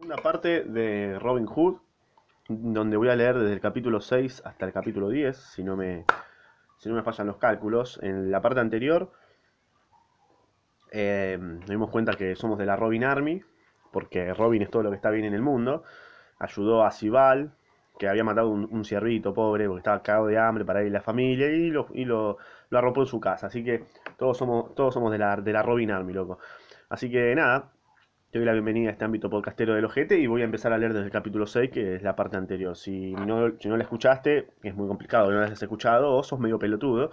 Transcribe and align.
Una 0.00 0.14
parte 0.14 0.62
de 0.62 1.18
Robin 1.18 1.44
Hood, 1.46 1.78
donde 2.48 2.96
voy 2.96 3.08
a 3.08 3.16
leer 3.16 3.36
desde 3.36 3.52
el 3.52 3.60
capítulo 3.60 4.00
6 4.00 4.42
hasta 4.44 4.64
el 4.64 4.72
capítulo 4.72 5.08
10, 5.08 5.36
si 5.36 5.64
no 5.64 5.76
me, 5.76 6.04
si 6.76 6.88
no 6.88 6.94
me 6.94 7.02
fallan 7.02 7.26
los 7.26 7.38
cálculos. 7.38 7.98
En 8.00 8.30
la 8.30 8.40
parte 8.40 8.60
anterior 8.60 9.10
eh, 10.92 11.36
nos 11.40 11.68
dimos 11.68 11.90
cuenta 11.90 12.12
que 12.12 12.36
somos 12.36 12.58
de 12.58 12.66
la 12.66 12.76
Robin 12.76 13.02
Army, 13.02 13.42
porque 13.90 14.32
Robin 14.34 14.62
es 14.62 14.70
todo 14.70 14.84
lo 14.84 14.90
que 14.90 14.96
está 14.96 15.10
bien 15.10 15.24
en 15.24 15.34
el 15.34 15.42
mundo. 15.42 15.82
Ayudó 16.38 16.84
a 16.84 16.92
Sibal, 16.92 17.50
que 17.98 18.08
había 18.08 18.22
matado 18.22 18.50
un, 18.50 18.68
un 18.70 18.84
ciervito 18.84 19.34
pobre, 19.34 19.66
porque 19.66 19.80
estaba 19.80 20.02
cagado 20.04 20.28
de 20.28 20.38
hambre 20.38 20.64
para 20.64 20.80
él 20.80 20.86
y 20.86 20.90
la 20.90 21.02
familia, 21.02 21.48
y 21.48 21.70
lo, 21.70 21.88
y 21.92 22.04
lo, 22.04 22.38
lo 22.70 22.78
arropó 22.78 23.00
en 23.00 23.08
su 23.08 23.18
casa. 23.18 23.48
Así 23.48 23.64
que 23.64 23.86
todos 24.16 24.38
somos, 24.38 24.76
todos 24.76 24.94
somos 24.94 25.10
de 25.10 25.18
la, 25.18 25.36
de 25.38 25.52
la 25.52 25.64
Robin 25.64 25.90
Army, 25.90 26.12
loco. 26.12 26.38
Así 26.88 27.10
que 27.10 27.34
nada, 27.34 27.72
te 28.30 28.38
doy 28.38 28.44
la 28.46 28.52
bienvenida 28.52 28.90
a 28.90 28.92
este 28.92 29.04
ámbito 29.04 29.30
podcastero 29.30 29.74
del 29.74 29.86
ojete 29.86 30.18
y 30.18 30.26
voy 30.26 30.42
a 30.42 30.44
empezar 30.44 30.72
a 30.72 30.78
leer 30.78 30.92
desde 30.92 31.06
el 31.06 31.12
capítulo 31.12 31.46
6, 31.46 31.70
que 31.70 31.94
es 31.96 32.02
la 32.02 32.14
parte 32.14 32.36
anterior. 32.36 32.76
Si 32.76 33.12
no, 33.12 33.52
si 33.58 33.68
no 33.68 33.76
la 33.76 33.84
escuchaste, 33.84 34.48
es 34.62 34.74
muy 34.74 34.86
complicado, 34.86 35.30
no 35.30 35.40
la 35.40 35.46
has 35.46 35.62
escuchado, 35.62 36.14
o 36.14 36.22
sos 36.22 36.38
medio 36.38 36.58
pelotudo, 36.58 37.10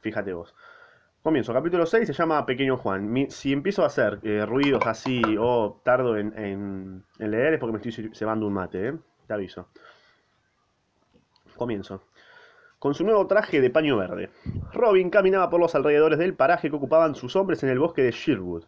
fíjate 0.00 0.32
vos. 0.32 0.54
Comienzo, 1.22 1.52
capítulo 1.52 1.84
6 1.86 2.06
se 2.06 2.12
llama 2.12 2.44
Pequeño 2.46 2.76
Juan. 2.78 3.26
Si 3.30 3.52
empiezo 3.52 3.82
a 3.82 3.86
hacer 3.86 4.20
eh, 4.22 4.44
ruidos 4.46 4.86
así 4.86 5.22
o 5.38 5.80
tardo 5.82 6.16
en, 6.16 6.38
en- 6.38 7.04
en 7.18 7.30
leer 7.30 7.54
es 7.54 7.60
porque 7.60 7.72
me 7.72 7.78
estoy 7.90 8.10
cebando 8.14 8.46
un 8.46 8.52
mate, 8.54 8.88
¿eh? 8.88 8.94
Te 9.26 9.32
aviso. 9.34 9.68
Comienzo. 11.56 12.02
Con 12.78 12.92
su 12.94 13.04
nuevo 13.04 13.26
traje 13.26 13.62
de 13.62 13.70
paño 13.70 13.96
verde, 13.96 14.28
Robin 14.74 15.08
caminaba 15.08 15.48
por 15.48 15.60
los 15.60 15.74
alrededores 15.74 16.18
del 16.18 16.34
paraje 16.34 16.68
que 16.68 16.76
ocupaban 16.76 17.14
sus 17.14 17.34
hombres 17.36 17.62
en 17.62 17.70
el 17.70 17.78
bosque 17.78 18.02
de 18.02 18.10
Sherwood. 18.10 18.64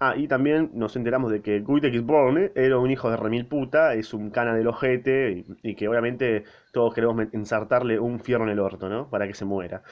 Ah, 0.00 0.14
y 0.16 0.26
también 0.26 0.70
nos 0.74 0.96
enteramos 0.96 1.30
de 1.30 1.40
que 1.40 1.60
Guitek 1.60 2.04
Borne 2.04 2.50
era 2.56 2.78
un 2.78 2.90
hijo 2.90 3.10
de 3.10 3.16
remil 3.16 3.46
puta, 3.46 3.94
es 3.94 4.12
un 4.12 4.30
cana 4.30 4.54
del 4.54 4.66
ojete 4.66 5.44
y, 5.62 5.74
que 5.76 5.88
obviamente 5.88 6.44
todos 6.72 6.92
queremos 6.92 7.28
ensartarle 7.32 7.98
un 8.00 8.20
fierro 8.20 8.44
en 8.44 8.50
el 8.50 8.58
orto, 8.58 8.88
¿no? 8.88 9.08
Para 9.08 9.26
que 9.28 9.34
se 9.34 9.44
muera. 9.44 9.82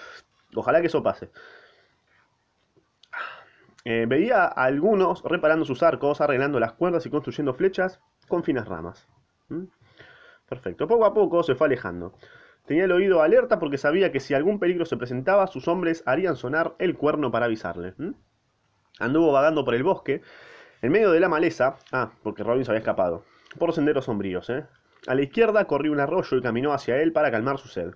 Ojalá 0.55 0.81
que 0.81 0.89
eso 0.89 1.03
pase. 1.03 1.31
Eh, 3.84 4.06
veía 4.09 4.44
a 4.44 4.64
algunos 4.64 5.22
reparando 5.25 5.64
sus 5.64 5.83
arcos, 5.83 6.20
arreglando 6.20 6.61
las 6.61 6.72
cuerdas 6.72 7.06
y 7.06 7.11
construyendo 7.11 7.55
flechas 7.55 8.00
con 8.28 8.44
finas 8.44 8.69
ramas. 8.69 9.09
¿Mm? 9.48 9.64
Perfecto. 10.48 10.87
Poco 10.87 11.05
a 11.05 11.14
poco 11.14 11.42
se 11.42 11.55
fue 11.55 11.69
alejando. 11.69 12.12
Tenía 12.66 12.84
el 12.84 12.92
oído 12.92 13.22
alerta 13.22 13.59
porque 13.59 13.78
sabía 13.78 14.12
que 14.12 14.20
si 14.20 14.34
algún 14.34 14.59
peligro 14.59 14.84
se 14.84 14.97
presentaba, 14.97 15.47
sus 15.47 15.66
hombres 15.69 16.03
harían 16.06 16.37
sonar 16.37 16.75
el 16.78 16.97
cuerno 16.97 17.31
para 17.31 17.47
avisarle. 17.47 17.94
¿Mm? 17.98 18.11
Anduvo 18.98 19.32
vagando 19.32 19.64
por 19.64 19.74
el 19.74 19.82
bosque, 19.82 20.22
en 20.82 20.92
medio 20.92 21.10
de 21.10 21.20
la 21.20 21.28
maleza, 21.28 21.76
ah, 21.92 22.12
porque 22.22 22.42
Robin 22.42 22.64
se 22.64 22.70
había 22.70 22.80
escapado, 22.80 23.24
por 23.58 23.72
senderos 23.72 24.06
sombríos, 24.06 24.50
¿eh? 24.50 24.66
A 25.06 25.14
la 25.14 25.22
izquierda 25.22 25.64
corría 25.64 25.90
un 25.90 26.00
arroyo 26.00 26.36
y 26.36 26.42
caminó 26.42 26.72
hacia 26.72 27.00
él 27.02 27.12
para 27.12 27.30
calmar 27.30 27.58
su 27.58 27.68
sed. 27.68 27.94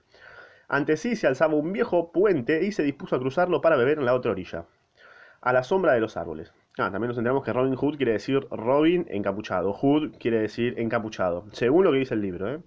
Ante 0.68 0.96
sí 0.96 1.14
se 1.14 1.26
alzaba 1.26 1.54
un 1.54 1.72
viejo 1.72 2.10
puente 2.10 2.64
y 2.64 2.72
se 2.72 2.82
dispuso 2.82 3.14
a 3.14 3.20
cruzarlo 3.20 3.60
para 3.60 3.76
beber 3.76 3.98
en 3.98 4.04
la 4.04 4.14
otra 4.14 4.32
orilla, 4.32 4.66
a 5.40 5.52
la 5.52 5.62
sombra 5.62 5.92
de 5.92 6.00
los 6.00 6.16
árboles. 6.16 6.52
Ah, 6.78 6.90
también 6.90 7.08
nos 7.08 7.18
enteramos 7.18 7.44
que 7.44 7.52
Robin 7.52 7.76
Hood 7.76 7.96
quiere 7.96 8.12
decir 8.12 8.46
Robin 8.50 9.06
encapuchado. 9.08 9.72
Hood 9.72 10.16
quiere 10.18 10.40
decir 10.40 10.74
encapuchado, 10.78 11.46
según 11.52 11.84
lo 11.84 11.92
que 11.92 11.98
dice 11.98 12.14
el 12.14 12.20
libro, 12.20 12.52
¿eh? 12.52 12.60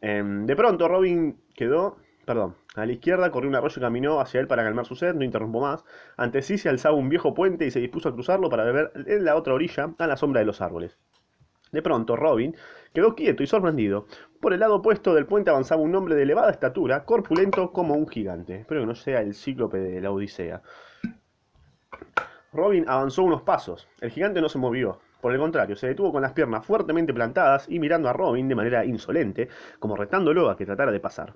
Em, 0.00 0.46
de 0.46 0.56
pronto 0.56 0.88
Robin 0.88 1.36
quedó, 1.54 1.96
perdón, 2.24 2.56
a 2.74 2.86
la 2.86 2.92
izquierda 2.92 3.30
corrió 3.30 3.50
un 3.50 3.56
arroyo 3.56 3.74
y 3.76 3.80
caminó 3.80 4.20
hacia 4.20 4.40
él 4.40 4.46
para 4.46 4.64
calmar 4.64 4.86
su 4.86 4.96
sed, 4.96 5.14
no 5.14 5.24
interrumpo 5.24 5.60
más. 5.60 5.84
Ante 6.16 6.40
sí 6.40 6.56
se 6.56 6.70
alzaba 6.70 6.96
un 6.96 7.10
viejo 7.10 7.34
puente 7.34 7.66
y 7.66 7.70
se 7.70 7.80
dispuso 7.80 8.08
a 8.08 8.14
cruzarlo 8.14 8.48
para 8.48 8.64
beber 8.64 8.92
en 8.94 9.24
la 9.24 9.36
otra 9.36 9.52
orilla, 9.52 9.94
a 9.98 10.06
la 10.06 10.16
sombra 10.16 10.40
de 10.40 10.46
los 10.46 10.62
árboles. 10.62 10.98
De 11.70 11.82
pronto 11.82 12.16
Robin 12.16 12.56
quedó 12.94 13.14
quieto 13.14 13.42
y 13.42 13.46
sorprendido. 13.46 14.06
Por 14.40 14.54
el 14.54 14.60
lado 14.60 14.76
opuesto 14.76 15.14
del 15.14 15.26
puente 15.26 15.50
avanzaba 15.50 15.82
un 15.82 15.94
hombre 15.94 16.14
de 16.14 16.22
elevada 16.22 16.50
estatura, 16.50 17.04
corpulento 17.04 17.72
como 17.72 17.94
un 17.94 18.08
gigante. 18.08 18.56
Espero 18.56 18.80
que 18.80 18.86
no 18.86 18.94
sea 18.94 19.20
el 19.20 19.34
cíclope 19.34 19.78
de 19.78 20.00
la 20.00 20.10
Odisea. 20.10 20.62
Robin 22.52 22.84
avanzó 22.88 23.22
unos 23.22 23.42
pasos. 23.42 23.88
El 24.00 24.10
gigante 24.10 24.40
no 24.40 24.48
se 24.48 24.58
movió. 24.58 24.98
Por 25.20 25.32
el 25.32 25.38
contrario, 25.38 25.76
se 25.76 25.86
detuvo 25.86 26.12
con 26.12 26.22
las 26.22 26.32
piernas 26.32 26.66
fuertemente 26.66 27.14
plantadas 27.14 27.66
y 27.68 27.78
mirando 27.78 28.08
a 28.08 28.12
Robin 28.12 28.48
de 28.48 28.54
manera 28.54 28.84
insolente, 28.84 29.48
como 29.78 29.96
retándolo 29.96 30.50
a 30.50 30.56
que 30.56 30.66
tratara 30.66 30.90
de 30.90 31.00
pasar. 31.00 31.34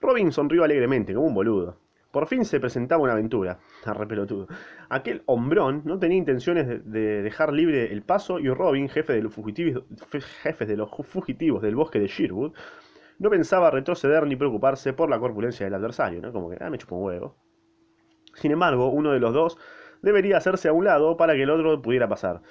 Robin 0.00 0.32
sonrió 0.32 0.64
alegremente, 0.64 1.14
como 1.14 1.26
un 1.26 1.34
boludo. 1.34 1.78
Por 2.10 2.26
fin 2.26 2.44
se 2.44 2.60
presentaba 2.60 3.02
una 3.02 3.12
aventura. 3.12 3.58
Arrepelotudo. 3.84 4.46
Aquel 4.88 5.22
hombrón 5.26 5.82
no 5.84 5.98
tenía 5.98 6.18
intenciones 6.18 6.66
de, 6.66 6.78
de 6.78 7.22
dejar 7.22 7.52
libre 7.52 7.92
el 7.92 8.02
paso 8.02 8.38
y 8.38 8.48
Robin, 8.48 8.88
jefe 8.88 9.12
de 9.12 9.22
los 9.22 9.34
fugitivos, 9.34 9.84
de 10.58 10.76
los 10.76 10.90
fugitivos 11.06 11.62
del 11.62 11.76
bosque 11.76 12.00
de 12.00 12.06
Sherwood, 12.06 12.52
no 13.18 13.30
pensaba 13.30 13.70
retroceder 13.70 14.26
ni 14.26 14.36
preocuparse 14.36 14.92
por 14.92 15.10
la 15.10 15.18
corpulencia 15.18 15.66
del 15.66 15.74
adversario, 15.74 16.20
¿no? 16.20 16.32
Como 16.32 16.50
que, 16.50 16.56
ah, 16.60 16.70
me 16.70 16.78
chupo 16.78 16.96
un 16.96 17.04
huevo. 17.04 17.36
Sin 18.34 18.52
embargo, 18.52 18.88
uno 18.90 19.10
de 19.12 19.18
los 19.18 19.34
dos 19.34 19.58
debería 20.02 20.36
hacerse 20.36 20.68
a 20.68 20.72
un 20.72 20.84
lado 20.84 21.16
para 21.16 21.34
que 21.34 21.42
el 21.42 21.50
otro 21.50 21.82
pudiera 21.82 22.08
pasar. 22.08 22.42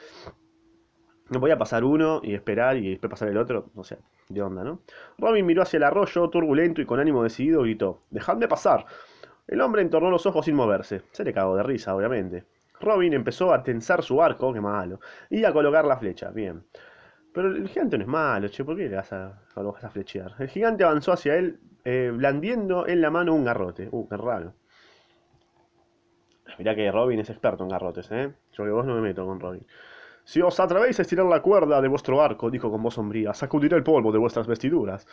No 1.30 1.40
podía 1.40 1.58
pasar 1.58 1.84
uno 1.84 2.22
y 2.24 2.34
esperar 2.34 2.78
y 2.78 2.92
después 2.92 3.10
pasar 3.10 3.28
el 3.30 3.38
otro, 3.38 3.70
o 3.76 3.84
sea, 3.84 3.98
de 4.30 4.42
onda, 4.42 4.64
¿no? 4.64 4.82
Robin 5.18 5.46
miró 5.46 5.62
hacia 5.62 5.78
el 5.78 5.84
arroyo, 5.84 6.30
turbulento 6.30 6.82
y 6.82 6.86
con 6.86 7.00
ánimo 7.00 7.24
decidido, 7.24 7.62
gritó: 7.64 8.02
¡Dejadme 8.10 8.48
pasar! 8.48 8.86
El 9.48 9.62
hombre 9.62 9.82
entornó 9.82 10.10
los 10.10 10.26
ojos 10.26 10.46
sin 10.46 10.56
moverse. 10.56 11.02
Se 11.12 11.24
le 11.24 11.34
cagó 11.34 11.56
de 11.56 11.64
risa, 11.64 11.96
obviamente. 11.96 12.46
Robin 12.80 13.14
empezó 13.14 13.54
a 13.54 13.64
tensar 13.64 14.04
su 14.04 14.22
arco, 14.22 14.54
qué 14.54 14.62
malo, 14.62 15.00
y 15.30 15.44
a 15.44 15.52
colocar 15.52 15.86
la 15.86 15.98
flecha, 15.98 16.30
bien. 16.30 16.64
Pero 17.34 17.50
el 17.50 17.68
gigante 17.68 17.98
no 17.98 18.04
es 18.04 18.10
malo, 18.10 18.48
che, 18.48 18.64
¿por 18.64 18.76
qué 18.76 18.90
le 18.90 18.96
vas 18.96 19.12
a, 19.14 19.42
lo 19.56 19.72
vas 19.72 19.84
a 19.84 19.90
flechear? 19.90 20.34
El 20.40 20.50
gigante 20.50 20.84
avanzó 20.84 21.12
hacia 21.12 21.36
él, 21.36 21.60
eh, 21.86 22.12
blandiendo 22.14 22.88
en 22.88 23.02
la 23.02 23.10
mano 23.10 23.34
un 23.34 23.44
garrote. 23.44 23.90
Uh, 23.92 24.08
qué 24.08 24.18
raro. 24.18 24.54
Mirá 26.58 26.76
que 26.76 26.92
Robin 26.92 27.20
es 27.20 27.30
experto 27.30 27.64
en 27.64 27.70
garrotes, 27.70 28.12
¿eh? 28.12 28.34
Yo 28.54 28.64
que 28.64 28.72
vos 28.72 28.86
no 28.86 28.96
me 28.96 29.02
meto 29.02 29.26
con 29.26 29.40
Robin. 29.40 29.66
Si 30.28 30.42
os 30.42 30.60
atrevéis 30.60 31.00
a 31.00 31.04
estirar 31.04 31.26
la 31.26 31.42
cuerda 31.42 31.82
de 31.82 31.88
vuestro 31.88 32.22
arco, 32.22 32.52
dijo 32.52 32.70
con 32.70 32.84
voz 32.84 32.96
sombría, 32.96 33.34
sacudiré 33.34 33.78
el 33.78 33.84
polvo 33.84 34.12
de 34.12 34.18
vuestras 34.18 34.46
vestiduras. 34.46 35.08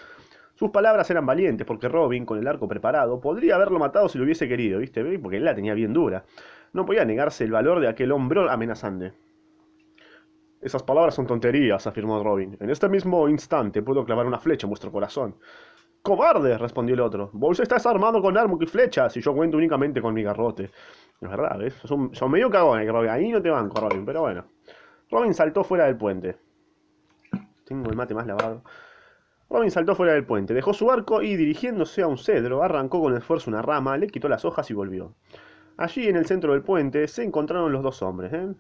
Sus 0.57 0.71
palabras 0.71 1.09
eran 1.09 1.25
valientes, 1.25 1.65
porque 1.65 1.89
Robin, 1.89 2.27
con 2.27 2.37
el 2.37 2.49
arco 2.49 2.67
preparado, 2.67 3.21
podría 3.21 3.55
haberlo 3.55 3.79
matado 3.79 4.09
si 4.09 4.19
lo 4.19 4.25
hubiese 4.25 4.49
querido, 4.49 4.81
¿viste? 4.81 5.05
Porque 5.21 5.37
él 5.37 5.45
la 5.45 5.55
tenía 5.55 5.73
bien 5.75 5.93
dura. 5.93 6.25
No 6.73 6.85
podía 6.85 7.05
negarse 7.05 7.45
el 7.45 7.53
valor 7.53 7.79
de 7.79 7.87
aquel 7.87 8.11
hombro 8.11 8.51
amenazante. 8.51 9.13
Esas 10.61 10.83
palabras 10.83 11.15
son 11.15 11.29
tonterías, 11.29 11.87
afirmó 11.87 12.21
Robin. 12.21 12.57
En 12.59 12.71
este 12.71 12.89
mismo 12.89 13.29
instante 13.29 13.83
puedo 13.83 14.05
clavar 14.05 14.27
una 14.27 14.41
flecha 14.41 14.67
en 14.67 14.71
vuestro 14.71 14.91
corazón. 14.91 15.37
¡Cobarde! 16.03 16.59
respondió 16.59 16.97
el 16.97 17.01
otro. 17.01 17.31
Vos 17.35 17.61
estás 17.61 17.87
armado 17.87 18.21
con 18.21 18.37
arco 18.37 18.59
y 18.61 18.67
flechas 18.67 19.17
y 19.17 19.21
yo 19.21 19.33
cuento 19.33 19.59
únicamente 19.59 20.03
con 20.03 20.13
mi 20.13 20.25
garrote. 20.25 20.73
Es 21.21 21.31
verdad, 21.31 21.57
¿ves? 21.57 21.75
Son, 21.85 22.13
son 22.13 22.33
medio 22.33 22.51
cagones, 22.51 22.91
Robin. 22.91 23.11
Ahí 23.11 23.31
no 23.31 23.41
te 23.41 23.51
banco, 23.51 23.81
Robin, 23.81 24.05
pero 24.05 24.23
bueno. 24.23 24.54
Robin 25.15 25.33
saltó 25.33 25.63
fuera 25.63 25.85
del 25.85 25.97
puente. 25.97 26.37
Tengo 27.67 27.89
el 27.89 27.95
mate 27.95 28.15
más 28.15 28.27
lavado. 28.27 28.65
Robin 29.49 29.71
saltó 29.71 29.95
fuera 29.95 30.13
del 30.13 30.27
puente, 30.27 30.55
dejó 30.55 30.75
su 30.75 30.91
arco 30.91 31.23
y, 31.23 31.37
dirigiéndose 31.37 32.03
a 32.03 32.09
un 32.09 32.19
cedro, 32.19 32.65
arrancó 32.65 33.01
con 33.01 33.17
esfuerzo 33.17 33.49
una 33.49 33.63
rama, 33.63 33.97
le 33.97 34.09
quitó 34.09 34.29
las 34.29 34.45
hojas 34.45 34.69
y 34.73 34.75
volvió. 34.75 35.15
Allí, 35.77 36.09
en 36.09 36.17
el 36.17 36.27
centro 36.27 36.53
del 36.53 36.63
puente, 36.63 37.07
se 37.07 37.23
encontraron 37.23 37.71
los 37.71 37.85
dos 37.85 38.03
hombres. 38.03 38.33
¿eh? 38.33 38.55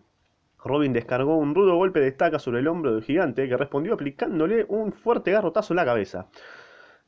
Robin 0.64 0.92
descargó 0.92 1.36
un 1.38 1.56
rudo 1.56 1.74
golpe 1.74 1.98
de 1.98 2.06
estaca 2.06 2.38
sobre 2.38 2.60
el 2.60 2.68
hombro 2.68 2.92
del 2.92 3.02
gigante, 3.02 3.48
que 3.48 3.56
respondió 3.56 3.94
aplicándole 3.94 4.64
un 4.68 4.92
fuerte 4.92 5.32
garrotazo 5.32 5.72
en 5.72 5.78
la 5.78 5.84
cabeza. 5.84 6.28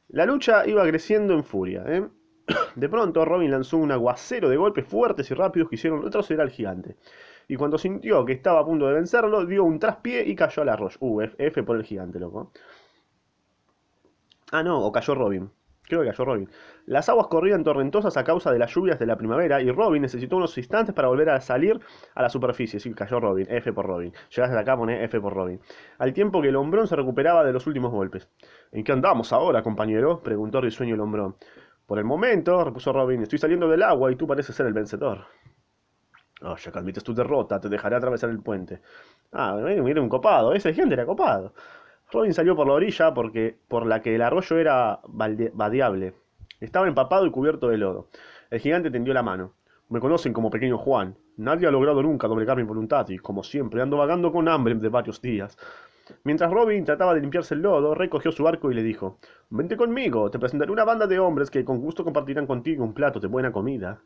La 0.09 0.27
lucha 0.27 0.67
iba 0.67 0.83
creciendo 0.83 1.35
en 1.35 1.45
furia. 1.45 1.85
¿eh? 1.87 2.05
De 2.75 2.89
pronto, 2.89 3.25
Robin 3.25 3.53
lanzó 3.53 3.77
un 3.77 3.93
aguacero 3.93 4.49
de 4.49 4.57
golpes 4.57 4.89
fuertes 4.89 5.31
y 5.31 5.35
rápidos 5.35 5.69
que 5.69 5.77
hicieron 5.77 6.03
retroceder 6.03 6.41
al 6.41 6.51
gigante. 6.51 6.97
Y 7.49 7.57
cuando 7.57 7.79
sintió 7.79 8.25
que 8.25 8.33
estaba 8.33 8.61
a 8.61 8.65
punto 8.65 8.87
de 8.87 8.95
vencerlo, 8.95 9.47
dio 9.47 9.65
un 9.65 9.79
traspié 9.79 10.27
y 10.27 10.35
cayó 10.35 10.63
al 10.63 10.69
arroyo. 10.71 10.97
Uh, 11.01 11.23
F, 11.39 11.63
por 11.63 11.77
el 11.77 11.85
gigante, 11.85 12.19
loco. 12.19 12.53
Ah, 14.53 14.63
no, 14.63 14.85
o 14.85 14.93
cayó 14.93 15.15
Robin. 15.15 15.51
Creo 15.83 16.03
que 16.03 16.09
cayó 16.09 16.25
Robin. 16.25 16.51
Las 16.87 17.09
aguas 17.09 17.29
corrían 17.29 17.63
torrentosas 17.63 18.17
a 18.17 18.25
causa 18.25 18.51
de 18.51 18.59
las 18.59 18.75
lluvias 18.75 18.99
de 18.99 19.07
la 19.07 19.17
primavera 19.17 19.63
y 19.63 19.71
Robin 19.71 20.03
necesitó 20.03 20.37
unos 20.37 20.59
instantes 20.59 20.95
para 20.95 21.09
volver 21.09 21.31
a 21.31 21.41
salir 21.41 21.79
a 22.15 22.23
la 22.23 22.29
superficie. 22.29 22.81
Sí, 22.81 22.93
cayó 22.93 23.21
Robin. 23.21 23.47
F 23.49 23.73
por 23.73 23.87
Robin. 23.87 24.13
Llegaste 24.31 24.59
acá, 24.59 24.77
poné 24.77 25.05
F 25.05 25.21
por 25.21 25.35
Robin. 25.35 25.61
Al 25.99 26.13
tiempo 26.13 26.43
que 26.43 26.49
el 26.49 26.57
hombrón 26.57 26.89
se 26.89 26.97
recuperaba 26.97 27.45
de 27.45 27.53
los 27.53 27.67
últimos 27.69 27.93
golpes. 27.93 28.29
¿En 28.73 28.83
qué 28.83 28.93
andamos 28.93 29.33
ahora, 29.33 29.63
compañero? 29.63 30.21
preguntó 30.23 30.61
risueño 30.61 30.95
el 30.95 31.01
hombrón. 31.01 31.37
Por 31.87 31.99
el 31.99 32.05
momento, 32.05 32.65
repuso 32.65 32.93
Robin, 32.93 33.23
estoy 33.23 33.39
saliendo 33.39 33.69
del 33.69 33.85
agua 33.85 34.11
y 34.11 34.17
tú 34.17 34.27
pareces 34.27 34.57
ser 34.57 34.67
el 34.67 34.73
vencedor. 34.73 35.27
Ya 36.41 36.73
que 36.73 36.79
admites 36.79 37.03
tu 37.03 37.15
derrota, 37.15 37.61
te 37.61 37.69
dejaré 37.69 37.97
atravesar 37.97 38.31
el 38.31 38.41
puente. 38.41 38.81
Ah, 39.33 39.57
mira 39.83 40.03
un 40.03 40.09
copado, 40.09 40.53
ese 40.53 40.75
gente 40.75 40.95
era 40.95 41.07
copado. 41.07 41.55
Robin 42.13 42.35
salió 42.35 42.55
por 42.55 42.67
la 42.67 42.75
orilla 42.75 43.15
porque, 43.15 43.59
por 43.69 43.87
la 43.87 44.01
que 44.03 44.15
el 44.15 44.23
arroyo 44.23 44.59
era 44.59 45.01
vadeable. 45.05 46.15
Estaba 46.61 46.87
empapado 46.87 47.27
y 47.27 47.31
cubierto 47.31 47.69
de 47.69 47.79
lodo. 47.79 48.09
El 48.51 48.61
gigante 48.61 48.91
tendió 48.91 49.13
la 49.13 49.23
mano. 49.23 49.55
Me 49.89 50.01
conocen 50.01 50.33
como 50.33 50.51
Pequeño 50.51 50.79
Juan. 50.79 51.17
Nadie 51.37 51.67
ha 51.67 51.71
logrado 51.71 52.03
nunca 52.03 52.29
doblegar 52.29 52.57
mi 52.57 52.63
voluntad 52.63 53.09
y, 53.09 53.19
como 53.19 53.43
siempre, 53.43 53.83
ando 53.83 53.97
vagando 53.97 54.31
con 54.31 54.49
hambre 54.49 54.75
de 54.75 54.89
varios 54.89 55.21
días. 55.21 55.59
Mientras 56.23 56.53
Robin 56.53 56.85
trataba 56.85 57.15
de 57.15 57.21
limpiarse 57.21 57.55
el 57.55 57.63
lodo, 57.63 57.95
recogió 57.95 58.31
su 58.31 58.47
arco 58.47 58.71
y 58.71 58.75
le 58.75 58.83
dijo, 58.83 59.19
Vente 59.51 59.77
conmigo, 59.77 60.31
te 60.31 60.39
presentaré 60.39 60.71
una 60.71 60.85
banda 60.85 61.07
de 61.07 61.19
hombres 61.19 61.51
que 61.51 61.65
con 61.65 61.81
gusto 61.81 62.05
compartirán 62.05 62.47
contigo 62.47 62.85
un 62.85 62.95
plato 62.95 63.19
de 63.21 63.27
buena 63.27 63.51
comida. 63.51 64.01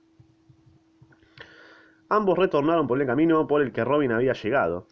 Ambos 2.12 2.37
retornaron 2.37 2.89
por 2.89 3.01
el 3.01 3.07
camino 3.07 3.47
por 3.47 3.62
el 3.62 3.71
que 3.71 3.85
Robin 3.85 4.11
había 4.11 4.33
llegado. 4.33 4.87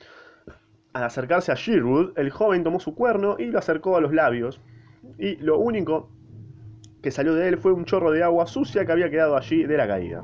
Al 0.93 1.03
acercarse 1.03 1.51
a 1.51 1.57
Sherwood, 1.57 2.17
el 2.17 2.31
joven 2.31 2.63
tomó 2.63 2.79
su 2.79 2.95
cuerno 2.95 3.35
y 3.41 3.47
lo 3.47 3.59
acercó 3.59 3.97
a 3.97 4.01
los 4.01 4.15
labios, 4.15 4.61
y 5.19 5.35
lo 5.37 5.59
único 5.59 6.11
que 7.03 7.11
salió 7.11 7.35
de 7.35 7.49
él 7.49 7.59
fue 7.59 7.73
un 7.73 7.85
chorro 7.85 8.13
de 8.13 8.23
agua 8.23 8.47
sucia 8.47 8.87
que 8.87 8.93
había 8.93 9.11
quedado 9.11 9.37
allí 9.37 9.65
de 9.65 9.77
la 9.77 9.89
caída. 9.89 10.23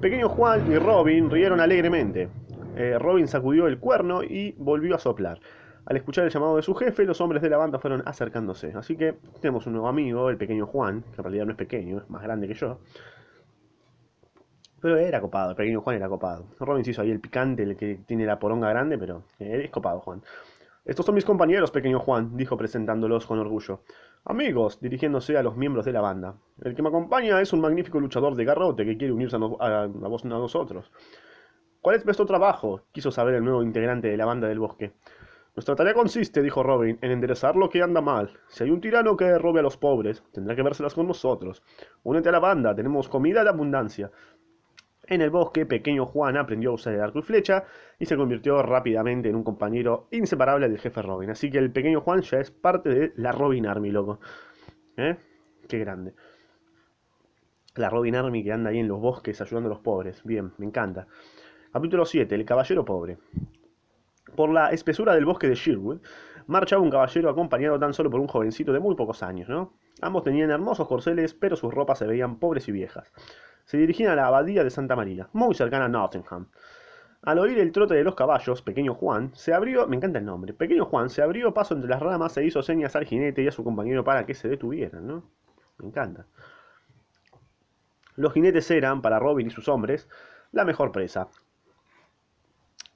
Pequeño 0.00 0.28
Juan 0.28 0.70
y 0.70 0.78
Robin 0.78 1.28
rieron 1.28 1.58
alegremente. 1.58 2.28
Eh, 2.76 2.96
Robin 3.00 3.26
sacudió 3.26 3.66
el 3.66 3.80
cuerno 3.80 4.22
y 4.22 4.54
volvió 4.58 4.94
a 4.94 4.98
soplar. 5.00 5.40
Al 5.86 5.96
escuchar 5.96 6.24
el 6.24 6.30
llamado 6.30 6.54
de 6.54 6.62
su 6.62 6.74
jefe, 6.76 7.04
los 7.04 7.20
hombres 7.20 7.42
de 7.42 7.50
la 7.50 7.56
banda 7.56 7.80
fueron 7.80 8.02
acercándose. 8.06 8.72
Así 8.76 8.96
que 8.96 9.16
tenemos 9.40 9.66
un 9.66 9.72
nuevo 9.72 9.88
amigo, 9.88 10.30
el 10.30 10.36
pequeño 10.36 10.66
Juan, 10.66 11.02
que 11.02 11.16
en 11.16 11.24
realidad 11.24 11.46
no 11.46 11.50
es 11.50 11.58
pequeño, 11.58 11.98
es 11.98 12.08
más 12.08 12.22
grande 12.22 12.46
que 12.46 12.54
yo. 12.54 12.78
Pero 14.82 14.98
era 14.98 15.20
copado, 15.20 15.50
el 15.50 15.56
pequeño 15.56 15.80
Juan 15.80 15.96
era 15.96 16.08
copado. 16.08 16.44
Robin 16.58 16.84
se 16.84 16.90
hizo 16.90 17.02
ahí 17.02 17.10
el 17.12 17.20
picante, 17.20 17.62
el 17.62 17.76
que 17.76 18.00
tiene 18.04 18.26
la 18.26 18.40
poronga 18.40 18.68
grande, 18.68 18.98
pero 18.98 19.22
es 19.38 19.70
copado, 19.70 20.00
Juan. 20.00 20.22
Estos 20.84 21.06
son 21.06 21.14
mis 21.14 21.24
compañeros, 21.24 21.70
pequeño 21.70 22.00
Juan, 22.00 22.36
dijo 22.36 22.56
presentándolos 22.56 23.24
con 23.24 23.38
orgullo. 23.38 23.82
Amigos, 24.24 24.80
dirigiéndose 24.80 25.38
a 25.38 25.42
los 25.44 25.56
miembros 25.56 25.84
de 25.84 25.92
la 25.92 26.00
banda. 26.00 26.34
El 26.60 26.74
que 26.74 26.82
me 26.82 26.88
acompaña 26.88 27.40
es 27.40 27.52
un 27.52 27.60
magnífico 27.60 28.00
luchador 28.00 28.34
de 28.34 28.44
garrote 28.44 28.84
que 28.84 28.96
quiere 28.96 29.12
unirse 29.12 29.36
a, 29.36 29.38
vos, 29.38 30.24
a 30.24 30.28
nosotros. 30.28 30.90
¿Cuál 31.80 31.96
es 31.96 32.04
vuestro 32.04 32.26
trabajo? 32.26 32.82
quiso 32.90 33.12
saber 33.12 33.36
el 33.36 33.44
nuevo 33.44 33.62
integrante 33.62 34.08
de 34.08 34.16
la 34.16 34.24
banda 34.24 34.48
del 34.48 34.58
bosque. 34.58 34.92
Nuestra 35.54 35.76
tarea 35.76 35.92
consiste, 35.92 36.40
dijo 36.40 36.62
Robin, 36.62 36.98
en 37.02 37.10
enderezar 37.10 37.56
lo 37.56 37.68
que 37.68 37.82
anda 37.82 38.00
mal. 38.00 38.30
Si 38.48 38.64
hay 38.64 38.70
un 38.70 38.80
tirano 38.80 39.18
que 39.18 39.36
robe 39.36 39.60
a 39.60 39.62
los 39.62 39.76
pobres, 39.76 40.24
tendrá 40.32 40.56
que 40.56 40.62
vérselas 40.62 40.94
con 40.94 41.06
nosotros. 41.06 41.62
Únete 42.04 42.30
a 42.30 42.32
la 42.32 42.38
banda, 42.38 42.74
tenemos 42.74 43.06
comida 43.10 43.44
de 43.44 43.50
abundancia. 43.50 44.10
En 45.12 45.20
el 45.20 45.28
bosque, 45.28 45.66
pequeño 45.66 46.06
Juan 46.06 46.38
aprendió 46.38 46.70
a 46.70 46.72
usar 46.72 46.94
el 46.94 47.02
arco 47.02 47.18
y 47.18 47.22
flecha 47.22 47.64
y 47.98 48.06
se 48.06 48.16
convirtió 48.16 48.62
rápidamente 48.62 49.28
en 49.28 49.36
un 49.36 49.44
compañero 49.44 50.08
inseparable 50.10 50.70
del 50.70 50.78
jefe 50.78 51.02
Robin. 51.02 51.28
Así 51.28 51.50
que 51.50 51.58
el 51.58 51.70
pequeño 51.70 52.00
Juan 52.00 52.22
ya 52.22 52.38
es 52.38 52.50
parte 52.50 52.88
de 52.88 53.12
la 53.16 53.30
Robin 53.30 53.66
Army, 53.66 53.90
loco. 53.90 54.20
¿Eh? 54.96 55.18
Qué 55.68 55.78
grande. 55.80 56.14
La 57.74 57.90
Robin 57.90 58.16
Army 58.16 58.42
que 58.42 58.52
anda 58.52 58.70
ahí 58.70 58.78
en 58.78 58.88
los 58.88 59.00
bosques 59.00 59.38
ayudando 59.42 59.68
a 59.68 59.74
los 59.74 59.80
pobres. 59.80 60.24
Bien, 60.24 60.52
me 60.56 60.64
encanta. 60.64 61.06
Capítulo 61.70 62.06
7. 62.06 62.34
El 62.34 62.46
caballero 62.46 62.82
pobre. 62.82 63.18
Por 64.34 64.48
la 64.48 64.70
espesura 64.70 65.14
del 65.14 65.26
bosque 65.26 65.46
de 65.46 65.56
Sherwood, 65.56 66.00
marchaba 66.46 66.80
un 66.80 66.90
caballero 66.90 67.28
acompañado 67.28 67.78
tan 67.78 67.92
solo 67.92 68.10
por 68.10 68.20
un 68.20 68.28
jovencito 68.28 68.72
de 68.72 68.80
muy 68.80 68.94
pocos 68.94 69.22
años, 69.22 69.50
¿no? 69.50 69.74
Ambos 70.00 70.24
tenían 70.24 70.50
hermosos 70.50 70.88
corceles, 70.88 71.34
pero 71.34 71.54
sus 71.54 71.74
ropas 71.74 71.98
se 71.98 72.06
veían 72.06 72.38
pobres 72.38 72.66
y 72.68 72.72
viejas 72.72 73.12
se 73.72 73.78
dirigían 73.78 74.12
a 74.12 74.16
la 74.16 74.26
abadía 74.26 74.64
de 74.64 74.68
Santa 74.68 74.94
María, 74.94 75.30
muy 75.32 75.54
cercana 75.54 75.86
a 75.86 75.88
Nottingham. 75.88 76.46
Al 77.22 77.38
oír 77.38 77.58
el 77.58 77.72
trote 77.72 77.94
de 77.94 78.04
los 78.04 78.14
caballos, 78.14 78.60
Pequeño 78.60 78.92
Juan 78.92 79.34
se 79.34 79.54
abrió, 79.54 79.86
me 79.86 79.96
encanta 79.96 80.18
el 80.18 80.26
nombre, 80.26 80.52
Pequeño 80.52 80.84
Juan 80.84 81.08
se 81.08 81.22
abrió 81.22 81.54
paso 81.54 81.72
entre 81.72 81.88
las 81.88 82.02
ramas 82.02 82.36
e 82.36 82.44
hizo 82.44 82.62
señas 82.62 82.96
al 82.96 83.06
jinete 83.06 83.42
y 83.42 83.48
a 83.48 83.50
su 83.50 83.64
compañero 83.64 84.04
para 84.04 84.26
que 84.26 84.34
se 84.34 84.46
detuvieran, 84.46 85.06
¿no? 85.06 85.24
Me 85.78 85.86
encanta. 85.86 86.26
Los 88.16 88.34
jinetes 88.34 88.70
eran, 88.70 89.00
para 89.00 89.18
Robin 89.18 89.46
y 89.46 89.50
sus 89.50 89.66
hombres, 89.68 90.06
la 90.50 90.66
mejor 90.66 90.92
presa. 90.92 91.28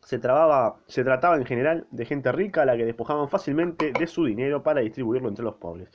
Se, 0.02 0.18
trababa, 0.18 0.76
se 0.88 1.04
trataba 1.04 1.36
en 1.36 1.46
general 1.46 1.86
de 1.90 2.04
gente 2.04 2.30
rica 2.32 2.60
a 2.60 2.66
la 2.66 2.76
que 2.76 2.84
despojaban 2.84 3.30
fácilmente 3.30 3.92
de 3.98 4.06
su 4.06 4.26
dinero 4.26 4.62
para 4.62 4.82
distribuirlo 4.82 5.30
entre 5.30 5.42
los 5.42 5.54
pobres. 5.54 5.88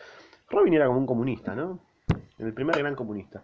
Robin 0.49 0.73
era 0.73 0.87
como 0.87 0.97
un 0.97 1.05
comunista, 1.05 1.53
¿no? 1.53 1.77
El 2.39 2.51
primer 2.51 2.79
gran 2.79 2.95
comunista. 2.95 3.43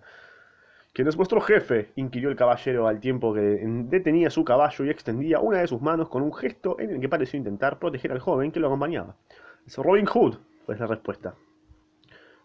¿Quién 0.97 1.07
es 1.07 1.15
vuestro 1.15 1.39
jefe? 1.41 1.91
inquirió 1.95 2.27
el 2.27 2.35
caballero 2.35 2.87
al 2.87 2.99
tiempo 2.99 3.31
que 3.31 3.39
detenía 3.39 4.31
su 4.31 4.43
caballo 4.43 4.83
y 4.83 4.89
extendía 4.89 5.39
una 5.39 5.59
de 5.59 5.67
sus 5.67 5.79
manos 5.79 6.09
con 6.09 6.23
un 6.23 6.33
gesto 6.33 6.79
en 6.79 6.89
el 6.89 6.99
que 6.99 7.07
pareció 7.07 7.37
intentar 7.37 7.77
proteger 7.77 8.11
al 8.11 8.17
joven 8.17 8.51
que 8.51 8.59
lo 8.59 8.65
acompañaba. 8.65 9.15
Es 9.67 9.77
Robin 9.77 10.07
Hood, 10.07 10.37
fue 10.65 10.75
la 10.75 10.87
respuesta. 10.87 11.35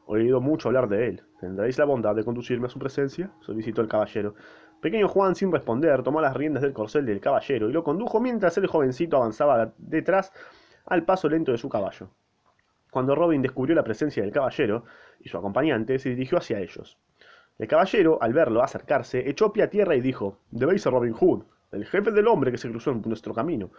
He 0.06 0.12
oído 0.12 0.43
mucho 0.43 0.69
hablar 0.69 0.87
de 0.90 1.08
él. 1.08 1.22
¿Tendréis 1.40 1.78
la 1.78 1.87
bondad 1.87 2.14
de 2.14 2.25
conducirme 2.25 2.66
a 2.66 2.69
su 2.69 2.78
presencia? 2.78 3.31
solicitó 3.40 3.81
el 3.81 3.88
caballero. 3.88 4.34
Pequeño 4.82 5.08
Juan, 5.08 5.34
sin 5.34 5.50
responder, 5.50 6.02
tomó 6.02 6.20
las 6.20 6.37
riendas 6.37 6.62
del 6.62 6.75
corcel 6.75 7.06
del 7.06 7.20
caballero 7.20 7.70
y 7.70 7.72
lo 7.72 7.82
condujo 7.82 8.20
mientras 8.20 8.58
el 8.58 8.66
jovencito 8.66 9.16
avanzaba 9.16 9.72
detrás 9.78 10.31
al 10.84 11.06
paso 11.06 11.26
lento 11.31 11.52
de 11.52 11.56
su 11.56 11.70
caballo. 11.70 12.10
Cuando 12.90 13.14
Robin 13.14 13.40
descubrió 13.40 13.75
la 13.75 13.82
presencia 13.82 14.22
del 14.22 14.31
caballero 14.31 14.84
y 15.20 15.31
su 15.31 15.38
acompañante, 15.38 15.99
se 15.99 16.10
dirigió 16.10 16.37
hacia 16.37 16.60
ellos. 16.60 16.99
El 17.58 17.69
caballero, 17.69 18.19
al 18.20 18.32
verlo 18.32 18.62
acercarse, 18.62 19.28
echó 19.28 19.52
pie 19.52 19.64
a 19.64 19.70
tierra 19.70 19.94
y 19.94 20.00
dijo, 20.00 20.38
Debéis 20.50 20.82
ser 20.82 20.93
Robin 20.93 21.12
Hood, 21.12 21.44
el 21.72 21.84
jefe 21.87 22.10
del 22.10 22.26
hombre 22.26 22.50
que 22.50 22.58
se 22.58 22.70
cruzó 22.70 22.90
en 22.90 23.02
nuestro 23.02 23.34
camino. 23.34 23.70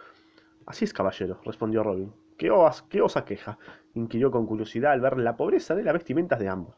Así 0.65 0.85
es, 0.85 0.93
caballero, 0.93 1.39
respondió 1.43 1.83
Robin. 1.83 2.13
¿Qué 2.37 2.49
os, 2.49 2.83
qué 2.83 3.01
os 3.01 3.17
aqueja? 3.17 3.57
inquirió 3.95 4.31
con 4.31 4.45
curiosidad 4.45 4.93
al 4.93 5.01
ver 5.01 5.17
la 5.17 5.35
pobreza 5.35 5.75
de 5.75 5.83
las 5.83 5.93
vestimentas 5.93 6.39
de 6.39 6.49
ambos. 6.49 6.75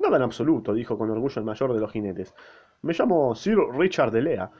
Nada 0.00 0.16
en 0.16 0.22
absoluto, 0.22 0.72
dijo 0.74 0.98
con 0.98 1.10
orgullo 1.10 1.38
el 1.40 1.44
mayor 1.44 1.72
de 1.72 1.80
los 1.80 1.92
jinetes. 1.92 2.34
Me 2.82 2.92
llamo 2.92 3.34
Sir 3.34 3.58
Richard 3.72 4.10
de 4.12 4.22
Lea. 4.22 4.50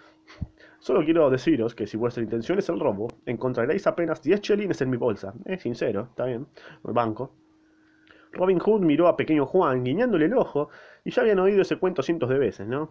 Solo 0.78 1.04
quiero 1.04 1.30
deciros 1.30 1.74
que 1.74 1.86
si 1.86 1.96
vuestra 1.96 2.22
intención 2.22 2.58
es 2.58 2.68
el 2.68 2.80
robo, 2.80 3.08
encontraréis 3.26 3.86
apenas 3.86 4.22
diez 4.22 4.40
chelines 4.40 4.80
en 4.82 4.90
mi 4.90 4.96
bolsa. 4.96 5.34
Es 5.44 5.62
sincero, 5.62 6.08
está 6.10 6.26
bien, 6.26 6.46
el 6.86 6.92
banco. 6.92 7.32
Robin 8.36 8.58
Hood 8.58 8.80
miró 8.80 9.08
a 9.08 9.16
pequeño 9.16 9.46
Juan, 9.46 9.84
guiñándole 9.84 10.26
el 10.26 10.34
ojo, 10.34 10.68
y 11.04 11.10
ya 11.10 11.22
habían 11.22 11.38
oído 11.38 11.62
ese 11.62 11.76
cuento 11.76 12.02
cientos 12.02 12.28
de 12.28 12.38
veces, 12.38 12.66
¿no? 12.66 12.90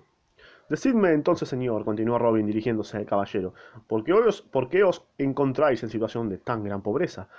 Decidme 0.70 1.12
entonces, 1.12 1.48
señor, 1.48 1.86
continuó 1.86 2.18
Robin 2.18 2.46
dirigiéndose 2.46 2.98
al 2.98 3.06
caballero, 3.06 3.54
¿por 3.88 4.04
qué, 4.04 4.14
os, 4.14 4.42
¿por 4.42 4.68
qué 4.68 4.84
os 4.84 5.06
encontráis 5.18 5.84
en 5.84 5.90
situación 5.90 6.28
de 6.28 6.40
tan 6.40 6.64
gran 6.64 6.82
pobreza? 6.82 7.30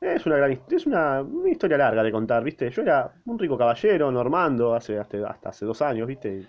Es 0.00 0.26
una 0.26 0.36
gran 0.36 0.58
es 0.70 0.86
una, 0.86 1.24
historia 1.46 1.78
larga 1.78 2.02
de 2.02 2.12
contar, 2.12 2.42
¿viste? 2.44 2.70
Yo 2.70 2.82
era 2.82 3.12
un 3.26 3.38
rico 3.38 3.56
caballero, 3.58 4.10
normando, 4.10 4.74
hace, 4.74 4.98
hasta, 4.98 5.36
hace 5.44 5.66
dos 5.66 5.82
años, 5.82 6.06
¿viste? 6.06 6.46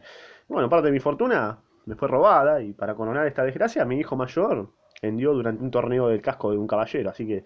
Bueno, 0.47 0.69
parte 0.69 0.87
de 0.87 0.91
mi 0.93 0.99
fortuna 0.99 1.57
me 1.85 1.95
fue 1.95 2.07
robada, 2.07 2.61
y 2.61 2.73
para 2.73 2.95
coronar 2.95 3.27
esta 3.27 3.43
desgracia, 3.43 3.85
mi 3.85 3.99
hijo 3.99 4.15
mayor 4.15 4.69
vendió 5.01 5.33
durante 5.33 5.63
un 5.63 5.71
torneo 5.71 6.07
del 6.07 6.21
casco 6.21 6.51
de 6.51 6.57
un 6.57 6.67
caballero, 6.67 7.09
así 7.09 7.27
que 7.27 7.43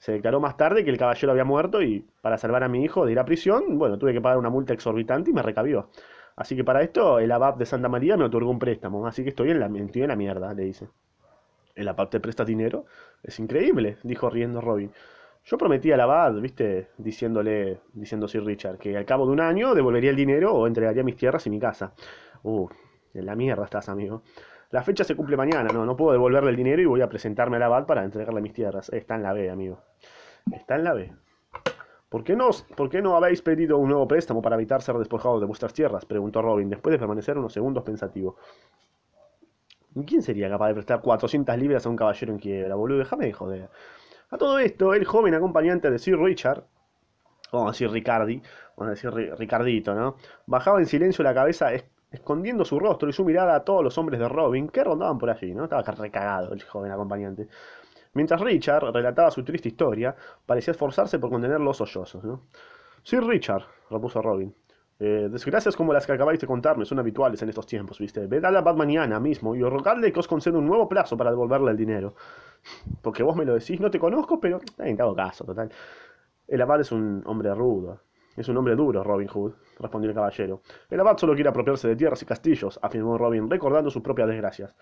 se 0.00 0.12
declaró 0.12 0.40
más 0.40 0.56
tarde 0.56 0.82
que 0.82 0.90
el 0.90 0.96
caballero 0.96 1.30
había 1.30 1.44
muerto 1.44 1.82
y 1.82 2.06
para 2.22 2.38
salvar 2.38 2.64
a 2.64 2.68
mi 2.68 2.82
hijo 2.82 3.04
de 3.04 3.12
ir 3.12 3.18
a 3.18 3.24
prisión, 3.26 3.78
bueno, 3.78 3.98
tuve 3.98 4.14
que 4.14 4.20
pagar 4.20 4.38
una 4.38 4.48
multa 4.48 4.72
exorbitante 4.72 5.30
y 5.30 5.34
me 5.34 5.42
recabió. 5.42 5.90
Así 6.36 6.56
que 6.56 6.64
para 6.64 6.80
esto 6.80 7.18
el 7.18 7.30
abad 7.30 7.54
de 7.54 7.66
Santa 7.66 7.90
María 7.90 8.16
me 8.16 8.24
otorgó 8.24 8.50
un 8.50 8.58
préstamo, 8.58 9.06
así 9.06 9.22
que 9.22 9.28
estoy 9.28 9.50
en 9.50 9.60
la, 9.60 9.66
estoy 9.66 10.02
en 10.02 10.08
la 10.08 10.16
mierda, 10.16 10.54
le 10.54 10.64
dice. 10.64 10.88
¿El 11.74 11.86
abad 11.86 12.08
te 12.08 12.18
presta 12.18 12.46
dinero? 12.46 12.86
Es 13.22 13.38
increíble, 13.38 13.98
dijo 14.02 14.30
riendo 14.30 14.62
Robin. 14.62 14.90
Yo 15.44 15.58
prometí 15.58 15.92
al 15.92 16.00
abad, 16.00 16.32
viste, 16.40 16.88
diciéndole, 16.96 17.80
diciendo 17.92 18.26
Sir 18.26 18.42
Richard, 18.42 18.78
que 18.78 18.96
al 18.96 19.04
cabo 19.04 19.26
de 19.26 19.32
un 19.32 19.40
año 19.40 19.74
devolvería 19.74 20.10
el 20.10 20.16
dinero 20.16 20.54
o 20.54 20.66
entregaría 20.66 21.02
mis 21.02 21.16
tierras 21.16 21.46
y 21.46 21.50
mi 21.50 21.58
casa. 21.58 21.92
Uh, 22.42 22.68
en 23.12 23.26
la 23.26 23.36
mierda 23.36 23.64
estás, 23.64 23.90
amigo. 23.90 24.22
La 24.70 24.82
fecha 24.84 25.02
se 25.02 25.16
cumple 25.16 25.36
mañana, 25.36 25.68
no, 25.72 25.84
no 25.84 25.96
puedo 25.96 26.12
devolverle 26.12 26.50
el 26.50 26.56
dinero 26.56 26.80
y 26.80 26.86
voy 26.86 27.00
a 27.00 27.08
presentarme 27.08 27.56
al 27.56 27.64
abad 27.64 27.86
para 27.86 28.04
entregarle 28.04 28.40
mis 28.40 28.52
tierras. 28.52 28.88
Está 28.90 29.16
en 29.16 29.24
la 29.24 29.32
B, 29.32 29.50
amigo. 29.50 29.80
Está 30.52 30.76
en 30.76 30.84
la 30.84 30.94
B. 30.94 31.12
¿Por 32.08 32.22
qué, 32.22 32.36
no, 32.36 32.50
¿Por 32.76 32.88
qué 32.88 33.02
no 33.02 33.16
habéis 33.16 33.42
pedido 33.42 33.78
un 33.78 33.88
nuevo 33.88 34.06
préstamo 34.06 34.40
para 34.42 34.56
evitar 34.56 34.82
ser 34.82 34.96
despojados 34.96 35.40
de 35.40 35.46
vuestras 35.46 35.72
tierras? 35.72 36.04
preguntó 36.04 36.40
Robin, 36.42 36.68
después 36.68 36.92
de 36.92 36.98
permanecer 36.98 37.36
unos 37.36 37.52
segundos 37.52 37.82
pensativo. 37.82 38.36
¿Quién 40.06 40.22
sería 40.22 40.48
capaz 40.48 40.68
de 40.68 40.74
prestar 40.74 41.00
400 41.00 41.56
libras 41.58 41.84
a 41.84 41.88
un 41.88 41.96
caballero 41.96 42.32
en 42.32 42.38
quiebra, 42.38 42.74
boludo? 42.76 42.98
Déjame 42.98 43.26
de 43.26 43.32
joder. 43.32 43.70
A 44.30 44.38
todo 44.38 44.58
esto, 44.60 44.94
el 44.94 45.04
joven 45.04 45.34
acompañante 45.34 45.90
de 45.90 45.98
Sir 45.98 46.16
Richard, 46.16 46.64
vamos 47.52 47.68
a 47.68 47.72
decir 47.72 47.90
Ricardi, 47.90 48.40
vamos 48.76 48.88
a 48.88 48.90
decir 48.90 49.10
Ricardito, 49.36 49.94
¿no? 49.94 50.16
Bajaba 50.46 50.78
en 50.78 50.86
silencio 50.86 51.24
la 51.24 51.34
cabeza 51.34 51.72
escondiendo 52.10 52.64
su 52.64 52.78
rostro 52.78 53.08
y 53.08 53.12
su 53.12 53.24
mirada 53.24 53.54
a 53.54 53.64
todos 53.64 53.84
los 53.84 53.96
hombres 53.98 54.18
de 54.20 54.28
Robin 54.28 54.68
que 54.68 54.82
rondaban 54.82 55.18
por 55.18 55.30
allí, 55.30 55.54
¿no? 55.54 55.64
Estaba 55.64 55.82
recagado 55.82 56.52
el 56.52 56.62
joven 56.62 56.92
acompañante. 56.92 57.48
Mientras 58.14 58.40
Richard 58.40 58.92
relataba 58.92 59.30
su 59.30 59.44
triste 59.44 59.68
historia, 59.68 60.16
parecía 60.44 60.72
esforzarse 60.72 61.18
por 61.18 61.30
contener 61.30 61.60
los 61.60 61.76
sollozos, 61.76 62.24
¿no? 62.24 62.42
Sí, 63.02 63.18
Richard, 63.18 63.64
repuso 63.88 64.20
Robin. 64.20 64.54
Eh, 64.98 65.28
desgracias 65.30 65.76
como 65.76 65.94
las 65.94 66.06
que 66.06 66.12
acabáis 66.12 66.40
de 66.40 66.46
contarme 66.46 66.84
son 66.84 66.98
habituales 66.98 67.40
en 67.40 67.48
estos 67.48 67.66
tiempos, 67.66 67.98
¿viste? 67.98 68.26
Ved 68.26 68.44
a 68.44 68.50
la 68.50 68.60
Bad 68.60 68.76
mañana 68.76 69.18
mismo 69.18 69.54
y 69.54 69.62
rogadle 69.62 70.12
que 70.12 70.20
os 70.20 70.28
conceda 70.28 70.58
un 70.58 70.66
nuevo 70.66 70.88
plazo 70.88 71.16
para 71.16 71.30
devolverle 71.30 71.70
el 71.70 71.76
dinero. 71.76 72.14
Porque 73.00 73.22
vos 73.22 73.34
me 73.36 73.44
lo 73.46 73.54
decís, 73.54 73.80
no 73.80 73.90
te 73.90 73.98
conozco, 73.98 74.38
pero 74.38 74.60
en 74.78 74.96
dado 74.96 75.14
caso, 75.14 75.44
total. 75.44 75.70
El 76.46 76.60
abad 76.60 76.80
es 76.80 76.92
un 76.92 77.22
hombre 77.26 77.54
rudo. 77.54 78.00
Es 78.36 78.48
un 78.48 78.56
hombre 78.56 78.76
duro, 78.76 79.02
Robin 79.02 79.28
Hood, 79.28 79.52
respondió 79.78 80.10
el 80.10 80.14
caballero. 80.14 80.62
El 80.88 81.00
abad 81.00 81.16
solo 81.16 81.34
quiere 81.34 81.50
apropiarse 81.50 81.88
de 81.88 81.96
tierras 81.96 82.22
y 82.22 82.26
castillos, 82.26 82.78
afirmó 82.82 83.18
Robin, 83.18 83.50
recordando 83.50 83.90
sus 83.90 84.02
propias 84.02 84.28
desgracias. 84.28 84.74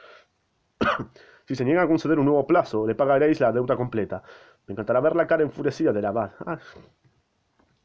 si 1.46 1.54
se 1.54 1.64
niega 1.64 1.82
a 1.82 1.88
conceder 1.88 2.18
un 2.18 2.26
nuevo 2.26 2.46
plazo, 2.46 2.86
le 2.86 2.94
pagaréis 2.94 3.40
la 3.40 3.52
deuda 3.52 3.76
completa. 3.76 4.22
Me 4.66 4.72
encantará 4.72 5.00
ver 5.00 5.16
la 5.16 5.26
cara 5.26 5.42
enfurecida 5.42 5.92
del 5.92 6.04
abad. 6.04 6.32
Ah, 6.46 6.58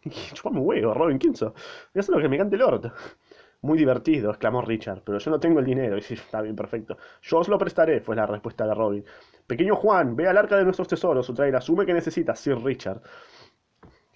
chupame 0.34 0.60
huevo, 0.60 0.94
Robin, 0.94 1.18
¿quién? 1.18 1.34
Eso 1.34 1.54
es 1.94 2.10
lo 2.10 2.20
que 2.20 2.28
me 2.28 2.38
cante 2.38 2.56
el 2.56 2.62
orto. 2.62 2.92
Muy 3.62 3.78
divertido, 3.78 4.30
exclamó 4.30 4.62
Richard, 4.62 5.04
pero 5.06 5.20
yo 5.20 5.32
no 5.32 5.40
tengo 5.40 5.60
el 5.60 5.66
dinero. 5.66 5.98
Y 5.98 6.02
sí, 6.04 6.16
está 6.16 6.42
bien, 6.42 6.56
perfecto. 6.56 6.98
Yo 7.22 7.40
os 7.40 7.48
lo 7.48 7.58
prestaré, 7.58 8.02
fue 8.02 8.16
la 8.16 8.26
respuesta 8.26 8.68
de 8.68 8.74
Robin. 8.74 9.06
Pequeño 9.48 9.76
Juan, 9.76 10.16
ve 10.16 10.28
al 10.28 10.38
arca 10.38 10.58
de 10.58 10.66
nuestros 10.66 10.88
tesoros, 10.90 11.30
o 11.30 11.34
trae 11.34 11.52
la 11.52 11.62
sume 11.62 11.86
que 11.86 11.94
necesitas, 11.94 12.40
Sir 12.40 12.58
Richard. 12.62 13.02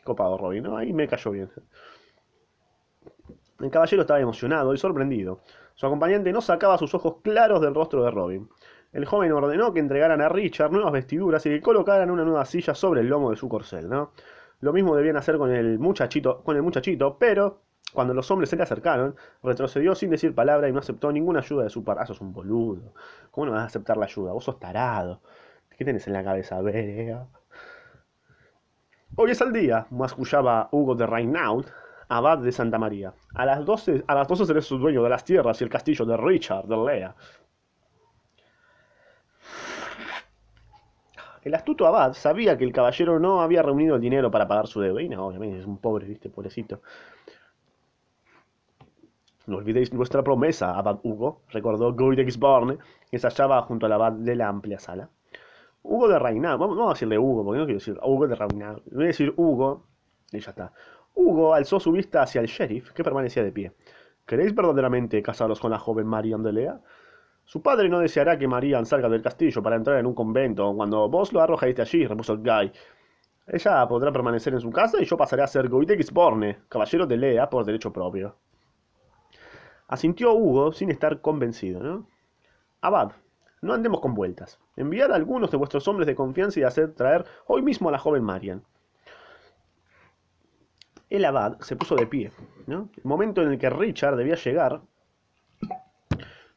Copado 0.08 0.38
Robin, 0.38 0.64
¿no? 0.64 0.78
Ahí 0.78 0.94
me 0.94 1.06
cayó 1.06 1.32
bien. 1.32 1.52
El 3.60 3.70
caballero 3.70 4.04
estaba 4.04 4.22
emocionado 4.22 4.74
y 4.74 4.78
sorprendido. 4.78 5.42
Su 5.76 5.86
acompañante 5.86 6.32
no 6.32 6.40
sacaba 6.40 6.78
sus 6.78 6.96
ojos 6.96 7.18
claros 7.22 7.60
del 7.60 7.76
rostro 7.76 8.04
de 8.04 8.12
Robin. 8.12 8.50
El 8.94 9.04
joven 9.04 9.34
ordenó 9.34 9.74
que 9.74 9.82
entregaran 9.82 10.22
a 10.22 10.30
Richard 10.30 10.72
nuevas 10.72 10.94
vestiduras 10.94 11.46
y 11.46 11.50
que 11.50 11.62
colocaran 11.62 12.10
una 12.10 12.24
nueva 12.24 12.46
silla 12.46 12.74
sobre 12.74 13.02
el 13.02 13.08
lomo 13.08 13.32
de 13.32 13.36
su 13.36 13.50
corcel, 13.50 13.90
¿no? 13.90 14.14
Lo 14.62 14.72
mismo 14.72 14.96
debían 14.96 15.18
hacer 15.18 15.38
con 15.38 15.52
el 15.52 15.78
muchachito, 15.78 16.42
con 16.42 16.56
el 16.56 16.64
muchachito, 16.64 17.18
pero 17.20 17.64
cuando 17.94 18.14
los 18.14 18.32
hombres 18.32 18.50
se 18.50 18.56
le 18.56 18.64
acercaron, 18.64 19.16
retrocedió 19.44 19.94
sin 19.94 20.10
decir 20.10 20.34
palabra 20.34 20.70
y 20.70 20.72
no 20.72 20.80
aceptó 20.80 21.12
ninguna 21.12 21.40
ayuda 21.40 21.64
de 21.64 21.70
su 21.70 21.84
par. 21.84 21.98
Ah, 22.00 22.06
sos 22.06 22.22
un 22.22 22.32
boludo. 22.32 22.94
¿Cómo 23.32 23.48
no 23.48 23.52
vas 23.52 23.64
a 23.64 23.66
aceptar 23.66 23.98
la 23.98 24.06
ayuda? 24.06 24.32
Vos 24.32 24.46
sos 24.46 24.60
tarado. 24.60 25.22
¿Qué 25.78 25.84
tenés 25.84 26.08
en 26.08 26.14
la 26.14 26.24
cabeza, 26.24 26.62
verga? 26.62 27.28
Hoy 29.20 29.32
es 29.32 29.42
el 29.42 29.52
día, 29.52 29.88
mascullaba 29.90 30.70
Hugo 30.72 30.94
de 30.94 31.08
Reinaud, 31.08 31.66
abad 32.08 32.38
de 32.38 32.52
Santa 32.52 32.78
María. 32.78 33.16
A 33.34 33.48
las 33.48 33.66
12, 33.66 34.04
a 34.06 34.14
las 34.14 34.28
12 34.28 34.46
seré 34.46 34.62
su 34.62 34.78
dueño 34.78 35.02
de 35.02 35.10
las 35.10 35.26
tierras 35.26 35.60
y 35.60 35.64
el 35.64 35.72
castillo 35.72 36.06
de 36.06 36.16
Richard 36.16 36.68
de 36.68 36.78
Lea. 36.78 37.16
El 41.42 41.56
astuto 41.56 41.88
abad 41.88 42.14
sabía 42.14 42.60
que 42.60 42.64
el 42.64 42.72
caballero 42.72 43.18
no 43.18 43.42
había 43.42 43.64
reunido 43.64 43.96
el 43.96 44.02
dinero 44.02 44.30
para 44.30 44.48
pagar 44.48 44.68
su 44.68 44.82
deuda. 44.82 45.02
Y 45.02 45.10
no, 45.10 45.26
obviamente, 45.26 45.62
es 45.62 45.66
un 45.66 45.80
pobre, 45.80 46.06
viste, 46.06 46.30
pobrecito. 46.30 46.84
No 49.48 49.58
olvidéis 49.58 49.92
nuestra 49.94 50.22
promesa, 50.22 50.78
abad 50.78 51.00
Hugo, 51.02 51.42
recordó 51.50 51.96
Gisborne, 51.98 52.78
que 53.10 53.18
se 53.18 53.28
hallaba 53.28 53.64
junto 53.64 53.88
al 53.88 53.94
abad 53.94 54.12
de 54.12 54.36
la 54.36 54.48
amplia 54.48 54.78
sala. 54.78 55.10
Hugo 55.90 56.10
de 56.10 56.20
Reynard, 56.20 56.60
vamos, 56.60 56.78
a 56.86 56.90
decirle 56.90 57.18
Hugo, 57.18 57.46
porque 57.46 57.60
no 57.60 57.66
quiero 57.66 57.80
decir 57.80 57.98
Hugo 58.04 58.28
de 58.28 58.36
Reynard, 58.36 58.82
voy 58.92 59.06
a 59.06 59.08
decir 59.08 59.34
Hugo, 59.38 59.86
y 60.34 60.40
ya 60.40 60.50
está. 60.50 60.74
Hugo 61.16 61.54
alzó 61.54 61.80
su 61.80 61.94
vista 61.94 62.24
hacia 62.24 62.42
el 62.42 62.48
sheriff, 62.48 62.92
que 62.92 63.06
permanecía 63.06 63.42
de 63.42 63.54
pie. 63.54 63.72
¿Queréis 64.26 64.54
verdaderamente 64.54 65.24
casaros 65.24 65.62
con 65.62 65.72
la 65.72 65.80
joven 65.80 66.06
Marian 66.06 66.44
de 66.44 66.52
Lea? 66.52 66.82
Su 67.46 67.62
padre 67.62 67.88
no 67.88 68.00
deseará 68.00 68.38
que 68.38 68.50
Marian 68.50 68.86
salga 68.86 69.08
del 69.08 69.22
castillo 69.22 69.64
para 69.64 69.78
entrar 69.78 69.98
en 69.98 70.06
un 70.06 70.14
convento 70.14 70.74
cuando 70.76 71.08
vos 71.08 71.32
lo 71.32 71.42
arrojáis 71.42 71.76
de 71.78 71.84
allí, 71.84 72.06
repuso 72.06 72.34
el 72.34 72.40
Guy. 72.40 72.72
Ella 73.48 73.88
podrá 73.88 74.12
permanecer 74.12 74.54
en 74.54 74.60
su 74.60 74.70
casa 74.70 75.02
y 75.02 75.06
yo 75.06 75.16
pasaré 75.16 75.44
a 75.44 75.48
ser 75.48 75.70
Guy 75.70 75.86
de 75.86 75.96
Gisborne, 75.96 76.58
caballero 76.68 77.08
de 77.08 77.16
Lea 77.16 77.50
por 77.50 77.64
derecho 77.64 77.94
propio. 77.94 78.36
Asintió 79.88 80.34
Hugo 80.34 80.74
sin 80.74 80.92
estar 80.92 81.22
convencido, 81.22 81.82
¿no? 81.82 82.10
Abad, 82.82 83.14
no 83.62 83.74
andemos 83.74 84.02
con 84.02 84.14
vueltas. 84.14 84.60
Enviad 84.76 85.12
a 85.12 85.16
algunos 85.16 85.52
de 85.52 85.58
vuestros 85.58 85.88
hombres 85.88 86.08
de 86.08 86.16
confianza 86.16 86.60
y 86.60 86.64
haced 86.64 86.92
traer 86.94 87.26
hoy 87.48 87.62
mismo 87.62 87.90
a 87.90 87.92
la 87.92 88.00
joven 88.00 88.24
Marian. 88.24 88.64
El 91.10 91.26
abad 91.26 91.60
se 91.62 91.76
puso 91.76 91.96
de 91.96 92.06
pie. 92.06 92.32
El 92.68 92.88
momento 93.04 93.42
en 93.42 93.52
el 93.52 93.58
que 93.58 93.70
Richard 93.70 94.18
debía 94.18 94.36
llegar, 94.36 94.82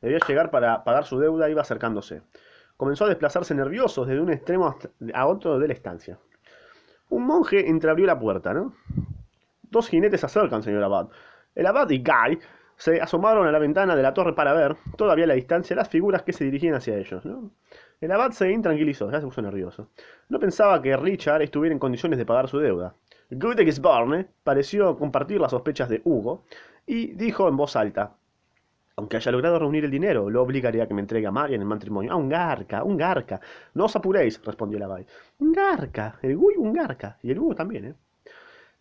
debía 0.00 0.18
llegar 0.26 0.50
para 0.50 0.82
pagar 0.82 1.04
su 1.04 1.18
deuda, 1.18 1.48
iba 1.48 1.62
acercándose. 1.62 2.22
Comenzó 2.76 3.04
a 3.04 3.08
desplazarse 3.08 3.54
nervioso 3.54 4.04
desde 4.04 4.20
un 4.20 4.32
extremo 4.32 4.76
a 5.14 5.26
otro 5.26 5.58
de 5.58 5.68
la 5.68 5.74
estancia. 5.74 6.18
Un 7.08 7.26
monje 7.26 7.68
entreabrió 7.68 8.06
la 8.06 8.18
puerta, 8.18 8.52
¿no? 8.52 8.74
Dos 9.62 9.88
jinetes 9.88 10.20
se 10.20 10.26
acercan, 10.26 10.62
señor 10.62 10.82
abad. 10.82 11.08
El 11.54 11.66
abad 11.66 11.88
y 11.90 11.98
Guy 11.98 12.40
se 12.80 12.98
asomaron 12.98 13.46
a 13.46 13.52
la 13.52 13.58
ventana 13.58 13.94
de 13.94 14.02
la 14.02 14.14
torre 14.14 14.34
para 14.34 14.54
ver, 14.54 14.74
todavía 14.96 15.26
a 15.26 15.28
la 15.28 15.34
distancia, 15.34 15.76
las 15.76 15.90
figuras 15.90 16.22
que 16.22 16.32
se 16.32 16.44
dirigían 16.44 16.74
hacia 16.74 16.96
ellos. 16.96 17.22
El 18.00 18.10
abad 18.10 18.30
se 18.30 18.50
intranquilizó, 18.50 19.10
ya 19.10 19.20
se 19.20 19.26
puso 19.26 19.42
nervioso. 19.42 19.90
No 20.30 20.40
pensaba 20.40 20.80
que 20.80 20.96
Richard 20.96 21.42
estuviera 21.42 21.74
en 21.74 21.78
condiciones 21.78 22.18
de 22.18 22.24
pagar 22.24 22.48
su 22.48 22.58
deuda. 22.58 22.94
Barne 23.82 24.28
pareció 24.42 24.96
compartir 24.96 25.42
las 25.42 25.50
sospechas 25.50 25.90
de 25.90 26.00
Hugo 26.04 26.44
y 26.86 27.08
dijo 27.08 27.48
en 27.48 27.58
voz 27.58 27.76
alta: 27.76 28.14
Aunque 28.96 29.18
haya 29.18 29.30
logrado 29.30 29.58
reunir 29.58 29.84
el 29.84 29.90
dinero, 29.90 30.30
lo 30.30 30.42
obligaría 30.42 30.84
a 30.84 30.88
que 30.88 30.94
me 30.94 31.02
entregue 31.02 31.26
a 31.26 31.30
Marian 31.30 31.60
en 31.60 31.68
matrimonio. 31.68 32.12
Ah, 32.12 32.16
un 32.16 32.30
garca, 32.30 32.82
un 32.82 32.96
garca. 32.96 33.42
No 33.74 33.84
os 33.84 33.96
apuréis, 33.96 34.42
respondió 34.42 34.78
el 34.78 34.84
abad. 34.84 35.02
Un 35.38 35.52
garca, 35.52 36.18
el 36.22 36.34
Guy 36.34 36.54
un 36.56 36.72
garca. 36.72 37.18
Y 37.22 37.30
el 37.30 37.38
Hugo 37.38 37.54
también, 37.54 37.84
¿eh? 37.84 37.94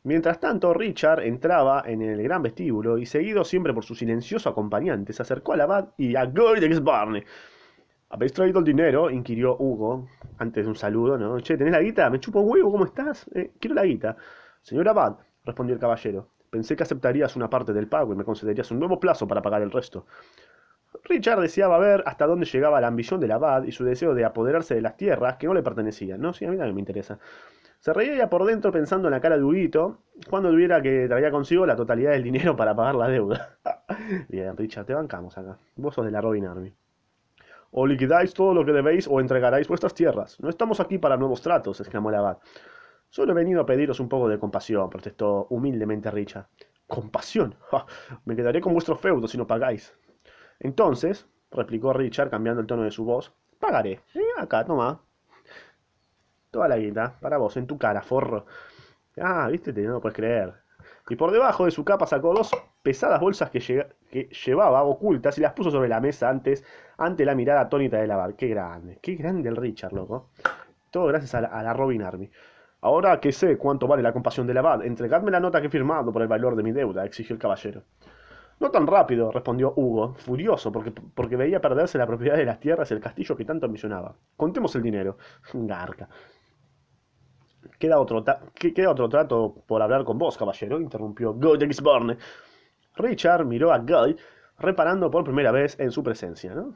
Mientras 0.10 0.40
tanto, 0.40 0.74
Richard 0.74 1.20
entraba 1.20 1.84
en 1.86 2.02
el 2.02 2.24
gran 2.24 2.42
vestíbulo 2.42 2.98
y, 2.98 3.06
seguido 3.06 3.44
siempre 3.44 3.76
por 3.76 3.84
su 3.84 3.94
silencioso 3.94 4.50
acompañante, 4.50 5.14
se 5.14 5.22
acercó 5.22 5.54
al 5.54 5.62
abad 5.62 5.90
y 5.98 6.16
a 6.16 6.26
de 6.26 6.80
Barney. 6.80 7.24
¿Habéis 8.10 8.34
traído 8.34 8.58
el 8.58 8.66
dinero? 8.66 9.12
inquirió 9.12 9.56
Hugo, 9.60 10.08
antes 10.40 10.64
de 10.64 10.68
un 10.68 10.76
saludo, 10.76 11.16
¿no? 11.16 11.40
Che, 11.42 11.56
¿tenés 11.58 11.74
la 11.74 11.82
guita? 11.82 12.10
Me 12.10 12.20
chupo 12.20 12.40
un 12.40 12.50
huevo, 12.50 12.72
¿cómo 12.72 12.86
estás? 12.86 13.30
Eh, 13.36 13.52
quiero 13.60 13.76
la 13.76 13.84
guita. 13.84 14.18
Señor 14.64 14.90
abad, 14.90 15.16
respondió 15.46 15.76
el 15.76 15.80
caballero, 15.80 16.30
pensé 16.50 16.76
que 16.76 16.82
aceptarías 16.82 17.36
una 17.36 17.48
parte 17.48 17.72
del 17.72 17.88
pago 17.88 18.12
y 18.12 18.16
me 18.16 18.24
concederías 18.24 18.72
un 18.72 18.80
nuevo 18.80 19.00
plazo 19.00 19.28
para 19.28 19.44
pagar 19.44 19.62
el 19.62 19.70
resto. 19.70 20.08
Richard 21.04 21.40
deseaba 21.40 21.78
ver 21.78 22.02
hasta 22.08 22.26
dónde 22.26 22.48
llegaba 22.48 22.82
la 22.82 22.88
ambición 22.88 23.20
del 23.20 23.32
abad 23.32 23.62
y 23.62 23.72
su 23.72 23.84
deseo 23.84 24.16
de 24.16 24.26
apoderarse 24.26 24.74
de 24.74 24.82
las 24.82 24.98
tierras 24.98 25.38
que 25.38 25.46
no 25.46 25.54
le 25.54 25.62
pertenecían. 25.62 26.20
No, 26.20 26.34
sí, 26.34 26.46
a 26.46 26.50
mí 26.50 26.58
también 26.58 26.74
me 26.74 26.82
interesa. 26.82 27.20
Se 27.80 27.94
reía 27.94 28.30
por 28.30 28.44
dentro 28.44 28.74
pensando 28.74 29.08
en 29.08 29.14
la 29.14 29.22
cara 29.22 29.38
de 29.38 29.44
Huguito 29.44 30.00
cuando 30.30 30.50
tuviera 30.50 30.82
que 30.82 31.08
traía 31.08 31.32
consigo 31.32 31.66
la 31.66 31.78
totalidad 31.78 32.12
del 32.12 32.24
dinero 32.24 32.56
para 32.56 32.76
pagar 32.76 32.96
la 32.96 33.08
deuda. 33.08 33.58
Bien, 34.28 34.56
Richard, 34.58 34.86
te 34.86 34.94
bancamos 34.94 35.38
acá. 35.38 35.58
Vos 35.78 35.96
sos 35.96 36.04
de 36.04 36.12
la 36.12 36.20
Robin 36.20 36.46
Army. 36.46 36.74
O 37.72 37.88
liquidáis 37.88 38.34
todo 38.34 38.54
lo 38.54 38.66
que 38.66 38.74
debéis 38.74 39.08
o 39.08 39.22
entregaréis 39.22 39.70
vuestras 39.70 39.94
tierras. 39.94 40.38
No 40.42 40.50
estamos 40.50 40.82
aquí 40.82 40.98
para 40.98 41.16
nuevos 41.16 41.42
tratos, 41.42 41.80
exclamó 41.80 42.10
el 42.10 42.16
abad. 42.16 42.40
Solo 43.10 43.32
he 43.32 43.36
venido 43.36 43.62
a 43.62 43.66
pediros 43.66 44.02
un 44.02 44.10
poco 44.10 44.28
de 44.28 44.40
compasión, 44.40 44.90
protestó 44.90 45.48
humildemente 45.50 46.12
Richard. 46.12 46.48
¿Compasión? 46.86 47.56
me 48.26 48.36
quedaré 48.36 48.60
con 48.60 48.74
vuestro 48.74 48.98
feudo 48.98 49.26
si 49.28 49.38
no 49.38 49.48
pagáis. 49.48 49.96
Entonces, 50.60 51.28
replicó 51.50 51.94
Richard 51.94 52.30
cambiando 52.30 52.60
el 52.60 52.68
tono 52.68 52.84
de 52.84 52.92
su 52.92 53.06
voz, 53.06 53.34
pagaré. 53.58 54.02
Acá, 54.38 54.66
toma. 54.66 55.02
Toda 56.52 56.68
la 56.68 56.78
guita, 56.78 57.16
para 57.20 57.38
vos, 57.38 57.56
en 57.58 57.68
tu 57.68 57.78
cara, 57.78 58.02
forro. 58.02 58.46
Ah, 59.22 59.48
viste, 59.52 59.72
no 59.74 59.94
lo 59.94 60.02
puedes 60.02 60.16
creer. 60.16 60.54
Y 61.10 61.16
por 61.16 61.32
debajo 61.32 61.66
de 61.66 61.72
su 61.72 61.84
capa 61.84 62.06
sacó 62.06 62.34
dos 62.34 62.52
pesadas 62.82 63.20
bolsas 63.20 63.50
que, 63.50 63.60
llevaba 64.46 64.84
ocultas 64.84 65.38
y 65.38 65.42
las 65.42 65.54
puso 65.54 65.72
sobre 65.72 65.90
la 65.90 66.00
mesa 66.00 66.30
antes, 66.30 66.64
ante 66.98 67.26
la 67.26 67.36
mirada 67.36 67.62
atónita 67.62 67.98
de 67.98 68.08
la 68.08 68.32
Qué 68.38 68.48
grande, 68.48 69.00
qué 69.02 69.16
grande 69.16 69.50
el 69.50 69.56
Richard, 69.56 69.94
loco. 69.94 70.30
Todo 70.92 71.06
gracias 71.08 71.36
a 71.36 71.42
la, 71.42 71.74
Robin 71.74 72.04
Army. 72.04 72.30
Ahora 72.82 73.20
que 73.20 73.32
sé 73.32 73.58
cuánto 73.58 73.88
vale 73.88 74.02
la 74.02 74.14
compasión 74.14 74.48
del 74.48 74.58
abad, 74.58 74.86
entregadme 74.86 75.32
la 75.32 75.40
nota 75.40 75.60
que 75.62 75.68
he 75.68 75.70
firmado 75.70 76.12
por 76.14 76.22
el 76.22 76.28
valor 76.28 76.56
de 76.56 76.64
mi 76.64 76.72
deuda, 76.72 77.06
exigió 77.06 77.34
el 77.34 77.40
caballero. 77.40 77.84
No 78.60 78.72
tan 78.72 78.88
rápido, 78.88 79.32
respondió 79.32 79.74
Hugo, 79.76 80.16
furioso 80.16 80.72
porque, 80.72 80.92
porque 80.92 81.36
veía 81.36 81.62
perderse 81.62 81.98
la 81.98 82.08
propiedad 82.08 82.38
de 82.38 82.46
las 82.46 82.60
tierras 82.60 82.92
y 82.92 82.94
el 82.94 83.00
castillo 83.00 83.36
que 83.36 83.46
tanto 83.46 83.66
ambicionaba. 83.66 84.16
Contemos 84.36 84.76
el 84.76 84.84
dinero. 84.84 85.18
Garca. 85.54 86.10
Queda 87.78 88.00
otro, 88.00 88.24
otro 88.88 89.10
trato 89.10 89.56
por 89.68 89.82
hablar 89.82 90.04
con 90.04 90.18
vos, 90.18 90.38
caballero, 90.38 90.80
interrumpió 90.80 91.34
Guy 91.34 91.58
de 91.58 91.68
Gisborne. 91.68 92.18
Richard 92.96 93.46
miró 93.46 93.72
a 93.72 93.80
Guy, 93.80 94.16
reparando 94.58 95.10
por 95.12 95.24
primera 95.24 95.52
vez 95.52 95.80
en 95.80 95.92
su 95.92 96.04
presencia. 96.04 96.54
¿no? 96.54 96.74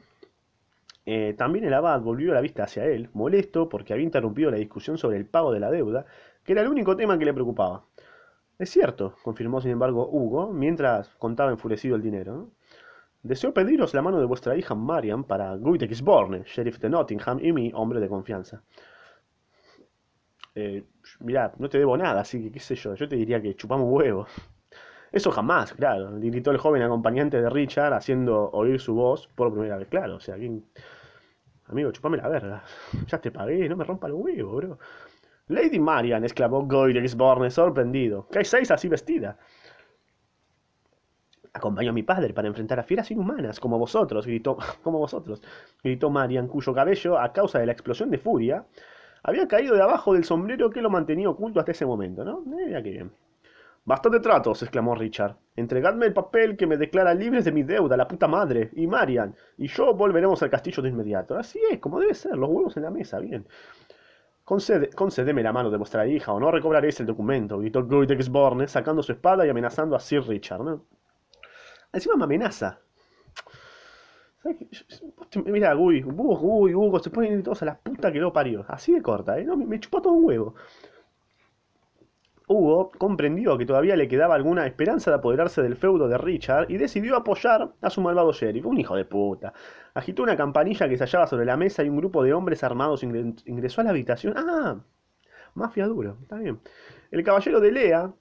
Eh, 1.06 1.34
también 1.36 1.64
el 1.64 1.74
abad 1.74 2.00
volvió 2.00 2.32
la 2.32 2.40
vista 2.40 2.64
hacia 2.64 2.84
él, 2.86 3.10
molesto 3.12 3.68
porque 3.68 3.92
había 3.92 4.04
interrumpido 4.04 4.50
la 4.50 4.56
discusión 4.56 4.98
sobre 4.98 5.16
el 5.18 5.26
pago 5.26 5.52
de 5.52 5.60
la 5.60 5.70
deuda, 5.70 6.06
que 6.44 6.52
era 6.52 6.62
el 6.62 6.68
único 6.68 6.96
tema 6.96 7.18
que 7.18 7.24
le 7.24 7.34
preocupaba. 7.34 7.84
Es 8.58 8.70
cierto, 8.70 9.16
confirmó 9.22 9.60
sin 9.60 9.72
embargo 9.72 10.08
Hugo, 10.10 10.52
mientras 10.52 11.08
contaba 11.16 11.50
enfurecido 11.50 11.96
el 11.96 12.02
dinero. 12.02 12.50
Deseo 13.22 13.52
pediros 13.54 13.94
la 13.94 14.02
mano 14.02 14.18
de 14.18 14.26
vuestra 14.26 14.56
hija 14.56 14.74
Marian 14.74 15.24
para 15.24 15.56
Guy 15.56 15.78
de 15.78 15.88
sheriff 15.88 16.78
de 16.78 16.90
Nottingham 16.90 17.38
y 17.42 17.52
mi 17.52 17.72
hombre 17.74 18.00
de 18.00 18.08
confianza 18.08 18.62
eh, 20.54 20.84
no 21.58 21.68
te 21.68 21.78
debo 21.78 21.96
nada, 21.96 22.20
así 22.20 22.42
que 22.42 22.52
qué 22.52 22.60
sé 22.60 22.74
yo, 22.76 22.94
yo 22.94 23.08
te 23.08 23.16
diría 23.16 23.40
que 23.42 23.54
chupamos 23.56 23.86
huevos. 23.90 24.28
Eso 25.10 25.30
jamás, 25.30 25.72
claro, 25.74 26.10
gritó 26.18 26.50
el 26.50 26.58
joven 26.58 26.82
acompañante 26.82 27.40
de 27.40 27.48
Richard 27.48 27.92
haciendo 27.92 28.50
oír 28.50 28.80
su 28.80 28.94
voz 28.94 29.28
por 29.28 29.52
primera 29.52 29.76
vez, 29.76 29.88
claro, 29.88 30.16
o 30.16 30.20
sea, 30.20 30.36
¿quién... 30.36 30.64
Amigo, 31.66 31.90
chupame 31.92 32.18
la 32.18 32.28
verga, 32.28 32.62
ya 33.06 33.18
te 33.18 33.30
pagué, 33.30 33.68
no 33.68 33.76
me 33.76 33.84
rompa 33.84 34.06
el 34.06 34.12
huevo, 34.12 34.56
bro. 34.56 34.78
Lady 35.48 35.78
Marian, 35.78 36.24
exclamó 36.24 36.66
Goyrexborne, 36.66 37.50
sorprendido. 37.50 38.26
¿Qué 38.30 38.40
hacéis 38.40 38.70
así 38.70 38.88
vestida? 38.88 39.38
Acompaño 41.52 41.90
a 41.90 41.92
mi 41.92 42.02
padre 42.02 42.34
para 42.34 42.48
enfrentar 42.48 42.80
a 42.80 42.82
fieras 42.82 43.10
inhumanas, 43.10 43.60
como 43.60 43.78
vosotros, 43.78 44.26
gritó, 44.26 44.56
como 44.82 44.98
vosotros, 44.98 45.42
gritó 45.82 46.10
Marian, 46.10 46.48
cuyo 46.48 46.74
cabello, 46.74 47.18
a 47.18 47.32
causa 47.32 47.58
de 47.58 47.66
la 47.66 47.72
explosión 47.72 48.10
de 48.10 48.18
furia, 48.18 48.66
había 49.24 49.48
caído 49.48 49.74
de 49.74 49.82
abajo 49.82 50.12
del 50.14 50.24
sombrero 50.24 50.70
que 50.70 50.82
lo 50.82 50.90
mantenía 50.90 51.30
oculto 51.30 51.58
hasta 51.58 51.72
ese 51.72 51.86
momento, 51.86 52.24
¿no? 52.24 52.40
Eh, 52.40 52.66
mira 52.66 52.82
qué 52.82 52.90
bien. 52.90 53.10
Bastante 53.86 54.20
tratos, 54.20 54.62
exclamó 54.62 54.94
Richard. 54.94 55.36
Entregadme 55.56 56.06
el 56.06 56.12
papel 56.12 56.56
que 56.56 56.66
me 56.66 56.76
declara 56.76 57.12
libre 57.12 57.42
de 57.42 57.52
mi 57.52 57.62
deuda, 57.62 57.96
la 57.96 58.06
puta 58.06 58.28
madre, 58.28 58.70
y 58.74 58.86
Marian, 58.86 59.34
y 59.58 59.66
yo 59.66 59.94
volveremos 59.94 60.42
al 60.42 60.50
castillo 60.50 60.82
de 60.82 60.90
inmediato. 60.90 61.36
Así 61.36 61.58
es, 61.70 61.80
como 61.80 62.00
debe 62.00 62.14
ser, 62.14 62.36
los 62.36 62.48
huevos 62.50 62.76
en 62.76 62.84
la 62.84 62.90
mesa, 62.90 63.18
bien. 63.18 63.46
Concede, 64.44 64.90
la 65.42 65.52
mano 65.52 65.70
de 65.70 65.78
vuestra 65.78 66.06
hija, 66.06 66.32
o 66.32 66.38
no 66.40 66.50
recobraréis 66.50 67.00
el 67.00 67.06
documento, 67.06 67.58
gritó 67.58 67.82
Borne, 68.30 68.68
sacando 68.68 69.02
su 69.02 69.12
espada 69.12 69.46
y 69.46 69.50
amenazando 69.50 69.96
a 69.96 70.00
Sir 70.00 70.22
Richard, 70.26 70.62
¿no? 70.62 70.84
Encima 71.92 72.16
me 72.16 72.24
amenaza. 72.24 72.80
Mira, 75.46 75.76
uy, 75.76 76.02
Hugo, 76.04 76.38
uy, 76.40 76.74
Hugo, 76.74 76.98
se 77.00 77.10
ponen 77.10 77.42
todos 77.42 77.62
a 77.62 77.66
la 77.66 77.78
puta 77.78 78.12
que 78.12 78.18
lo 78.20 78.32
parió. 78.32 78.64
Así 78.68 78.92
de 78.92 79.02
corta, 79.02 79.38
¿eh? 79.38 79.44
No, 79.44 79.56
me, 79.56 79.66
me 79.66 79.80
chupó 79.80 80.00
todo 80.02 80.12
un 80.14 80.24
huevo. 80.24 80.54
Hugo 82.46 82.90
comprendió 82.98 83.56
que 83.56 83.64
todavía 83.66 83.96
le 83.96 84.06
quedaba 84.08 84.34
alguna 84.34 84.66
esperanza 84.66 85.10
de 85.10 85.16
apoderarse 85.16 85.62
del 85.62 85.76
feudo 85.76 86.08
de 86.08 86.18
Richard 86.18 86.70
y 86.70 86.76
decidió 86.76 87.16
apoyar 87.16 87.72
a 87.80 87.90
su 87.90 88.02
malvado 88.02 88.32
sheriff, 88.32 88.66
un 88.66 88.78
hijo 88.78 88.96
de 88.96 89.04
puta. 89.06 89.52
Agitó 89.94 90.22
una 90.22 90.36
campanilla 90.36 90.88
que 90.88 90.96
se 90.98 91.04
hallaba 91.04 91.26
sobre 91.26 91.46
la 91.46 91.56
mesa 91.56 91.82
y 91.82 91.88
un 91.88 91.96
grupo 91.96 92.22
de 92.22 92.34
hombres 92.34 92.62
armados 92.62 93.02
ingresó 93.02 93.80
a 93.80 93.84
la 93.84 93.90
habitación. 93.90 94.34
¡Ah! 94.36 94.76
Mafia 95.54 95.86
duro, 95.86 96.18
está 96.22 96.36
bien. 96.36 96.60
El 97.10 97.24
caballero 97.24 97.60
de 97.60 97.72
Lea 97.72 98.12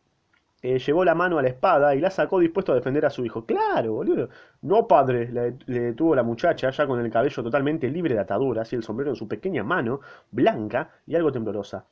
eh, 0.64 0.80
llevó 0.80 1.04
la 1.04 1.14
mano 1.14 1.38
a 1.38 1.42
la 1.42 1.50
espada 1.50 1.94
y 1.94 2.00
la 2.00 2.10
sacó 2.10 2.40
dispuesto 2.40 2.72
a 2.72 2.76
defender 2.76 3.06
a 3.06 3.10
su 3.10 3.26
hijo. 3.26 3.46
¡Claro, 3.46 3.96
boludo! 3.96 4.30
No, 4.62 4.88
padre, 4.88 5.30
le, 5.30 5.52
detuvo 5.68 6.16
la 6.16 6.24
muchacha, 6.24 6.70
ya 6.70 6.88
con 6.88 7.02
el 7.02 7.12
cabello 7.12 7.44
totalmente 7.44 7.90
libre 7.90 8.14
de 8.14 8.22
ataduras 8.22 8.72
y 8.72 8.78
el 8.78 8.84
sombrero 8.84 9.12
en 9.12 9.18
su 9.18 9.28
pequeña 9.28 9.62
mano, 9.62 10.00
blanca 10.32 10.90
y 11.06 11.16
algo 11.16 11.34
temblorosa. 11.34 11.86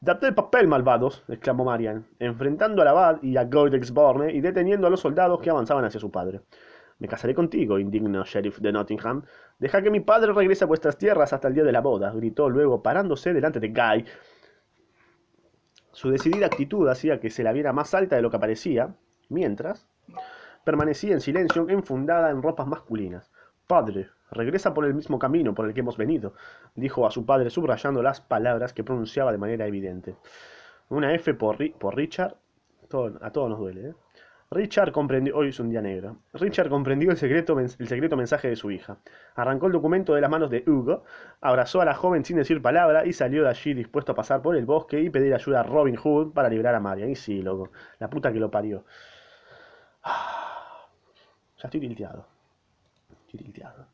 Date 0.00 0.26
el 0.26 0.34
papel, 0.34 0.66
malvados, 0.66 1.22
exclamó 1.28 1.64
Marian, 1.64 2.04
enfrentando 2.18 2.82
al 2.82 2.88
abad 2.88 3.22
y 3.22 3.36
a 3.36 3.48
Borne 3.92 4.32
y 4.32 4.40
deteniendo 4.40 4.88
a 4.88 4.90
los 4.90 4.98
soldados 4.98 5.40
que 5.40 5.50
avanzaban 5.50 5.84
hacia 5.84 6.00
su 6.00 6.10
padre. 6.10 6.40
Me 6.98 7.06
casaré 7.06 7.32
contigo, 7.32 7.78
indigno 7.78 8.24
sheriff 8.24 8.58
de 8.58 8.72
Nottingham. 8.72 9.22
Deja 9.60 9.80
que 9.80 9.90
mi 9.90 10.00
padre 10.00 10.32
regrese 10.32 10.64
a 10.64 10.66
vuestras 10.66 10.98
tierras 10.98 11.32
hasta 11.32 11.46
el 11.46 11.54
día 11.54 11.62
de 11.62 11.70
la 11.70 11.80
boda, 11.80 12.10
gritó 12.10 12.48
luego, 12.48 12.82
parándose 12.82 13.32
delante 13.32 13.60
de 13.60 13.68
Guy. 13.68 14.04
Su 15.92 16.10
decidida 16.10 16.46
actitud 16.46 16.88
hacía 16.88 17.20
que 17.20 17.30
se 17.30 17.42
la 17.42 17.52
viera 17.52 17.72
más 17.72 17.94
alta 17.94 18.16
de 18.16 18.22
lo 18.22 18.30
que 18.30 18.38
parecía, 18.38 18.94
mientras 19.28 19.86
permanecía 20.64 21.12
en 21.12 21.20
silencio, 21.20 21.68
enfundada 21.68 22.30
en 22.30 22.42
ropas 22.42 22.66
masculinas. 22.66 23.30
Padre, 23.66 24.08
regresa 24.30 24.74
por 24.74 24.84
el 24.84 24.94
mismo 24.94 25.18
camino 25.18 25.54
por 25.54 25.66
el 25.66 25.74
que 25.74 25.80
hemos 25.80 25.96
venido, 25.96 26.34
dijo 26.74 27.06
a 27.06 27.10
su 27.10 27.26
padre 27.26 27.50
subrayando 27.50 28.02
las 28.02 28.20
palabras 28.20 28.72
que 28.72 28.84
pronunciaba 28.84 29.32
de 29.32 29.38
manera 29.38 29.66
evidente. 29.66 30.16
Una 30.88 31.14
F 31.14 31.34
por, 31.34 31.58
por 31.78 31.96
Richard, 31.96 32.36
a 33.20 33.30
todos 33.30 33.48
nos 33.50 33.58
duele, 33.58 33.88
¿eh? 33.88 33.94
Richard 34.52 34.92
comprendió, 34.92 35.34
hoy 35.34 35.48
es 35.48 35.60
un 35.60 35.70
día 35.70 35.80
negro, 35.80 36.18
Richard 36.34 36.68
comprendió 36.68 37.10
el 37.10 37.16
secreto, 37.16 37.58
el 37.58 37.70
secreto 37.70 38.18
mensaje 38.18 38.48
de 38.48 38.56
su 38.56 38.70
hija. 38.70 38.98
Arrancó 39.34 39.66
el 39.66 39.72
documento 39.72 40.12
de 40.12 40.20
las 40.20 40.30
manos 40.30 40.50
de 40.50 40.62
Hugo, 40.66 41.04
abrazó 41.40 41.80
a 41.80 41.86
la 41.86 41.94
joven 41.94 42.22
sin 42.22 42.36
decir 42.36 42.60
palabra 42.60 43.06
y 43.06 43.14
salió 43.14 43.44
de 43.44 43.48
allí 43.48 43.72
dispuesto 43.72 44.12
a 44.12 44.14
pasar 44.14 44.42
por 44.42 44.54
el 44.54 44.66
bosque 44.66 45.00
y 45.00 45.08
pedir 45.08 45.34
ayuda 45.34 45.60
a 45.60 45.62
Robin 45.62 45.96
Hood 45.96 46.32
para 46.34 46.50
librar 46.50 46.74
a 46.74 46.80
Marian. 46.80 47.08
Y 47.08 47.16
sí, 47.16 47.40
loco, 47.40 47.70
la 47.98 48.10
puta 48.10 48.30
que 48.32 48.40
lo 48.40 48.50
parió. 48.50 48.84
Ya 51.58 51.68
estoy 51.68 51.78
tilteado. 51.78 52.26
Estoy 53.24 53.38
tilteado. 53.38 53.86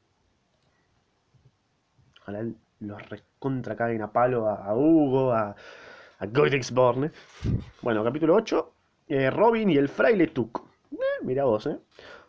Ojalá 2.22 2.46
los 2.80 3.08
recontra 3.10 3.76
caguen 3.76 4.00
a 4.00 4.10
palo 4.10 4.48
a, 4.48 4.74
Hugo, 4.74 5.32
a, 5.34 5.54
a 6.18 6.26
Borne. 6.72 7.10
Bueno, 7.82 8.02
capítulo 8.02 8.34
8. 8.36 8.72
Eh, 9.08 9.30
Robin 9.30 9.70
y 9.70 9.76
el 9.76 9.88
fraile 9.88 10.26
Tuck. 10.28 10.62
Eh, 10.92 10.96
mira 11.22 11.44
vos, 11.44 11.66
¿eh? 11.66 11.78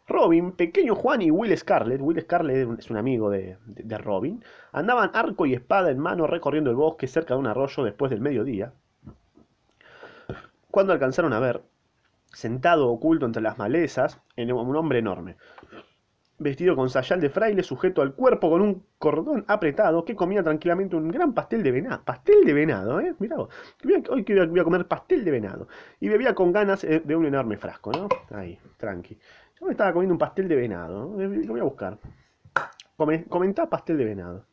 Robin, 0.07 0.53
Pequeño 0.53 0.95
Juan 0.95 1.21
y 1.21 1.29
Will 1.29 1.55
Scarlet, 1.55 2.01
Will 2.01 2.19
Scarlet 2.21 2.79
es 2.79 2.89
un 2.89 2.97
amigo 2.97 3.29
de, 3.29 3.57
de, 3.67 3.97
Robin, 3.99 4.43
andaban 4.71 5.11
arco 5.13 5.45
y 5.45 5.53
espada 5.53 5.91
en 5.91 5.99
mano 5.99 6.25
recorriendo 6.25 6.71
el 6.71 6.75
bosque 6.75 7.07
cerca 7.07 7.35
de 7.35 7.39
un 7.39 7.45
arroyo 7.45 7.83
después 7.83 8.09
del 8.09 8.19
mediodía, 8.19 8.73
cuando 10.71 10.93
alcanzaron 10.93 11.31
a 11.33 11.39
ver, 11.39 11.61
sentado 12.33 12.89
oculto 12.89 13.27
entre 13.27 13.43
las 13.43 13.59
malezas, 13.59 14.19
en 14.35 14.51
un 14.51 14.75
hombre 14.75 14.97
enorme 14.97 15.35
vestido 16.39 16.75
con 16.75 16.89
sayal 16.89 17.21
de 17.21 17.29
fraile 17.29 17.63
sujeto 17.63 18.01
al 18.01 18.13
cuerpo 18.13 18.49
con 18.49 18.61
un 18.61 18.83
cordón 18.97 19.45
apretado, 19.47 20.03
que 20.05 20.15
comía 20.15 20.41
tranquilamente 20.41 20.95
un 20.95 21.09
gran 21.09 21.33
pastel 21.33 21.61
de 21.61 21.71
venado. 21.71 22.01
Pastel 22.03 22.43
de 22.45 22.53
venado, 22.53 22.99
¿eh? 22.99 23.13
Mirá 23.19 23.37
vos. 23.37 23.49
Hoy 24.09 24.23
voy 24.23 24.59
a 24.59 24.63
comer 24.63 24.87
pastel 24.87 25.23
de 25.23 25.31
venado. 25.31 25.67
Y 25.99 26.09
bebía 26.09 26.33
con 26.33 26.51
ganas 26.51 26.83
eh, 26.83 27.01
de 27.03 27.15
un 27.15 27.25
enorme 27.25 27.57
frasco, 27.57 27.91
¿no? 27.91 28.07
Ahí, 28.31 28.57
tranqui. 28.77 29.17
Yo 29.59 29.65
me 29.65 29.71
estaba 29.73 29.91
comiendo 29.93 30.13
un 30.13 30.19
pastel 30.19 30.47
de 30.47 30.55
venado. 30.55 31.15
¿no? 31.15 31.21
Lo 31.21 31.51
voy 31.51 31.59
a 31.59 31.63
buscar. 31.63 31.97
comentá 33.27 33.69
pastel 33.69 33.97
de 33.97 34.05
venado. 34.05 34.45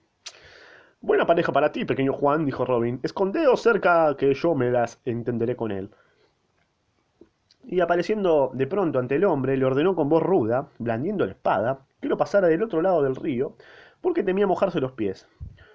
Buena 1.00 1.26
pareja 1.26 1.52
para 1.52 1.70
ti, 1.70 1.84
pequeño 1.84 2.12
Juan, 2.12 2.44
dijo 2.44 2.64
Robin. 2.64 2.98
Escondeos 3.02 3.62
cerca 3.62 4.16
que 4.16 4.34
yo 4.34 4.54
me 4.54 4.70
las 4.70 5.00
entenderé 5.04 5.54
con 5.54 5.70
él 5.70 5.90
y 7.66 7.80
apareciendo 7.80 8.50
de 8.54 8.66
pronto 8.66 8.98
ante 8.98 9.16
el 9.16 9.24
hombre, 9.24 9.56
le 9.56 9.64
ordenó 9.64 9.94
con 9.94 10.08
voz 10.08 10.22
ruda, 10.22 10.68
blandiendo 10.78 11.26
la 11.26 11.32
espada, 11.32 11.80
que 12.00 12.08
lo 12.08 12.16
pasara 12.16 12.46
del 12.46 12.62
otro 12.62 12.80
lado 12.80 13.02
del 13.02 13.16
río, 13.16 13.56
porque 14.00 14.22
temía 14.22 14.46
mojarse 14.46 14.80
los 14.80 14.92
pies. 14.92 15.26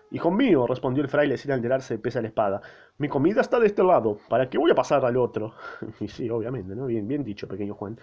Hijo 0.10 0.32
mío, 0.32 0.68
respondió 0.68 1.04
el 1.04 1.10
fraile 1.10 1.38
sin 1.38 1.52
alterarse 1.52 1.98
pese 1.98 2.20
a 2.20 2.22
la 2.22 2.30
espada, 2.30 2.62
mi 2.98 3.10
comida 3.10 3.42
está 3.42 3.60
de 3.60 3.68
este 3.68 3.84
lado, 3.84 4.20
¿para 4.30 4.50
qué 4.50 4.58
voy 4.58 4.72
a 4.72 4.76
pasar 4.76 5.04
al 5.06 5.18
otro? 5.18 5.54
y 6.00 6.08
sí, 6.08 6.30
obviamente, 6.30 6.76
¿no? 6.76 6.86
Bien, 6.86 7.08
bien 7.08 7.24
dicho, 7.24 7.48
pequeño 7.48 7.74
Juan. 7.74 8.00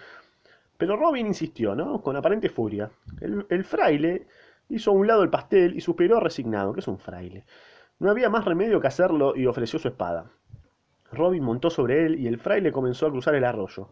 Pero 0.77 0.96
Robin 0.96 1.27
insistió, 1.27 1.74
¿no? 1.74 2.03
Con 2.03 2.16
aparente 2.16 2.48
furia. 2.51 2.90
El, 3.20 3.46
el 3.48 3.64
fraile 3.64 4.27
hizo 4.68 4.90
a 4.90 4.94
un 4.94 5.07
lado 5.07 5.22
el 5.22 5.31
pastel 5.31 5.77
y 5.77 5.81
suspiró 5.81 6.20
resignado, 6.20 6.72
que 6.72 6.81
es 6.81 6.88
un 6.88 6.98
fraile. 6.98 7.44
No 7.98 8.11
había 8.11 8.29
más 8.29 8.44
remedio 8.44 8.81
que 8.81 8.87
hacerlo 8.87 9.35
y 9.35 9.46
ofreció 9.46 9.79
su 9.79 9.88
espada. 9.88 10.31
Robin 11.12 11.42
montó 11.42 11.70
sobre 11.70 12.06
él 12.06 12.18
y 12.18 12.26
el 12.26 12.38
fraile 12.38 12.72
comenzó 12.72 13.06
a 13.06 13.10
cruzar 13.10 13.34
el 13.34 13.44
arroyo. 13.44 13.88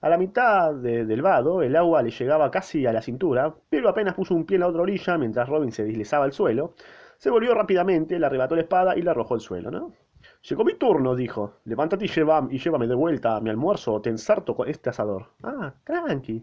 A 0.00 0.08
la 0.08 0.18
mitad 0.18 0.74
del 0.74 1.22
vado 1.22 1.62
el 1.62 1.74
agua 1.76 2.02
le 2.02 2.10
llegaba 2.10 2.50
casi 2.50 2.86
a 2.86 2.92
la 2.92 3.02
cintura, 3.02 3.54
pero 3.68 3.88
apenas 3.88 4.14
puso 4.14 4.34
un 4.34 4.44
pie 4.44 4.56
en 4.56 4.60
la 4.60 4.68
otra 4.68 4.82
orilla 4.82 5.18
mientras 5.18 5.48
Robin 5.48 5.72
se 5.72 5.84
deslizaba 5.84 6.24
al 6.24 6.32
suelo, 6.32 6.74
se 7.18 7.30
volvió 7.30 7.54
rápidamente, 7.54 8.18
le 8.18 8.26
arrebató 8.26 8.54
la 8.54 8.62
espada 8.62 8.96
y 8.96 9.02
la 9.02 9.12
arrojó 9.12 9.34
al 9.34 9.40
suelo, 9.40 9.70
¿no? 9.70 9.92
Llegó 10.48 10.64
mi 10.64 10.74
turno, 10.74 11.14
dijo. 11.14 11.54
Levántate 11.64 12.04
y, 12.04 12.08
y 12.08 12.58
llévame 12.58 12.86
de 12.86 12.94
vuelta 12.94 13.36
a 13.36 13.40
mi 13.40 13.50
almuerzo 13.50 13.94
o 13.94 14.00
te 14.02 14.10
ensarto 14.10 14.54
con 14.54 14.68
este 14.68 14.90
asador. 14.90 15.28
Ah, 15.42 15.72
tranqui. 15.84 16.42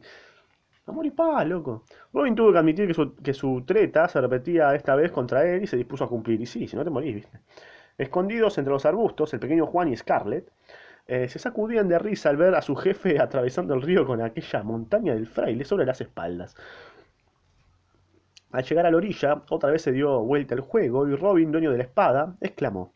Amor 0.87 1.05
y 1.05 1.11
paz, 1.11 1.47
loco. 1.47 1.83
Robin 2.13 2.35
tuvo 2.35 2.51
que 2.51 2.57
admitir 2.59 2.87
que 2.87 2.93
su, 2.93 3.15
que 3.15 3.33
su 3.33 3.63
treta 3.65 4.07
se 4.07 4.21
repetía 4.21 4.75
esta 4.75 4.95
vez 4.95 5.11
contra 5.11 5.45
él 5.45 5.63
y 5.63 5.67
se 5.67 5.77
dispuso 5.77 6.03
a 6.05 6.09
cumplir. 6.09 6.41
Y 6.41 6.45
sí, 6.45 6.67
si 6.67 6.75
no 6.75 6.83
te 6.83 6.89
morís, 6.89 7.15
¿viste? 7.15 7.39
Escondidos 7.97 8.57
entre 8.57 8.73
los 8.73 8.85
arbustos, 8.85 9.33
el 9.33 9.39
pequeño 9.39 9.65
Juan 9.67 9.89
y 9.89 9.97
Scarlett 9.97 10.49
eh, 11.07 11.27
se 11.27 11.39
sacudían 11.39 11.87
de 11.87 11.99
risa 11.99 12.29
al 12.29 12.37
ver 12.37 12.55
a 12.55 12.61
su 12.61 12.75
jefe 12.75 13.19
atravesando 13.21 13.73
el 13.73 13.81
río 13.81 14.05
con 14.05 14.21
aquella 14.21 14.63
montaña 14.63 15.13
del 15.13 15.27
fraile 15.27 15.65
sobre 15.65 15.85
las 15.85 16.01
espaldas. 16.01 16.55
Al 18.51 18.63
llegar 18.63 18.85
a 18.85 18.91
la 18.91 18.97
orilla, 18.97 19.41
otra 19.49 19.71
vez 19.71 19.81
se 19.81 19.91
dio 19.91 20.19
vuelta 20.21 20.53
el 20.53 20.61
juego 20.61 21.07
y 21.07 21.15
Robin, 21.15 21.51
dueño 21.51 21.71
de 21.71 21.77
la 21.77 21.83
espada, 21.83 22.35
exclamó: 22.39 22.93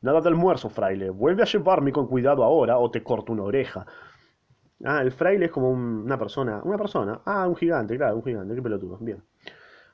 Nada 0.00 0.20
de 0.20 0.28
almuerzo, 0.28 0.70
fraile. 0.70 1.10
Vuelve 1.10 1.42
a 1.42 1.46
llevarme 1.46 1.92
con 1.92 2.08
cuidado 2.08 2.42
ahora 2.44 2.78
o 2.78 2.90
te 2.90 3.02
corto 3.02 3.32
una 3.32 3.44
oreja. 3.44 3.86
Ah, 4.84 5.00
el 5.02 5.12
fraile 5.12 5.46
es 5.46 5.52
como 5.52 5.70
una 5.70 6.18
persona. 6.18 6.60
Una 6.64 6.78
persona. 6.78 7.20
Ah, 7.24 7.46
un 7.48 7.56
gigante, 7.56 7.96
claro, 7.96 8.16
un 8.16 8.24
gigante. 8.24 8.54
Qué 8.54 8.62
pelotudo. 8.62 8.98
Bien. 9.00 9.22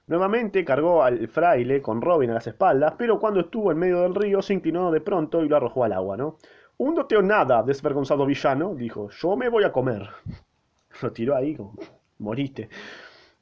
Nuevamente 0.06 0.66
cargó 0.66 1.02
al 1.02 1.28
fraile 1.28 1.80
con 1.80 2.02
Robin 2.02 2.30
a 2.30 2.34
las 2.34 2.46
espaldas, 2.46 2.92
pero 2.98 3.18
cuando 3.18 3.40
estuvo 3.40 3.72
en 3.72 3.78
medio 3.78 4.02
del 4.02 4.14
río 4.14 4.42
se 4.42 4.52
inclinó 4.52 4.90
de 4.90 5.00
pronto 5.00 5.42
y 5.42 5.48
lo 5.48 5.56
arrojó 5.56 5.84
al 5.84 5.94
agua, 5.94 6.16
¿no? 6.18 6.36
Húndote 6.76 7.16
o 7.16 7.22
nada, 7.22 7.62
desvergonzado 7.62 8.26
villano, 8.26 8.74
dijo, 8.74 9.08
yo 9.08 9.34
me 9.34 9.48
voy 9.48 9.64
a 9.64 9.72
comer. 9.72 10.06
Lo 11.02 11.10
tiró 11.10 11.34
ahí 11.34 11.56
como, 11.56 11.74
moriste. 12.18 12.68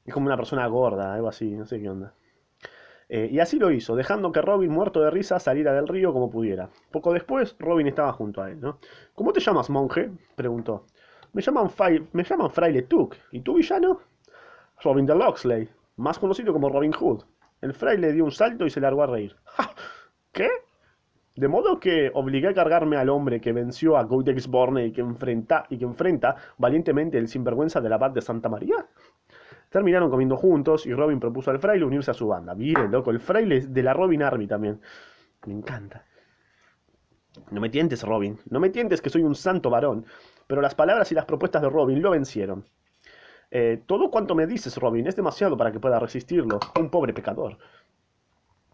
Es 0.05 0.15
como 0.15 0.27
una 0.27 0.37
persona 0.37 0.67
gorda, 0.69 1.13
algo 1.15 1.29
así, 1.29 1.51
no 1.51 1.67
sé 1.67 1.81
qué 1.81 1.91
onda. 1.91 2.15
Eh, 3.09 3.29
y 3.31 3.41
así 3.41 3.59
lo 3.59 3.71
hizo, 3.71 3.97
dejando 3.97 4.33
que 4.33 4.41
Robin, 4.41 4.71
muerto 4.71 5.03
de 5.03 5.11
risa, 5.11 5.39
saliera 5.41 5.73
del 5.75 5.89
río 5.89 6.13
como 6.13 6.31
pudiera. 6.31 6.71
Poco 6.91 7.13
después, 7.13 7.57
Robin 7.59 7.89
estaba 7.89 8.13
junto 8.13 8.41
a 8.41 8.51
él, 8.51 8.61
¿no? 8.61 8.79
¿Cómo 9.15 9.33
te 9.33 9.41
llamas, 9.41 9.69
monje? 9.69 10.11
preguntó. 10.37 10.87
Me 11.33 11.43
llaman, 11.43 11.71
me 12.13 12.25
llaman 12.25 12.51
Fraile 12.51 12.83
Tuck. 12.83 13.17
¿Y 13.33 13.41
tú, 13.41 13.55
villano? 13.55 14.01
Robin 14.83 15.07
de 15.07 15.15
Loxley 15.15 15.69
más 16.03 16.19
conocido 16.19 16.53
como 16.53 16.69
Robin 16.69 16.93
Hood. 16.93 17.23
El 17.61 17.73
fraile 17.73 18.13
dio 18.13 18.25
un 18.25 18.33
salto 18.33 18.67
y 18.67 18.71
se 18.71 18.81
largó 18.81 19.05
a 19.05 19.07
reír. 19.07 19.37
¿Qué? 20.33 20.49
De 21.35 21.49
modo 21.49 21.81
que 21.81 22.11
obligué 22.13 22.49
a 22.49 22.55
cargarme 22.55 22.97
al 22.97 23.09
hombre 23.09 23.41
que 23.41 23.53
venció 23.53 23.97
a 23.97 24.03
Goitex 24.03 24.49
Borne 24.49 24.87
y 24.87 24.93
que 24.93 25.01
enfrenta, 25.01 25.65
y 25.71 25.79
que 25.79 25.85
enfrenta 25.85 26.37
valientemente 26.59 27.17
el 27.17 27.29
sinvergüenza 27.29 27.81
del 27.81 27.93
abad 27.93 28.11
de 28.11 28.21
Santa 28.21 28.49
María. 28.49 28.85
Terminaron 29.71 30.11
comiendo 30.11 30.37
juntos 30.37 30.85
y 30.87 30.93
Robin 30.93 31.19
propuso 31.19 31.51
al 31.51 31.59
fraile 31.59 31.87
unirse 31.87 32.11
a 32.11 32.15
su 32.15 32.27
banda. 32.27 32.53
Bien, 32.53 32.91
loco, 32.91 33.11
el 33.11 33.21
fraile 33.21 33.59
es 33.59 33.73
de 33.73 33.83
la 33.83 33.95
Robin 33.95 34.23
Army 34.23 34.47
también. 34.47 34.81
Me 35.47 35.55
encanta. 35.55 36.05
No 37.51 37.61
me 37.61 37.71
tientes, 37.71 38.03
Robin. 38.03 38.39
No 38.51 38.61
me 38.61 38.69
tientes 38.69 39.01
que 39.01 39.09
soy 39.09 39.23
un 39.23 39.35
santo 39.35 39.71
varón. 39.71 40.05
Pero 40.47 40.61
las 40.61 40.75
palabras 40.75 41.11
y 41.13 41.15
las 41.15 41.25
propuestas 41.25 41.63
de 41.63 41.71
Robin 41.71 42.03
lo 42.03 42.11
vencieron. 42.11 42.65
Eh, 43.55 43.83
todo 43.85 44.11
cuanto 44.11 44.35
me 44.35 44.47
dices, 44.47 44.75
Robin, 44.79 45.07
es 45.07 45.15
demasiado 45.15 45.59
para 45.59 45.71
que 45.71 45.79
pueda 45.79 45.99
resistirlo. 45.99 46.59
Un 46.81 46.89
pobre 46.89 47.13
pecador. 47.13 47.59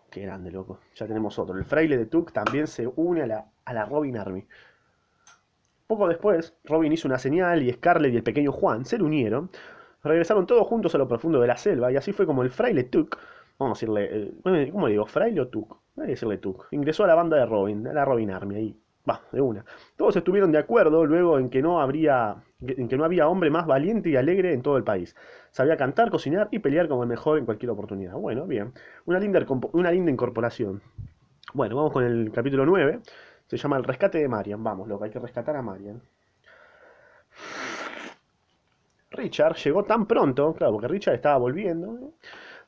Qué 0.08 0.22
grande, 0.22 0.52
loco. 0.52 0.78
Ya 0.94 1.06
tenemos 1.06 1.36
otro. 1.38 1.58
El 1.58 1.64
fraile 1.64 1.98
de 1.98 2.06
Tuk 2.06 2.32
también 2.32 2.68
se 2.68 2.86
une 2.86 3.22
a 3.22 3.26
la, 3.26 3.46
a 3.64 3.74
la 3.74 3.84
Robin 3.84 4.16
Army. 4.16 4.46
Poco 5.88 6.06
después, 6.06 6.54
Robin 6.64 6.92
hizo 6.92 7.08
una 7.08 7.18
señal 7.18 7.62
y 7.62 7.72
Scarlett 7.72 8.14
y 8.14 8.18
el 8.18 8.22
pequeño 8.22 8.52
Juan 8.52 8.84
se 8.84 8.98
le 8.98 9.04
unieron. 9.04 9.50
Regresaron 10.04 10.46
todos 10.46 10.64
juntos 10.68 10.94
a 10.94 10.98
lo 10.98 11.08
profundo 11.08 11.40
de 11.40 11.48
la 11.48 11.56
selva 11.56 11.90
y 11.90 11.96
así 11.96 12.12
fue 12.12 12.24
como 12.24 12.44
el 12.44 12.50
fraile 12.50 12.84
Tuk, 12.84 13.18
vamos 13.58 13.76
a 13.76 13.80
decirle, 13.80 14.08
eh, 14.10 14.70
¿cómo 14.70 14.86
le 14.86 14.92
digo? 14.92 15.06
¿Fraile 15.06 15.40
o 15.40 15.48
Tuk? 15.48 15.76
Voy 15.96 16.06
a 16.06 16.08
decirle 16.08 16.38
Tuk. 16.38 16.66
Ingresó 16.70 17.02
a 17.02 17.08
la 17.08 17.16
banda 17.16 17.36
de 17.36 17.46
Robin, 17.46 17.86
a 17.88 17.92
la 17.92 18.04
Robin 18.04 18.30
Army 18.30 18.54
ahí. 18.54 18.80
Va, 19.08 19.22
de 19.32 19.40
una. 19.40 19.64
Todos 19.96 20.14
estuvieron 20.16 20.52
de 20.52 20.58
acuerdo 20.58 21.04
luego 21.04 21.38
en 21.38 21.50
que 21.50 21.62
no 21.62 21.80
habría, 21.80 22.36
en 22.60 22.88
que 22.88 22.96
no 22.96 23.04
había 23.04 23.28
hombre 23.28 23.50
más 23.50 23.66
valiente 23.66 24.10
y 24.10 24.16
alegre 24.16 24.52
en 24.52 24.62
todo 24.62 24.76
el 24.76 24.84
país. 24.84 25.14
Sabía 25.50 25.76
cantar, 25.76 26.10
cocinar 26.10 26.48
y 26.50 26.58
pelear 26.58 26.88
como 26.88 27.02
el 27.04 27.08
mejor 27.08 27.38
en 27.38 27.44
cualquier 27.44 27.70
oportunidad. 27.70 28.14
Bueno, 28.14 28.46
bien. 28.46 28.72
Una 29.06 29.20
linda, 29.20 29.44
una 29.72 29.92
linda 29.92 30.10
incorporación. 30.10 30.82
Bueno, 31.54 31.76
vamos 31.76 31.92
con 31.92 32.04
el 32.04 32.32
capítulo 32.32 32.66
9. 32.66 33.00
Se 33.46 33.56
llama 33.56 33.76
El 33.76 33.84
rescate 33.84 34.18
de 34.18 34.28
Marian. 34.28 34.62
Vamos, 34.62 34.88
loco, 34.88 35.04
hay 35.04 35.10
que 35.10 35.18
rescatar 35.20 35.56
a 35.56 35.62
Marian. 35.62 36.02
Richard 39.10 39.56
llegó 39.56 39.84
tan 39.84 40.06
pronto, 40.06 40.52
claro, 40.54 40.74
porque 40.74 40.88
Richard 40.88 41.14
estaba 41.14 41.38
volviendo. 41.38 42.12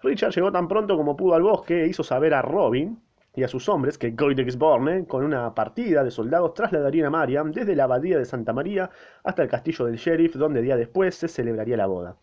Richard 0.02 0.32
llegó 0.32 0.50
tan 0.50 0.68
pronto 0.68 0.96
como 0.96 1.16
pudo 1.16 1.34
al 1.34 1.42
bosque 1.42 1.82
e 1.82 1.88
hizo 1.88 2.02
saber 2.02 2.32
a 2.32 2.42
Robin 2.42 2.98
y 3.34 3.42
a 3.42 3.48
sus 3.48 3.68
hombres 3.68 3.96
que 3.96 4.10
Goidexborne, 4.10 5.06
con 5.06 5.24
una 5.24 5.54
partida 5.54 6.02
de 6.02 6.10
soldados, 6.10 6.54
trasladarían 6.54 7.06
a 7.06 7.10
Marian 7.10 7.52
desde 7.52 7.76
la 7.76 7.84
abadía 7.84 8.18
de 8.18 8.24
Santa 8.24 8.52
María 8.52 8.90
hasta 9.22 9.42
el 9.42 9.48
castillo 9.48 9.86
del 9.86 9.96
sheriff, 9.96 10.34
donde 10.34 10.62
día 10.62 10.76
después 10.76 11.14
se 11.14 11.28
celebraría 11.28 11.76
la 11.76 11.86
boda. 11.86 12.16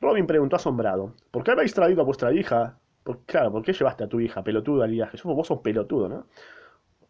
Robin 0.00 0.26
preguntó 0.26 0.56
asombrado: 0.56 1.14
¿Por 1.30 1.42
qué 1.44 1.52
habéis 1.52 1.74
traído 1.74 2.02
a 2.02 2.04
vuestra 2.04 2.32
hija? 2.32 2.78
claro, 3.26 3.50
¿por 3.50 3.62
qué 3.62 3.72
llevaste 3.72 4.04
a 4.04 4.08
tu 4.08 4.20
hija, 4.20 4.44
pelotudo, 4.44 4.82
al 4.82 4.90
viaje? 4.90 5.18
Vos 5.24 5.46
sos 5.46 5.60
pelotudo, 5.60 6.08
¿no? 6.08 6.26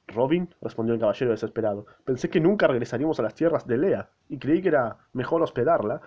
Robin, 0.09 0.49
respondió 0.61 0.95
el 0.95 1.01
caballero 1.01 1.31
desesperado, 1.31 1.87
pensé 2.05 2.29
que 2.29 2.41
nunca 2.41 2.67
regresaríamos 2.67 3.19
a 3.21 3.23
las 3.23 3.35
tierras 3.35 3.67
de 3.67 3.79
Lea, 3.79 4.09
y 4.29 4.39
creí 4.39 4.61
que 4.61 4.69
era 4.69 4.99
mejor 5.13 5.43
hospedarla, 5.43 6.01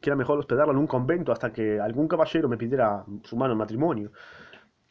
que 0.00 0.10
era 0.10 0.16
mejor 0.16 0.38
hospedarla 0.38 0.72
en 0.72 0.78
un 0.78 0.86
convento 0.86 1.32
hasta 1.32 1.52
que 1.52 1.80
algún 1.80 2.08
caballero 2.08 2.48
me 2.48 2.56
pidiera 2.56 3.04
su 3.24 3.36
mano 3.36 3.52
en 3.52 3.58
matrimonio. 3.58 4.12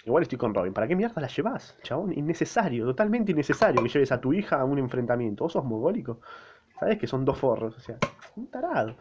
Igual 0.10 0.24
estoy 0.24 0.40
con 0.40 0.56
Robin. 0.56 0.74
¿Para 0.74 0.88
qué 0.88 0.96
mierda 0.96 1.22
la 1.22 1.28
llevas, 1.28 1.78
chabón? 1.84 2.12
Innecesario, 2.18 2.84
totalmente 2.84 3.32
innecesario 3.32 3.84
que 3.84 3.90
lleves 3.90 4.12
a 4.12 4.20
tu 4.20 4.34
hija 4.34 4.60
a 4.60 4.66
un 4.66 4.80
enfrentamiento. 4.80 5.44
¿Vos 5.44 5.54
sos 5.54 5.64
mogólico? 5.64 6.20
Sabes 6.80 6.98
que 6.98 7.06
son 7.06 7.24
dos 7.24 7.38
forros, 7.38 7.78
o 7.78 7.80
sea, 7.80 8.00
un 8.36 8.48
tarado. 8.48 8.96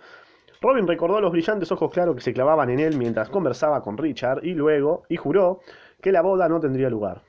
Robin 0.60 0.86
recordó 0.86 1.18
los 1.22 1.32
brillantes 1.32 1.72
ojos 1.72 1.90
claros 1.90 2.14
que 2.14 2.20
se 2.20 2.34
clavaban 2.34 2.68
en 2.68 2.80
él 2.80 2.98
mientras 2.98 3.30
conversaba 3.30 3.82
con 3.82 3.96
Richard 3.96 4.44
y 4.44 4.52
luego, 4.52 5.04
y 5.08 5.16
juró 5.16 5.60
que 6.02 6.12
la 6.12 6.20
boda 6.20 6.46
no 6.46 6.60
tendría 6.60 6.90
lugar. 6.90 7.22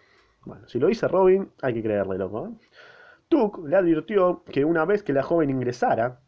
Bueno, 0.44 0.68
si 0.68 0.78
lo 0.78 0.88
dice 0.88 1.08
Robin, 1.08 1.50
hay 1.62 1.74
que 1.74 1.82
creerle, 1.82 2.18
loco. 2.18 2.48
¿eh? 2.48 2.68
Tuk 3.30 3.66
le 3.66 3.78
advirtió 3.78 4.44
que 4.44 4.66
una 4.66 4.84
vez 4.84 5.04
que 5.04 5.14
la 5.14 5.24
joven 5.24 5.52
ingresara 5.52 6.20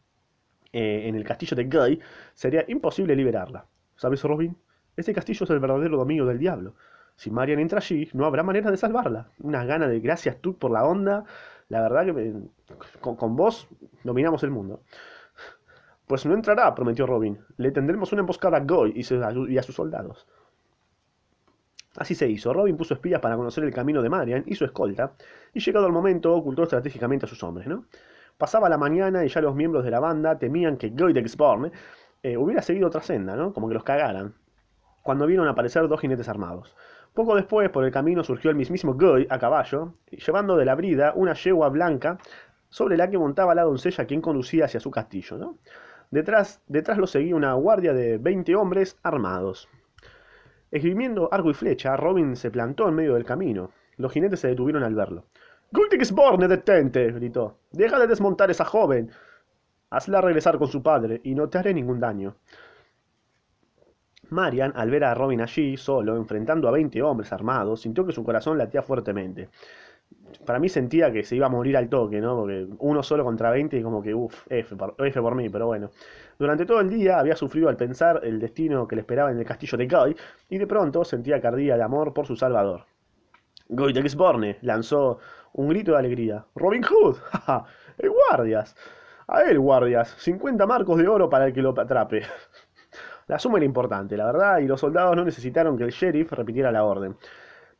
eh, 0.72 1.02
en 1.06 1.16
el 1.16 1.24
castillo 1.24 1.54
de 1.54 1.64
Guy, 1.64 2.00
sería 2.32 2.64
imposible 2.68 3.14
liberarla. 3.14 3.66
¿Sabes, 3.96 4.22
Robin? 4.22 4.56
Ese 4.96 5.12
castillo 5.12 5.44
es 5.44 5.50
el 5.50 5.60
verdadero 5.60 5.98
dominio 5.98 6.24
del 6.24 6.38
diablo. 6.38 6.76
Si 7.16 7.30
Marian 7.30 7.60
entra 7.60 7.78
allí, 7.78 8.08
no 8.14 8.26
habrá 8.26 8.42
manera 8.42 8.70
de 8.70 8.76
salvarla. 8.76 9.28
Una 9.40 9.64
gana 9.64 9.88
de 9.88 10.00
gracias, 10.00 10.38
Tuk, 10.40 10.58
por 10.58 10.70
la 10.70 10.84
onda. 10.84 11.24
La 11.68 11.80
verdad 11.80 12.04
que 12.06 12.34
con, 13.00 13.36
vos 13.36 13.68
dominamos 14.04 14.42
el 14.42 14.50
mundo. 14.50 14.82
Pues 16.06 16.26
no 16.26 16.34
entrará, 16.34 16.74
prometió 16.74 17.06
Robin. 17.06 17.38
Le 17.56 17.70
tendremos 17.70 18.12
una 18.12 18.20
emboscada 18.20 18.58
a 18.58 18.60
Goy 18.60 18.92
y, 18.94 19.58
a 19.58 19.62
sus 19.62 19.74
soldados. 19.74 20.26
Así 21.96 22.14
se 22.14 22.28
hizo. 22.28 22.52
Robin 22.52 22.76
puso 22.76 22.94
espías 22.94 23.20
para 23.20 23.36
conocer 23.36 23.64
el 23.64 23.72
camino 23.72 24.02
de 24.02 24.08
Marian 24.08 24.44
y 24.46 24.54
su 24.54 24.64
escolta, 24.64 25.12
y 25.52 25.60
llegado 25.60 25.86
el 25.86 25.92
momento 25.92 26.34
ocultó 26.34 26.64
estratégicamente 26.64 27.26
a 27.26 27.28
sus 27.28 27.42
hombres, 27.42 27.66
¿no? 27.66 27.84
Pasaba 28.38 28.68
la 28.68 28.78
mañana 28.78 29.24
y 29.24 29.28
ya 29.28 29.40
los 29.40 29.54
miembros 29.54 29.84
de 29.84 29.90
la 29.90 30.00
banda 30.00 30.38
temían 30.38 30.76
que 30.76 30.90
Goidexborn 30.90 31.70
eh, 32.22 32.36
hubiera 32.36 32.62
seguido 32.62 32.88
otra 32.88 33.02
senda, 33.02 33.36
¿no? 33.36 33.52
Como 33.52 33.68
que 33.68 33.74
los 33.74 33.84
cagaran. 33.84 34.34
Cuando 35.02 35.26
vieron 35.26 35.48
aparecer 35.48 35.86
dos 35.88 36.00
jinetes 36.00 36.28
armados. 36.28 36.74
Poco 37.14 37.34
después, 37.36 37.68
por 37.68 37.84
el 37.84 37.92
camino 37.92 38.24
surgió 38.24 38.50
el 38.50 38.56
mismísimo 38.56 38.94
Goy 38.94 39.26
a 39.28 39.38
caballo, 39.38 39.94
llevando 40.10 40.56
de 40.56 40.64
la 40.64 40.74
brida 40.74 41.12
una 41.14 41.34
yegua 41.34 41.68
blanca 41.68 42.16
sobre 42.70 42.96
la 42.96 43.10
que 43.10 43.18
montaba 43.18 43.54
la 43.54 43.64
doncella 43.64 44.06
quien 44.06 44.22
conducía 44.22 44.64
hacia 44.64 44.80
su 44.80 44.90
castillo. 44.90 45.36
¿no? 45.36 45.58
Detrás, 46.10 46.62
detrás 46.68 46.96
lo 46.96 47.06
seguía 47.06 47.36
una 47.36 47.52
guardia 47.52 47.92
de 47.92 48.16
20 48.16 48.56
hombres 48.56 48.98
armados. 49.02 49.68
Esgrimiendo 50.70 51.28
arco 51.30 51.50
y 51.50 51.54
flecha, 51.54 51.98
Robin 51.98 52.34
se 52.34 52.50
plantó 52.50 52.88
en 52.88 52.94
medio 52.94 53.12
del 53.14 53.26
camino. 53.26 53.72
Los 53.98 54.12
jinetes 54.12 54.40
se 54.40 54.48
detuvieron 54.48 54.82
al 54.82 54.94
verlo. 54.94 55.26
Gultixborne, 55.70 56.48
detente, 56.48 57.12
gritó. 57.12 57.58
Deja 57.72 57.98
de 57.98 58.06
desmontar 58.06 58.50
esa 58.50 58.64
joven. 58.64 59.10
Hazla 59.90 60.22
regresar 60.22 60.56
con 60.56 60.68
su 60.68 60.82
padre 60.82 61.20
y 61.24 61.34
no 61.34 61.50
te 61.50 61.58
haré 61.58 61.74
ningún 61.74 62.00
daño. 62.00 62.36
Marian, 64.32 64.72
al 64.74 64.90
ver 64.90 65.04
a 65.04 65.14
Robin 65.14 65.40
allí, 65.40 65.76
solo, 65.76 66.16
enfrentando 66.16 66.68
a 66.68 66.72
20 66.72 67.02
hombres 67.02 67.32
armados, 67.32 67.80
sintió 67.82 68.04
que 68.04 68.12
su 68.12 68.24
corazón 68.24 68.58
latía 68.58 68.82
fuertemente. 68.82 69.48
Para 70.46 70.58
mí 70.58 70.68
sentía 70.68 71.12
que 71.12 71.22
se 71.24 71.36
iba 71.36 71.46
a 71.46 71.48
morir 71.48 71.76
al 71.76 71.88
toque, 71.88 72.20
¿no? 72.20 72.36
Porque 72.36 72.66
uno 72.78 73.02
solo 73.02 73.24
contra 73.24 73.50
20 73.50 73.76
y 73.78 73.82
como 73.82 74.02
que, 74.02 74.14
uff, 74.14 74.46
F 74.48 74.76
por, 74.76 75.34
mí, 75.34 75.48
pero 75.48 75.66
bueno. 75.66 75.90
Durante 76.38 76.66
todo 76.66 76.80
el 76.80 76.90
día 76.90 77.18
había 77.18 77.36
sufrido 77.36 77.68
al 77.68 77.76
pensar 77.76 78.20
el 78.24 78.40
destino 78.40 78.88
que 78.88 78.96
le 78.96 79.02
esperaba 79.02 79.30
en 79.30 79.38
el 79.38 79.44
castillo 79.44 79.78
de 79.78 79.86
Guy 79.86 80.16
y 80.48 80.58
de 80.58 80.66
pronto 80.66 81.04
sentía 81.04 81.40
cardía 81.40 81.76
de 81.76 81.82
amor 81.82 82.12
por 82.12 82.26
su 82.26 82.34
salvador. 82.34 82.86
Guy 83.68 83.92
de 83.92 84.02
Gisborne 84.02 84.58
lanzó 84.62 85.18
un 85.52 85.68
grito 85.68 85.92
de 85.92 85.98
alegría. 85.98 86.44
¡Robin 86.54 86.82
Hood! 86.82 87.16
¡Ja, 87.46 87.64
¡El 87.98 88.10
guardias! 88.10 88.74
A 89.28 89.42
él, 89.42 89.58
guardias. 89.58 90.14
50 90.18 90.66
marcos 90.66 90.98
de 90.98 91.08
oro 91.08 91.30
para 91.30 91.46
el 91.46 91.52
que 91.52 91.62
lo 91.62 91.78
atrape. 91.78 92.22
La 93.32 93.38
suma 93.38 93.56
era 93.56 93.64
importante, 93.64 94.14
la 94.14 94.26
verdad, 94.26 94.58
y 94.58 94.66
los 94.66 94.78
soldados 94.78 95.16
no 95.16 95.24
necesitaron 95.24 95.78
que 95.78 95.84
el 95.84 95.90
sheriff 95.90 96.30
repitiera 96.32 96.70
la 96.70 96.84
orden. 96.84 97.16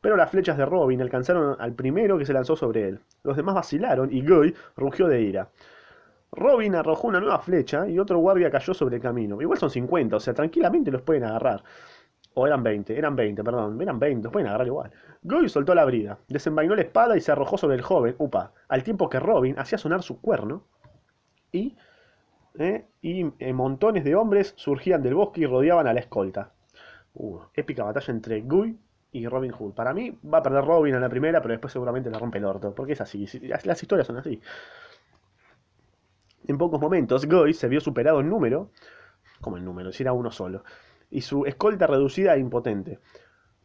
Pero 0.01 0.17
las 0.17 0.31
flechas 0.31 0.57
de 0.57 0.65
Robin 0.65 0.99
alcanzaron 0.99 1.55
al 1.59 1.73
primero 1.73 2.17
que 2.17 2.25
se 2.25 2.33
lanzó 2.33 2.55
sobre 2.55 2.87
él. 2.87 2.99
Los 3.21 3.37
demás 3.37 3.53
vacilaron 3.53 4.11
y 4.11 4.25
Guy 4.25 4.55
rugió 4.75 5.07
de 5.07 5.21
ira. 5.21 5.49
Robin 6.31 6.73
arrojó 6.73 7.07
una 7.07 7.19
nueva 7.19 7.37
flecha 7.37 7.87
y 7.87 7.99
otro 7.99 8.17
guardia 8.17 8.49
cayó 8.49 8.73
sobre 8.73 8.95
el 8.95 9.01
camino. 9.03 9.39
Igual 9.43 9.59
son 9.59 9.69
50, 9.69 10.15
o 10.15 10.19
sea, 10.19 10.33
tranquilamente 10.33 10.89
los 10.89 11.03
pueden 11.03 11.23
agarrar. 11.23 11.63
O 12.33 12.47
eran 12.47 12.63
20, 12.63 12.97
eran 12.97 13.15
20, 13.15 13.43
perdón, 13.43 13.79
eran 13.79 13.99
20, 13.99 14.23
los 14.23 14.33
pueden 14.33 14.47
agarrar 14.47 14.65
igual. 14.65 14.89
Guy 15.21 15.49
soltó 15.49 15.75
la 15.75 15.85
brida, 15.85 16.17
desenvainó 16.29 16.73
la 16.73 16.81
espada 16.81 17.15
y 17.15 17.21
se 17.21 17.31
arrojó 17.31 17.59
sobre 17.59 17.75
el 17.75 17.83
joven, 17.83 18.15
upa, 18.17 18.53
al 18.69 18.81
tiempo 18.81 19.07
que 19.07 19.19
Robin 19.19 19.59
hacía 19.59 19.77
sonar 19.77 20.01
su 20.01 20.19
cuerno 20.19 20.63
y 21.51 21.77
¿eh? 22.59 22.85
y 23.01 23.25
eh, 23.39 23.53
montones 23.53 24.03
de 24.03 24.15
hombres 24.15 24.53
surgían 24.55 25.01
del 25.01 25.15
bosque 25.15 25.41
y 25.41 25.45
rodeaban 25.45 25.87
a 25.87 25.93
la 25.93 25.99
escolta. 25.99 26.51
Uh, 27.13 27.39
épica 27.53 27.83
batalla 27.83 28.13
entre 28.13 28.41
Guy 28.41 28.77
y 29.11 29.27
Robin 29.27 29.51
Hood. 29.51 29.73
Para 29.73 29.93
mí 29.93 30.17
va 30.31 30.39
a 30.39 30.43
perder 30.43 30.65
Robin 30.65 30.95
en 30.95 31.01
la 31.01 31.09
primera, 31.09 31.41
pero 31.41 31.53
después 31.53 31.71
seguramente 31.71 32.09
la 32.09 32.19
rompe 32.19 32.39
el 32.39 32.45
orto, 32.45 32.73
porque 32.73 32.93
es 32.93 33.01
así, 33.01 33.27
las 33.41 33.81
historias 33.81 34.07
son 34.07 34.17
así. 34.17 34.41
En 36.47 36.57
pocos 36.57 36.81
momentos, 36.81 37.25
Guy 37.25 37.53
se 37.53 37.67
vio 37.67 37.79
superado 37.79 38.19
en 38.19 38.29
número, 38.29 38.71
como 39.39 39.57
el 39.57 39.63
número, 39.63 39.91
si 39.91 40.03
era 40.03 40.13
uno 40.13 40.31
solo, 40.31 40.63
y 41.09 41.21
su 41.21 41.45
escolta 41.45 41.87
reducida 41.87 42.35
e 42.35 42.39
impotente. 42.39 42.99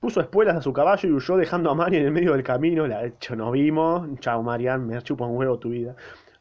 Puso 0.00 0.20
espuelas 0.20 0.54
a 0.56 0.62
su 0.62 0.72
caballo 0.72 1.08
y 1.08 1.12
huyó 1.12 1.36
dejando 1.36 1.70
a 1.70 1.74
Marian 1.74 2.02
en 2.02 2.06
el 2.08 2.12
medio 2.12 2.32
del 2.32 2.44
camino. 2.44 2.86
La 2.86 3.04
hecho 3.04 3.34
no 3.34 3.50
vimos. 3.50 4.08
Chao 4.20 4.44
Marian, 4.44 4.86
me 4.86 5.02
chupa 5.02 5.26
un 5.26 5.36
huevo 5.36 5.58
tu 5.58 5.70
vida. 5.70 5.96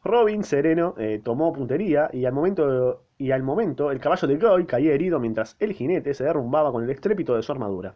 Robin, 0.08 0.42
sereno, 0.42 0.94
eh, 0.96 1.20
tomó 1.22 1.52
puntería 1.52 2.08
y 2.14 2.24
al, 2.24 2.32
momento, 2.32 3.04
y 3.18 3.30
al 3.30 3.42
momento 3.42 3.90
el 3.90 4.00
caballo 4.00 4.26
de 4.26 4.38
Goy 4.38 4.64
caía 4.64 4.94
herido 4.94 5.20
mientras 5.20 5.54
el 5.58 5.74
jinete 5.74 6.14
se 6.14 6.24
derrumbaba 6.24 6.72
con 6.72 6.82
el 6.82 6.88
estrépito 6.88 7.36
de 7.36 7.42
su 7.42 7.52
armadura. 7.52 7.94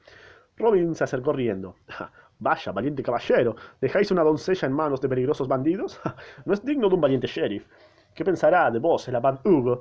Robin 0.59 0.95
se 0.95 1.05
acercó 1.05 1.33
riendo. 1.33 1.75
Vaya, 2.39 2.71
valiente 2.73 3.03
caballero, 3.03 3.57
¿dejáis 3.81 4.11
una 4.11 4.23
doncella 4.25 4.69
en 4.69 4.75
manos 4.75 5.01
de 5.01 5.09
peligrosos 5.09 5.49
bandidos? 5.49 5.99
no 6.45 6.53
es 6.53 6.63
digno 6.63 6.91
de 6.91 6.97
un 6.97 7.01
valiente 7.01 7.27
sheriff. 7.29 7.67
¿Qué 8.15 8.27
pensará 8.27 8.71
de 8.71 8.79
vos, 8.79 9.09
el 9.09 9.17
abad 9.17 9.41
Hugo? 9.47 9.81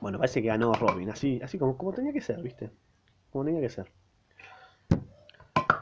Bueno, 0.00 0.16
parece 0.16 0.40
que 0.40 0.48
ganó 0.48 0.72
Robin, 0.72 1.10
así, 1.10 1.38
así 1.42 1.58
como, 1.58 1.76
como 1.76 1.92
tenía 1.92 2.14
que 2.14 2.22
ser, 2.22 2.40
¿viste? 2.40 2.70
Como 3.30 3.44
tenía 3.44 3.60
que 3.60 3.68
ser. 3.68 3.92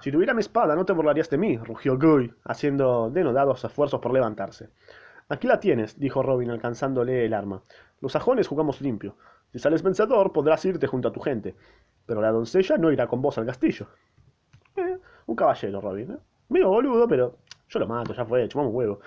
Si 0.09 0.12
tuviera 0.12 0.33
mi 0.33 0.40
espada 0.40 0.75
no 0.75 0.87
te 0.87 0.94
burlarías 0.94 1.29
de 1.29 1.37
mí, 1.37 1.59
rugió 1.59 1.99
Guy, 1.99 2.33
haciendo 2.44 3.11
denodados 3.11 3.62
esfuerzos 3.62 4.01
por 4.01 4.11
levantarse. 4.11 4.71
Aquí 5.29 5.47
la 5.47 5.61
tienes, 5.61 5.99
dijo 5.99 6.23
Robin, 6.23 6.49
alcanzándole 6.49 7.27
el 7.27 7.35
arma. 7.35 7.62
Los 8.01 8.12
sajones 8.12 8.49
jugamos 8.49 8.81
limpio. 8.81 9.16
Si 9.53 9.59
sales 9.59 9.83
vencedor, 9.83 10.33
podrás 10.33 10.64
irte 10.64 10.87
junto 10.87 11.09
a 11.09 11.12
tu 11.12 11.21
gente. 11.21 11.57
Pero 12.07 12.23
la 12.23 12.33
doncella 12.33 12.79
no 12.79 12.90
irá 12.90 13.07
con 13.07 13.21
vos 13.21 13.37
al 13.37 13.44
castillo. 13.44 13.88
Eh, 14.77 14.97
un 15.27 15.37
caballero, 15.37 15.79
Robin. 15.79 16.12
¿eh? 16.12 16.18
Boludo, 16.49 17.07
pero 17.07 17.37
yo 17.68 17.79
lo 17.79 17.87
mato, 17.87 18.14
ya 18.14 18.25
fue, 18.25 18.49
chumamos 18.49 18.73
huevo. 18.73 19.01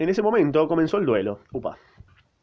En 0.00 0.08
ese 0.08 0.20
momento 0.20 0.66
comenzó 0.66 0.98
el 0.98 1.06
duelo. 1.06 1.42
Upa. 1.52 1.78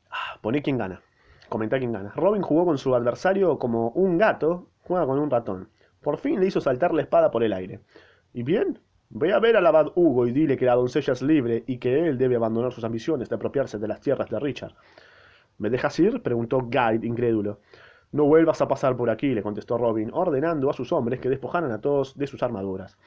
Ah, 0.10 0.39
poné 0.39 0.62
quién 0.62 0.77
gana. 0.77 1.01
Comenté 1.49 1.77
quién 1.77 1.91
gana. 1.91 2.13
Robin 2.15 2.41
jugó 2.41 2.63
con 2.63 2.77
su 2.77 2.95
adversario 2.95 3.60
como 3.60 3.89
un 3.89 4.17
gato 4.17 4.69
juega 4.88 5.05
con 5.05 5.19
un 5.19 5.29
ratón. 5.29 5.69
Por 6.08 6.20
fin 6.20 6.39
le 6.39 6.46
hizo 6.46 6.62
saltar 6.62 6.93
la 6.93 7.02
espada 7.02 7.30
por 7.30 7.43
el 7.43 7.52
aire. 7.52 7.82
¿Y 8.32 8.43
bien? 8.43 8.80
Ve 9.10 9.34
a 9.34 9.39
ver 9.39 9.58
al 9.58 9.67
abad 9.67 9.91
Hugo 9.93 10.26
y 10.26 10.32
dile 10.32 10.56
que 10.56 10.63
la 10.63 10.76
doncella 10.76 11.12
es 11.12 11.22
libre 11.22 11.65
y 11.67 11.80
que 11.80 12.08
él 12.08 12.17
debe 12.17 12.38
abandonar 12.38 12.72
sus 12.72 12.86
ambiciones 12.86 13.28
de 13.28 13.36
apropiarse 13.36 13.78
de 13.78 13.89
las 13.89 14.00
tierras 14.00 14.30
de 14.30 14.39
Richard. 14.39 14.74
¿Me 15.58 15.70
dejas 15.70 16.00
ir? 16.00 16.22
preguntó 16.22 16.62
Guide, 16.62 17.06
incrédulo. 17.06 17.60
No 18.13 18.24
vuelvas 18.24 18.62
a 18.62 18.70
pasar 18.70 18.96
por 18.96 19.10
aquí, 19.10 19.34
le 19.34 19.43
contestó 19.43 19.78
Robin, 19.78 20.10
ordenando 20.13 20.70
a 20.70 20.74
sus 20.74 20.93
hombres 20.93 21.20
que 21.20 21.28
despojaran 21.28 21.74
a 21.74 21.82
todos 21.82 22.17
de 22.17 22.26
sus 22.26 22.41
armaduras. 22.41 22.98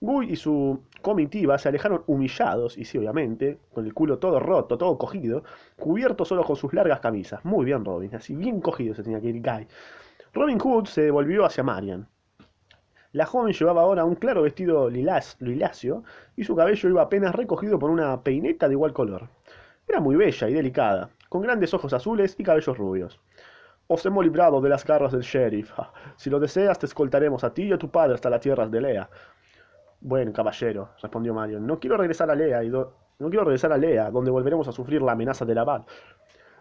Guy 0.00 0.32
y 0.32 0.34
su 0.34 0.82
comitiva 1.00 1.58
se 1.58 1.68
alejaron 1.68 2.02
humillados, 2.08 2.76
y 2.76 2.84
sí, 2.84 2.98
obviamente, 2.98 3.60
con 3.72 3.86
el 3.86 3.94
culo 3.94 4.18
todo 4.18 4.40
roto, 4.40 4.76
todo 4.76 4.98
cogido, 4.98 5.44
cubierto 5.78 6.24
solo 6.24 6.42
con 6.42 6.56
sus 6.56 6.72
largas 6.72 6.98
camisas. 6.98 7.44
Muy 7.44 7.64
bien, 7.66 7.84
Robin, 7.84 8.12
así 8.16 8.34
bien 8.34 8.60
cogido 8.60 8.96
se 8.96 9.04
tenía 9.04 9.20
que 9.20 9.28
ir 9.28 9.40
Guy. 9.40 9.68
Robin 10.34 10.58
Hood 10.58 10.86
se 10.86 11.08
volvió 11.12 11.44
hacia 11.44 11.62
Marian. 11.62 12.08
La 13.12 13.26
joven 13.26 13.52
llevaba 13.52 13.82
ahora 13.82 14.06
un 14.06 14.14
claro 14.14 14.40
vestido 14.40 14.88
liláceo 14.88 16.02
y 16.34 16.44
su 16.44 16.56
cabello 16.56 16.88
iba 16.88 17.02
apenas 17.02 17.34
recogido 17.34 17.78
por 17.78 17.90
una 17.90 18.22
peineta 18.22 18.68
de 18.68 18.74
igual 18.74 18.94
color. 18.94 19.28
Era 19.86 20.00
muy 20.00 20.16
bella 20.16 20.48
y 20.48 20.54
delicada, 20.54 21.10
con 21.28 21.42
grandes 21.42 21.74
ojos 21.74 21.92
azules 21.92 22.34
y 22.38 22.42
cabellos 22.42 22.78
rubios. 22.78 23.20
Os 23.86 24.06
hemos 24.06 24.24
librado 24.24 24.62
de 24.62 24.70
las 24.70 24.86
garras 24.86 25.12
del 25.12 25.20
sheriff. 25.20 25.72
Si 26.16 26.30
lo 26.30 26.40
deseas, 26.40 26.78
te 26.78 26.86
escoltaremos 26.86 27.44
a 27.44 27.52
ti 27.52 27.64
y 27.64 27.72
a 27.72 27.78
tu 27.78 27.90
padre 27.90 28.14
hasta 28.14 28.30
las 28.30 28.40
tierras 28.40 28.70
de 28.70 28.80
Lea. 28.80 29.10
Bueno, 30.00 30.32
caballero, 30.32 30.88
respondió 31.02 31.34
Marion, 31.34 31.66
no 31.66 31.78
quiero 31.78 31.98
regresar 31.98 32.30
a 32.30 32.34
Lea 32.34 32.64
y 32.64 32.70
no 32.70 32.94
quiero 33.18 33.44
regresar 33.44 33.74
a 33.74 33.76
Lea, 33.76 34.10
donde 34.10 34.30
volveremos 34.30 34.68
a 34.68 34.72
sufrir 34.72 35.02
la 35.02 35.12
amenaza 35.12 35.44
del 35.44 35.58
abad. 35.58 35.82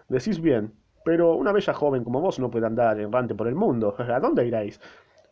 Decís 0.10 0.42
bien, 0.42 0.74
pero 1.06 1.34
una 1.36 1.54
bella 1.54 1.74
joven 1.74 2.04
como 2.04 2.20
vos 2.20 2.40
no 2.40 2.52
puede 2.52 2.66
andar 2.66 3.00
errante 3.00 3.36
por 3.36 3.48
el 3.48 3.56
mundo. 3.56 3.96
¿A 3.98 4.20
dónde 4.20 4.46
iréis? 4.46 4.82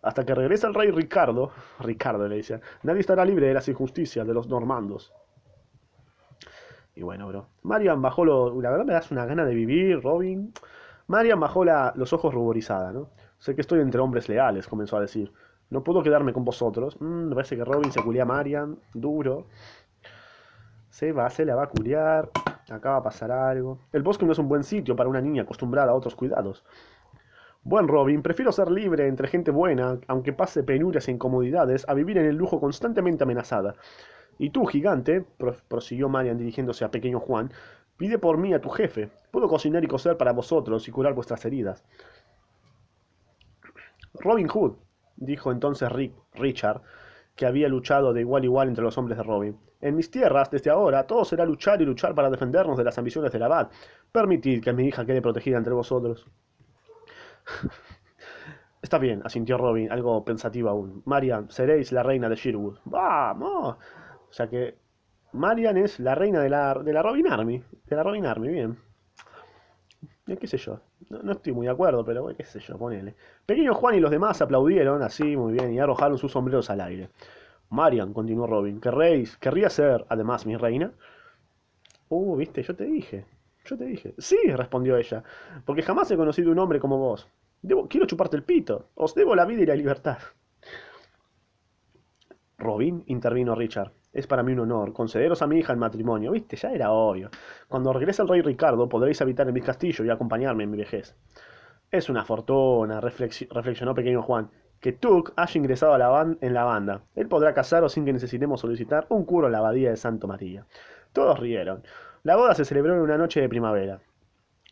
Hasta 0.01 0.25
que 0.25 0.33
regrese 0.33 0.67
el 0.67 0.73
rey 0.73 0.91
Ricardo, 0.91 1.51
Ricardo 1.79 2.27
le 2.27 2.37
dice, 2.37 2.61
nadie 2.83 3.01
estará 3.01 3.25
libre 3.25 3.47
de 3.47 3.53
las 3.53 3.67
injusticias 3.67 4.25
de 4.25 4.33
los 4.33 4.47
normandos. 4.47 5.13
Y 6.95 7.01
bueno, 7.01 7.27
bro. 7.27 7.47
Marian 7.63 8.01
bajó 8.01 8.25
lo... 8.25 8.61
La 8.61 8.71
verdad 8.71 8.85
me 8.85 8.93
das 8.93 9.11
una 9.11 9.25
gana 9.25 9.45
de 9.45 9.53
vivir, 9.53 10.01
Robin. 10.01 10.53
Marian 11.07 11.39
bajó 11.39 11.63
los 11.63 12.13
ojos 12.13 12.33
ruborizada, 12.33 12.91
¿no? 12.91 13.09
Sé 13.37 13.55
que 13.55 13.61
estoy 13.61 13.79
entre 13.79 14.01
hombres 14.01 14.27
leales, 14.27 14.67
comenzó 14.67 14.97
a 14.97 15.01
decir. 15.01 15.31
No 15.69 15.83
puedo 15.83 16.03
quedarme 16.03 16.33
con 16.33 16.43
vosotros. 16.43 16.99
Mm, 16.99 17.29
me 17.29 17.35
parece 17.35 17.55
que 17.55 17.63
Robin 17.63 17.91
se 17.91 18.03
culea 18.03 18.23
a 18.23 18.25
Marian, 18.25 18.77
duro. 18.93 19.47
Se 20.89 21.11
va, 21.13 21.29
se 21.29 21.45
la 21.45 21.55
va 21.55 21.63
a 21.63 21.69
culiar. 21.69 22.29
Acá 22.69 22.91
va 22.91 22.97
a 22.97 23.03
pasar 23.03 23.31
algo. 23.31 23.79
El 23.93 24.03
bosque 24.03 24.25
no 24.25 24.33
es 24.33 24.39
un 24.39 24.49
buen 24.49 24.63
sitio 24.63 24.95
para 24.95 25.09
una 25.09 25.21
niña 25.21 25.43
acostumbrada 25.43 25.91
a 25.91 25.95
otros 25.95 26.15
cuidados. 26.15 26.65
Buen 27.69 27.87
Robin, 27.87 28.23
prefiero 28.23 28.51
ser 28.51 28.71
libre 28.71 29.05
entre 29.05 29.27
gente 29.27 29.51
buena, 29.51 29.99
aunque 30.07 30.33
pase 30.33 30.63
penurias 30.63 31.07
e 31.07 31.11
incomodidades, 31.11 31.87
a 31.87 31.93
vivir 31.93 32.17
en 32.17 32.25
el 32.25 32.35
lujo 32.35 32.59
constantemente 32.59 33.25
amenazada. 33.25 33.75
Y 34.39 34.49
tú, 34.49 34.65
gigante, 34.65 35.23
prosiguió 35.67 36.09
Marian 36.09 36.39
dirigiéndose 36.39 36.83
a 36.83 36.89
pequeño 36.89 37.19
Juan, 37.19 37.51
pide 37.95 38.17
por 38.17 38.39
mí 38.39 38.55
a 38.55 38.59
tu 38.59 38.69
jefe. 38.69 39.11
Puedo 39.29 39.47
cocinar 39.47 39.83
y 39.83 39.87
coser 39.87 40.17
para 40.17 40.31
vosotros 40.31 40.87
y 40.87 40.91
curar 40.91 41.13
vuestras 41.13 41.45
heridas. 41.45 41.85
Robin 44.15 44.47
Hood, 44.47 44.77
dijo 45.17 45.51
entonces 45.51 45.91
Rick, 45.91 46.15
Richard, 46.33 46.81
que 47.35 47.45
había 47.45 47.69
luchado 47.69 48.13
de 48.13 48.21
igual 48.21 48.41
a 48.41 48.45
igual 48.45 48.67
entre 48.69 48.83
los 48.83 48.97
hombres 48.97 49.15
de 49.15 49.23
Robin. 49.23 49.59
En 49.79 49.95
mis 49.95 50.09
tierras, 50.09 50.49
desde 50.49 50.71
ahora, 50.71 51.05
todo 51.05 51.23
será 51.23 51.45
luchar 51.45 51.79
y 51.83 51.85
luchar 51.85 52.15
para 52.15 52.31
defendernos 52.31 52.79
de 52.79 52.85
las 52.85 52.97
ambiciones 52.97 53.31
del 53.31 53.43
abad. 53.43 53.69
Permitid 54.11 54.63
que 54.63 54.73
mi 54.73 54.87
hija 54.87 55.05
quede 55.05 55.21
protegida 55.21 55.59
entre 55.59 55.75
vosotros. 55.75 56.25
Está 58.81 58.97
bien, 58.97 59.21
asintió 59.25 59.57
Robin, 59.57 59.91
algo 59.91 60.23
pensativo 60.23 60.69
aún. 60.69 61.03
Marian, 61.05 61.51
seréis 61.51 61.91
la 61.91 62.01
reina 62.01 62.29
de 62.29 62.35
Sherwood. 62.35 62.79
¡Vamos! 62.85 63.75
O 64.29 64.33
sea 64.33 64.47
que 64.47 64.77
Marian 65.33 65.77
es 65.77 65.99
la 65.99 66.15
reina 66.15 66.41
de 66.41 66.49
la, 66.49 66.73
de 66.73 66.93
la 66.93 67.03
Robin 67.03 67.27
Army. 67.27 67.63
De 67.85 67.95
la 67.95 68.03
Robin 68.03 68.25
Army, 68.25 68.47
bien. 68.47 68.77
Eh, 70.27 70.37
¿Qué 70.37 70.47
sé 70.47 70.57
yo? 70.57 70.79
No, 71.09 71.31
estoy 71.31 71.53
muy 71.53 71.65
de 71.65 71.73
acuerdo, 71.73 72.05
pero 72.05 72.27
qué 72.35 72.45
sé 72.45 72.59
yo, 72.59 72.77
ponele. 72.77 73.15
Pequeño 73.45 73.73
Juan 73.73 73.95
y 73.95 73.99
los 73.99 74.11
demás 74.11 74.41
aplaudieron 74.41 75.01
así, 75.01 75.35
muy 75.35 75.53
bien, 75.53 75.73
y 75.73 75.79
arrojaron 75.79 76.17
sus 76.17 76.31
sombreros 76.31 76.69
al 76.69 76.81
aire. 76.81 77.09
Marian, 77.69 78.13
continuó 78.13 78.47
Robin, 78.47 78.79
¿querréis, 78.79 79.37
querría 79.37 79.69
ser, 79.69 80.05
además, 80.09 80.45
mi 80.45 80.55
reina? 80.55 80.93
Uh, 82.09 82.35
viste, 82.35 82.63
yo 82.63 82.75
te 82.75 82.85
dije. 82.85 83.25
Yo 83.69 83.77
te 83.77 83.85
dije. 83.85 84.15
Sí, 84.17 84.37
respondió 84.55 84.97
ella, 84.97 85.23
porque 85.63 85.83
jamás 85.83 86.09
he 86.09 86.17
conocido 86.17 86.51
un 86.51 86.57
hombre 86.57 86.79
como 86.79 86.97
vos. 86.97 87.27
Quiero 87.87 88.07
chuparte 88.07 88.35
el 88.35 88.43
pito. 88.43 88.89
Os 88.95 89.13
debo 89.13 89.35
la 89.35 89.45
vida 89.45 89.61
y 89.61 89.67
la 89.67 89.75
libertad. 89.75 90.17
Robin, 92.57 93.03
intervino 93.05 93.53
Richard. 93.53 93.91
Es 94.11 94.25
para 94.25 94.41
mí 94.41 94.53
un 94.53 94.61
honor 94.61 94.91
concederos 94.91 95.43
a 95.43 95.47
mi 95.47 95.59
hija 95.59 95.71
el 95.71 95.77
matrimonio. 95.77 96.31
Viste, 96.31 96.55
ya 96.55 96.71
era 96.71 96.91
obvio. 96.91 97.29
Cuando 97.67 97.93
regrese 97.93 98.23
el 98.23 98.27
rey 98.27 98.41
Ricardo 98.41 98.89
podréis 98.89 99.21
habitar 99.21 99.47
en 99.47 99.53
mi 99.53 99.61
castillo 99.61 100.03
y 100.03 100.09
acompañarme 100.09 100.63
en 100.63 100.71
mi 100.71 100.77
vejez. 100.77 101.15
Es 101.91 102.09
una 102.09 102.25
fortuna, 102.25 102.99
reflexionó 102.99 103.93
pequeño 103.93 104.23
Juan, 104.23 104.49
que 104.79 104.93
Tuk 104.93 105.33
haya 105.35 105.59
ingresado 105.59 105.93
a 105.93 105.99
la 105.99 106.37
en 106.41 106.53
la 106.55 106.63
banda. 106.63 107.03
Él 107.13 107.27
podrá 107.27 107.53
casaros 107.53 107.93
sin 107.93 108.03
que 108.03 108.13
necesitemos 108.13 108.61
solicitar 108.61 109.05
un 109.09 109.25
curo 109.25 109.45
en 109.45 109.51
la 109.51 109.59
abadía 109.59 109.91
de 109.91 109.97
Santo 109.97 110.27
María. 110.27 110.65
Todos 111.13 111.39
rieron. 111.39 111.83
La 112.23 112.35
boda 112.35 112.53
se 112.55 112.65
celebró 112.65 112.95
en 112.95 113.01
una 113.01 113.17
noche 113.17 113.41
de 113.41 113.49
primavera. 113.49 114.01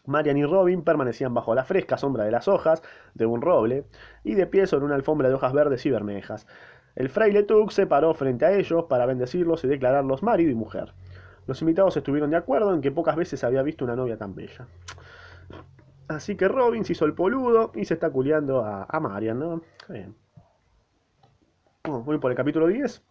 Marian 0.05 0.37
y 0.37 0.45
Robin 0.45 0.83
permanecían 0.83 1.33
bajo 1.33 1.53
la 1.53 1.65
fresca 1.65 1.97
sombra 1.97 2.23
de 2.23 2.31
las 2.31 2.47
hojas 2.47 2.81
de 3.13 3.25
un 3.25 3.41
roble 3.41 3.85
y 4.23 4.35
de 4.35 4.47
pie 4.47 4.65
sobre 4.65 4.85
una 4.85 4.95
alfombra 4.95 5.27
de 5.27 5.35
hojas 5.35 5.53
verdes 5.53 5.85
y 5.85 5.91
bermejas. 5.91 6.47
El 6.95 7.09
fraile 7.09 7.43
Tuk 7.43 7.71
se 7.71 7.85
paró 7.85 8.13
frente 8.13 8.45
a 8.45 8.53
ellos 8.53 8.85
para 8.85 9.05
bendecirlos 9.05 9.63
y 9.63 9.67
declararlos 9.67 10.23
marido 10.23 10.49
y 10.49 10.55
mujer. 10.55 10.93
Los 11.45 11.61
invitados 11.61 11.95
estuvieron 11.95 12.31
de 12.31 12.37
acuerdo 12.37 12.73
en 12.73 12.81
que 12.81 12.91
pocas 12.91 13.15
veces 13.15 13.43
había 13.43 13.61
visto 13.61 13.85
una 13.85 13.95
novia 13.95 14.17
tan 14.17 14.33
bella. 14.33 14.67
Así 16.07 16.35
que 16.35 16.47
Robin 16.47 16.85
se 16.85 16.93
hizo 16.93 17.05
el 17.05 17.13
poludo 17.13 17.71
y 17.75 17.85
se 17.85 17.93
está 17.93 18.09
culiando 18.09 18.63
a, 18.65 18.99
Marian, 18.99 19.39
¿no? 19.39 19.61
Bien. 19.89 20.15
voy 21.83 22.17
por 22.17 22.31
el 22.31 22.37
capítulo 22.37 22.67
10. 22.67 23.03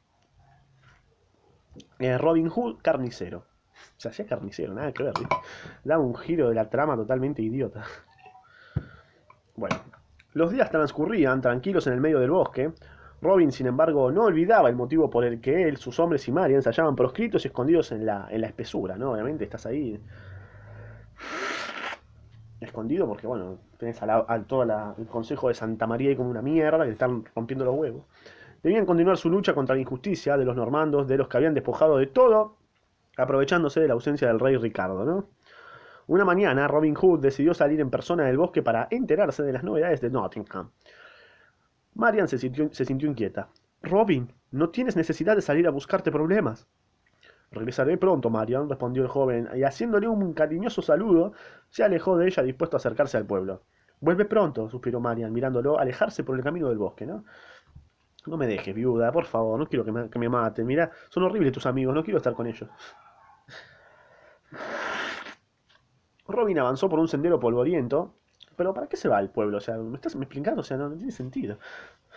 Eh, 1.99 2.19
Robin 2.19 2.49
Hood, 2.49 2.79
carnicero. 2.83 3.45
Se 3.97 4.09
hacía 4.09 4.27
carnicero, 4.27 4.75
nada 4.75 4.93
que 4.93 5.03
ver. 5.03 5.15
Da 5.85 5.99
un 5.99 6.15
giro 6.15 6.49
de 6.49 6.55
la 6.55 6.69
trama 6.69 6.97
totalmente 6.97 7.43
idiota. 7.43 7.85
Bueno, 9.55 9.77
los 10.35 10.51
días 10.51 10.71
transcurrían 10.71 11.41
tranquilos 11.41 11.87
en 11.87 11.95
el 11.95 12.01
medio 12.01 12.21
del 12.21 12.31
bosque, 12.31 12.73
Robin, 13.23 13.51
sin 13.51 13.67
embargo, 13.67 14.13
no 14.13 14.25
olvidaba 14.25 14.69
el 14.69 14.77
motivo 14.77 15.09
por 15.09 15.25
el 15.25 15.41
que 15.41 15.69
él, 15.69 15.79
sus 15.79 15.99
hombres 15.99 16.29
y 16.29 16.33
Marian 16.33 16.63
se 16.63 16.69
hallaban 16.69 16.95
proscritos 16.95 17.45
y 17.45 17.49
escondidos 17.49 17.91
en 17.93 18.05
la, 18.05 18.29
en 18.31 18.43
la 18.43 18.47
espesura, 18.47 18.97
¿no? 18.97 19.13
Obviamente 19.13 19.45
estás 19.45 19.65
ahí 19.67 19.99
escondido 22.61 23.07
porque, 23.07 23.27
bueno, 23.27 23.59
tenés 23.79 24.03
a, 24.03 24.45
todo 24.47 24.63
el 24.63 25.07
consejo 25.07 25.49
de 25.49 25.55
Santa 25.55 25.87
María 25.87 26.11
y 26.11 26.17
como 26.17 26.31
una 26.31 26.43
mierda 26.43 26.85
que 26.85 26.91
están 26.91 27.25
rompiendo 27.35 27.65
los 27.65 27.75
huevos. 27.75 28.03
Debían 28.63 28.85
continuar 28.85 29.17
su 29.17 29.31
lucha 29.31 29.55
contra 29.55 29.75
la 29.75 29.81
injusticia 29.81 30.37
de 30.37 30.45
los 30.45 30.57
normandos, 30.57 31.07
de 31.07 31.17
los 31.17 31.29
que 31.29 31.37
habían 31.37 31.55
despojado 31.55 31.99
de 31.99 32.07
todo, 32.07 32.57
aprovechándose 33.17 33.81
de 33.81 33.89
la 33.89 33.95
ausencia 33.95 34.29
del 34.29 34.41
rey 34.41 34.57
Ricardo, 34.57 35.05
¿no? 35.05 35.29
Una 36.09 36.25
mañana, 36.25 36.69
Robin 36.69 36.95
Hood 36.95 37.21
decidió 37.21 37.53
salir 37.53 37.81
en 37.81 37.91
persona 37.91 38.25
del 38.25 38.39
bosque 38.39 38.63
para 38.63 38.87
enterarse 38.91 39.43
de 39.43 39.53
las 39.53 39.65
novedades 39.65 40.01
de 40.01 40.11
Nottingham. 40.11 40.71
Marian 41.95 42.29
se 42.29 42.39
sintió, 42.39 42.71
inquieta. 43.09 43.49
Robin, 43.83 44.33
no 44.53 44.69
tienes 44.69 44.95
necesidad 44.95 45.35
de 45.35 45.43
salir 45.43 45.67
a 45.67 45.71
buscarte 45.71 46.13
problemas. 46.13 46.69
Regresaré 47.51 47.97
pronto, 47.97 48.31
Marian, 48.31 48.69
respondió 48.69 49.03
el 49.03 49.09
joven, 49.09 49.49
y 49.57 49.65
haciéndole 49.65 50.07
un 50.07 50.33
cariñoso 50.33 50.81
saludo, 50.81 51.33
se 51.71 51.83
alejó 51.83 52.17
de 52.17 52.27
ella 52.27 52.43
dispuesto 52.43 52.77
a 52.77 52.79
acercarse 52.79 53.17
al 53.17 53.27
pueblo. 53.27 53.63
Vuelve 54.01 54.27
pronto, 54.27 54.69
suspiró 54.69 55.01
Marian, 55.01 55.33
mirándolo 55.33 55.79
alejarse 55.79 56.23
por 56.23 56.37
el 56.37 56.45
camino 56.45 56.69
del 56.69 56.79
bosque, 56.79 57.07
¿no? 57.07 57.25
No 58.27 58.37
me 58.37 58.47
dejes, 58.47 58.75
viuda, 58.75 59.11
por 59.11 59.25
favor, 59.25 59.59
no 59.59 59.67
quiero 59.67 59.85
que 59.85 59.93
me, 59.93 60.11
que 60.11 60.19
me 60.19 60.29
maten. 60.29 60.67
Mira, 60.67 60.91
son 61.09 61.23
horribles 61.25 61.53
tus 61.53 61.67
amigos, 61.67 61.95
no 61.95 62.05
quiero 62.05 62.19
estar 62.19 62.35
con 62.35 62.47
ellos. 62.47 62.69
Robin 66.29 66.59
avanzó 66.59 66.89
por 66.89 66.99
un 66.99 67.09
sendero 67.09 67.39
polvoriento 67.39 68.15
pero 68.57 68.73
¿para 68.75 68.89
qué 68.89 68.97
se 68.97 69.09
va 69.09 69.19
al 69.19 69.31
pueblo? 69.31 69.59
O 69.59 69.61
sea, 69.61 69.77
¿me 69.77 69.97
estás 69.97 70.15
explicando? 70.15 70.63
O 70.63 70.65
sea, 70.65 70.77
no, 70.77 70.91
tiene 70.91 71.13
sentido. 71.13 71.59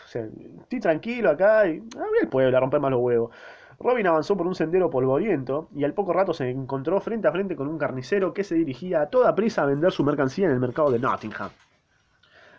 sea, 0.07 0.27
estoy 0.61 0.79
tranquilo 0.79 1.29
acá 1.29 1.67
y... 1.67 1.77
A 1.97 2.11
ver 2.11 2.23
el 2.23 2.29
pueblo, 2.29 2.55
a 2.55 2.59
romper 2.59 2.79
más 2.79 2.91
los 2.91 3.01
huevos. 3.01 3.31
Robin 3.79 4.07
avanzó 4.07 4.35
por 4.35 4.47
un 4.47 4.55
sendero 4.55 4.89
polvoriento 4.89 5.69
y 5.73 5.83
al 5.83 5.93
poco 5.93 6.11
rato 6.11 6.33
se 6.33 6.49
encontró 6.49 6.99
frente 6.99 7.27
a 7.27 7.31
frente 7.31 7.55
con 7.55 7.67
un 7.67 7.77
carnicero 7.77 8.33
que 8.33 8.43
se 8.43 8.55
dirigía 8.55 9.01
a 9.01 9.09
toda 9.09 9.35
prisa 9.35 9.63
a 9.63 9.65
vender 9.65 9.91
su 9.91 10.03
mercancía 10.03 10.47
en 10.47 10.51
el 10.51 10.59
mercado 10.59 10.91
de 10.91 10.99
Nottingham. 10.99 11.51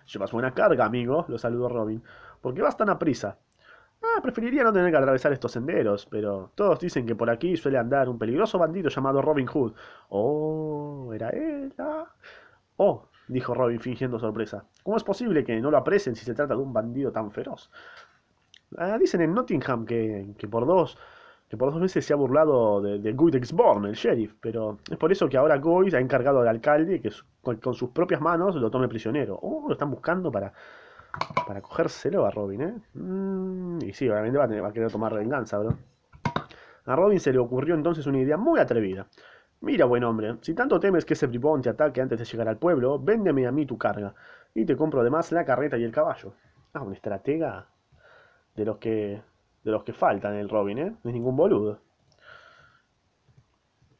Llevas 0.06 0.32
buena 0.32 0.52
carga, 0.52 0.86
amigo, 0.86 1.26
lo 1.28 1.38
saludó 1.38 1.68
Robin. 1.68 2.02
¿Por 2.40 2.54
qué 2.54 2.62
vas 2.62 2.76
tan 2.76 2.88
a 2.88 2.98
prisa? 2.98 3.38
Ah, 4.02 4.20
preferiría 4.22 4.64
no 4.64 4.72
tener 4.72 4.90
que 4.90 4.96
atravesar 4.96 5.32
estos 5.32 5.52
senderos, 5.52 6.06
pero 6.06 6.50
todos 6.54 6.80
dicen 6.80 7.06
que 7.06 7.14
por 7.14 7.28
aquí 7.28 7.56
suele 7.56 7.78
andar 7.78 8.08
un 8.08 8.18
peligroso 8.18 8.58
bandido 8.58 8.88
llamado 8.88 9.20
Robin 9.20 9.46
Hood. 9.46 9.74
Oh, 10.08 11.12
¿era 11.14 11.28
él? 11.30 11.74
Ah. 11.78 12.06
Oh, 12.76 13.08
dijo 13.28 13.54
Robin 13.54 13.78
fingiendo 13.78 14.18
sorpresa. 14.18 14.64
¿Cómo 14.82 14.96
es 14.96 15.04
posible 15.04 15.44
que 15.44 15.60
no 15.60 15.70
lo 15.70 15.76
aprecien 15.76 16.16
si 16.16 16.24
se 16.24 16.34
trata 16.34 16.54
de 16.54 16.62
un 16.62 16.72
bandido 16.72 17.12
tan 17.12 17.30
feroz? 17.30 17.70
Ah, 18.78 18.96
dicen 18.98 19.20
en 19.20 19.34
Nottingham 19.34 19.84
que, 19.84 20.34
que, 20.38 20.48
por 20.48 20.66
dos 20.66 20.96
que 21.48 21.56
por 21.56 21.72
dos 21.72 21.80
veces 21.80 22.04
se 22.04 22.12
ha 22.12 22.16
burlado 22.16 22.80
de, 22.80 23.00
de 23.00 23.10
el 23.10 23.94
sheriff, 23.94 24.34
pero 24.40 24.78
es 24.88 24.96
por 24.96 25.10
eso 25.10 25.28
que 25.28 25.36
ahora 25.36 25.58
Guy 25.58 25.92
ha 25.94 25.98
encargado 25.98 26.40
al 26.40 26.48
alcalde 26.48 27.00
que 27.00 27.10
con, 27.42 27.56
con, 27.56 27.74
sus 27.74 27.90
propias 27.90 28.20
manos 28.20 28.54
lo 28.54 28.70
tome 28.70 28.86
prisionero. 28.88 29.36
Oh, 29.42 29.64
lo 29.66 29.72
están 29.72 29.90
buscando 29.90 30.30
para, 30.30 30.52
para 31.46 31.60
cogérselo 31.60 32.26
a 32.26 32.30
Robin, 32.30 32.60
¿eh? 32.62 32.74
Mm, 32.94 33.82
y 33.82 33.92
sí, 33.92 34.08
obviamente 34.08 34.38
va 34.38 34.44
a, 34.44 34.60
va 34.62 34.68
a 34.68 34.72
querer 34.72 34.90
tomar 34.90 35.14
venganza, 35.14 35.58
bro. 35.58 35.76
A 36.86 36.96
Robin 36.96 37.20
se 37.20 37.32
le 37.32 37.38
ocurrió 37.38 37.74
entonces 37.74 38.06
una 38.06 38.18
idea 38.18 38.36
muy 38.36 38.58
atrevida. 38.58 39.06
Mira, 39.60 39.84
buen 39.84 40.04
hombre, 40.04 40.36
si 40.40 40.54
tanto 40.54 40.80
temes 40.80 41.04
que 41.04 41.14
ese 41.14 41.26
bribón 41.26 41.60
te 41.60 41.68
ataque 41.68 42.00
antes 42.00 42.18
de 42.18 42.24
llegar 42.24 42.48
al 42.48 42.56
pueblo, 42.56 42.98
véndeme 42.98 43.46
a 43.46 43.52
mí 43.52 43.66
tu 43.66 43.76
carga, 43.76 44.14
y 44.54 44.64
te 44.64 44.76
compro 44.76 45.00
además 45.02 45.30
la 45.32 45.44
carreta 45.44 45.76
y 45.76 45.84
el 45.84 45.92
caballo. 45.92 46.34
Ah, 46.72 46.82
un 46.82 46.94
estratega 46.94 47.66
de 48.56 48.64
los 48.64 48.78
que 48.78 49.22
de 49.62 49.70
los 49.70 49.84
que 49.84 49.92
faltan 49.92 50.36
el 50.36 50.48
Robin, 50.48 50.78
¿eh? 50.78 50.96
No 51.02 51.10
es 51.10 51.14
ningún 51.14 51.36
boludo. 51.36 51.80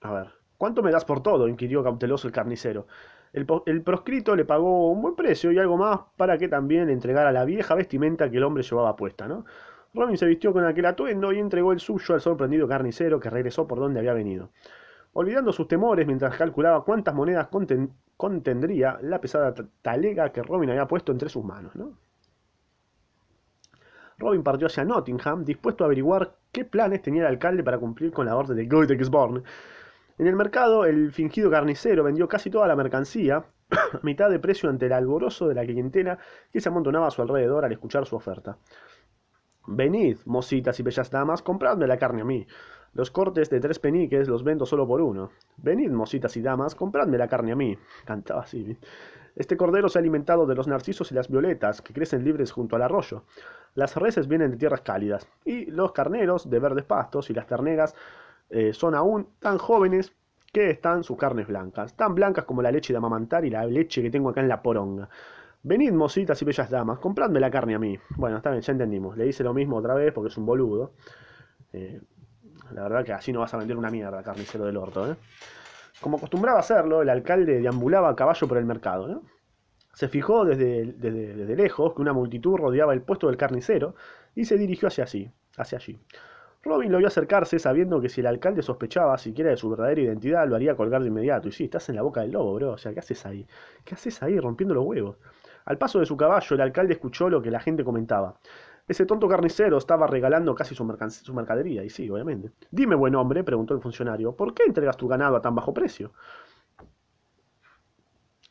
A 0.00 0.12
ver, 0.12 0.30
¿cuánto 0.56 0.82
me 0.82 0.90
das 0.90 1.04
por 1.04 1.22
todo? 1.22 1.48
inquirió 1.48 1.82
cauteloso 1.84 2.26
el 2.26 2.32
carnicero. 2.32 2.86
El, 3.32 3.82
proscrito 3.82 4.34
le 4.34 4.44
pagó 4.44 4.90
un 4.90 5.02
buen 5.02 5.14
precio 5.14 5.52
y 5.52 5.58
algo 5.58 5.76
más 5.76 6.00
para 6.16 6.36
que 6.36 6.48
también 6.48 6.86
le 6.86 6.92
entregara 6.92 7.30
la 7.30 7.44
vieja 7.44 7.74
vestimenta 7.76 8.28
que 8.28 8.38
el 8.38 8.42
hombre 8.42 8.64
llevaba 8.64 8.96
puesta, 8.96 9.28
¿no? 9.28 9.44
Robin 9.94 10.16
se 10.16 10.26
vistió 10.26 10.52
con 10.52 10.64
aquel 10.64 10.86
atuendo 10.86 11.32
y 11.32 11.38
entregó 11.38 11.72
el 11.72 11.80
suyo 11.80 12.14
al 12.14 12.20
sorprendido 12.20 12.66
carnicero 12.66 13.20
que 13.20 13.30
regresó 13.30 13.66
por 13.66 13.78
donde 13.78 14.00
había 14.00 14.14
venido. 14.14 14.50
Olvidando 15.12 15.52
sus 15.52 15.68
temores 15.68 16.06
mientras 16.06 16.36
calculaba 16.36 16.84
cuántas 16.84 17.14
monedas 17.14 17.48
conten 17.48 17.92
contendría 18.16 18.98
la 19.00 19.18
pesada 19.18 19.54
talega 19.80 20.30
que 20.30 20.42
Robin 20.42 20.68
había 20.68 20.86
puesto 20.86 21.10
entre 21.10 21.30
sus 21.30 21.42
manos, 21.42 21.74
¿no? 21.74 21.94
Robin 24.18 24.42
partió 24.42 24.66
hacia 24.66 24.84
Nottingham, 24.84 25.42
dispuesto 25.42 25.82
a 25.82 25.86
averiguar 25.86 26.36
qué 26.52 26.66
planes 26.66 27.00
tenía 27.00 27.22
el 27.22 27.28
alcalde 27.28 27.64
para 27.64 27.78
cumplir 27.78 28.12
con 28.12 28.26
la 28.26 28.36
orden 28.36 28.58
de 28.58 28.68
Goethe-Gisborne. 28.68 29.42
En 30.20 30.26
el 30.26 30.36
mercado, 30.36 30.84
el 30.84 31.12
fingido 31.12 31.50
carnicero 31.50 32.04
vendió 32.04 32.28
casi 32.28 32.50
toda 32.50 32.68
la 32.68 32.76
mercancía, 32.76 33.42
mitad 34.02 34.28
de 34.28 34.38
precio 34.38 34.68
ante 34.68 34.84
el 34.84 34.92
alborozo 34.92 35.48
de 35.48 35.54
la 35.54 35.64
clientela 35.64 36.18
que 36.52 36.60
se 36.60 36.68
amontonaba 36.68 37.06
a 37.06 37.10
su 37.10 37.22
alrededor 37.22 37.64
al 37.64 37.72
escuchar 37.72 38.04
su 38.04 38.16
oferta. 38.16 38.58
Venid, 39.66 40.18
mocitas 40.26 40.78
y 40.78 40.82
bellas 40.82 41.10
damas, 41.10 41.40
compradme 41.40 41.86
la 41.86 41.96
carne 41.96 42.20
a 42.20 42.26
mí. 42.26 42.46
Los 42.92 43.10
cortes 43.10 43.48
de 43.48 43.60
tres 43.60 43.78
peniques 43.78 44.28
los 44.28 44.44
vendo 44.44 44.66
solo 44.66 44.86
por 44.86 45.00
uno. 45.00 45.30
Venid, 45.56 45.90
mocitas 45.90 46.36
y 46.36 46.42
damas, 46.42 46.74
compradme 46.74 47.16
la 47.16 47.26
carne 47.26 47.52
a 47.52 47.56
mí. 47.56 47.78
Cantaba 48.04 48.42
así. 48.42 48.76
Este 49.36 49.56
cordero 49.56 49.88
se 49.88 49.98
ha 49.98 50.00
alimentado 50.00 50.44
de 50.44 50.54
los 50.54 50.68
narcisos 50.68 51.10
y 51.12 51.14
las 51.14 51.30
violetas, 51.30 51.80
que 51.80 51.94
crecen 51.94 52.24
libres 52.24 52.52
junto 52.52 52.76
al 52.76 52.82
arroyo. 52.82 53.24
Las 53.74 53.96
reses 53.96 54.28
vienen 54.28 54.50
de 54.50 54.58
tierras 54.58 54.82
cálidas, 54.82 55.26
y 55.46 55.64
los 55.70 55.92
carneros 55.92 56.50
de 56.50 56.58
verdes 56.58 56.84
pastos, 56.84 57.30
y 57.30 57.32
las 57.32 57.46
terneras 57.46 57.94
eh, 58.50 58.72
son 58.72 58.94
aún 58.94 59.28
tan 59.38 59.58
jóvenes 59.58 60.12
que 60.52 60.70
están 60.70 61.04
sus 61.04 61.16
carnes 61.16 61.46
blancas, 61.46 61.94
tan 61.94 62.14
blancas 62.14 62.44
como 62.44 62.62
la 62.62 62.72
leche 62.72 62.92
de 62.92 62.98
amamantar 62.98 63.44
y 63.44 63.50
la 63.50 63.64
leche 63.64 64.02
que 64.02 64.10
tengo 64.10 64.30
acá 64.30 64.40
en 64.40 64.48
la 64.48 64.62
poronga. 64.62 65.08
Venid, 65.62 65.92
mocitas 65.92 66.40
y 66.42 66.44
bellas 66.44 66.70
damas, 66.70 66.98
compradme 66.98 67.38
la 67.38 67.50
carne 67.50 67.74
a 67.74 67.78
mí. 67.78 67.98
Bueno, 68.16 68.38
está 68.38 68.50
bien, 68.50 68.62
ya 68.62 68.72
entendimos. 68.72 69.16
Le 69.16 69.26
hice 69.26 69.44
lo 69.44 69.54
mismo 69.54 69.76
otra 69.76 69.94
vez 69.94 70.12
porque 70.12 70.28
es 70.28 70.36
un 70.36 70.46
boludo. 70.46 70.92
Eh, 71.72 72.00
la 72.72 72.82
verdad 72.82 73.04
que 73.04 73.12
así 73.12 73.32
no 73.32 73.40
vas 73.40 73.52
a 73.54 73.58
vender 73.58 73.76
una 73.76 73.90
mierda, 73.90 74.22
carnicero 74.22 74.64
del 74.64 74.76
orto, 74.76 75.10
¿eh? 75.10 75.16
Como 76.00 76.16
acostumbraba 76.16 76.58
hacerlo, 76.58 77.02
el 77.02 77.10
alcalde 77.10 77.60
deambulaba 77.60 78.08
a 78.08 78.16
caballo 78.16 78.48
por 78.48 78.56
el 78.56 78.64
mercado. 78.64 79.22
Se 79.92 80.08
fijó 80.08 80.46
desde, 80.46 80.86
desde, 80.86 81.34
desde, 81.34 81.56
lejos 81.56 81.94
que 81.94 82.00
una 82.00 82.14
multitud 82.14 82.56
rodeaba 82.56 82.94
el 82.94 83.02
puesto 83.02 83.26
del 83.26 83.36
carnicero 83.36 83.94
y 84.34 84.46
se 84.46 84.56
dirigió 84.56 84.88
hacia, 84.88 85.04
así, 85.04 85.30
hacia 85.58 85.76
allí. 85.76 85.98
Robin 86.62 86.92
lo 86.92 86.98
vio 86.98 87.06
acercarse 87.06 87.58
sabiendo 87.58 88.00
que 88.00 88.10
si 88.10 88.20
el 88.20 88.26
alcalde 88.26 88.62
sospechaba 88.62 89.16
siquiera 89.16 89.50
de 89.50 89.56
su 89.56 89.70
verdadera 89.70 90.02
identidad 90.02 90.46
lo 90.46 90.56
haría 90.56 90.76
colgar 90.76 91.00
de 91.00 91.08
inmediato. 91.08 91.48
Y 91.48 91.52
sí, 91.52 91.64
estás 91.64 91.88
en 91.88 91.96
la 91.96 92.02
boca 92.02 92.20
del 92.20 92.32
lobo, 92.32 92.54
bro. 92.54 92.72
O 92.72 92.78
sea, 92.78 92.92
¿qué 92.92 93.00
haces 93.00 93.24
ahí? 93.24 93.46
¿Qué 93.84 93.94
haces 93.94 94.22
ahí 94.22 94.38
rompiendo 94.38 94.74
los 94.74 94.84
huevos? 94.84 95.16
Al 95.64 95.78
paso 95.78 96.00
de 96.00 96.06
su 96.06 96.16
caballo, 96.16 96.54
el 96.54 96.60
alcalde 96.60 96.94
escuchó 96.94 97.30
lo 97.30 97.40
que 97.40 97.50
la 97.50 97.60
gente 97.60 97.82
comentaba. 97.82 98.34
Ese 98.86 99.06
tonto 99.06 99.28
carnicero 99.28 99.78
estaba 99.78 100.06
regalando 100.06 100.54
casi 100.54 100.74
su, 100.74 100.84
su, 101.22 101.34
mercadería, 101.34 101.84
y 101.84 101.90
sí, 101.90 102.10
obviamente. 102.10 102.50
Dime, 102.70 102.96
buen 102.96 103.14
hombre, 103.14 103.44
preguntó 103.44 103.72
el 103.72 103.80
funcionario, 103.80 104.34
¿por 104.34 104.52
qué 104.52 104.64
entregas 104.64 104.96
tu 104.96 105.06
ganado 105.06 105.36
a 105.36 105.40
tan 105.40 105.54
bajo 105.54 105.72
precio? 105.72 106.12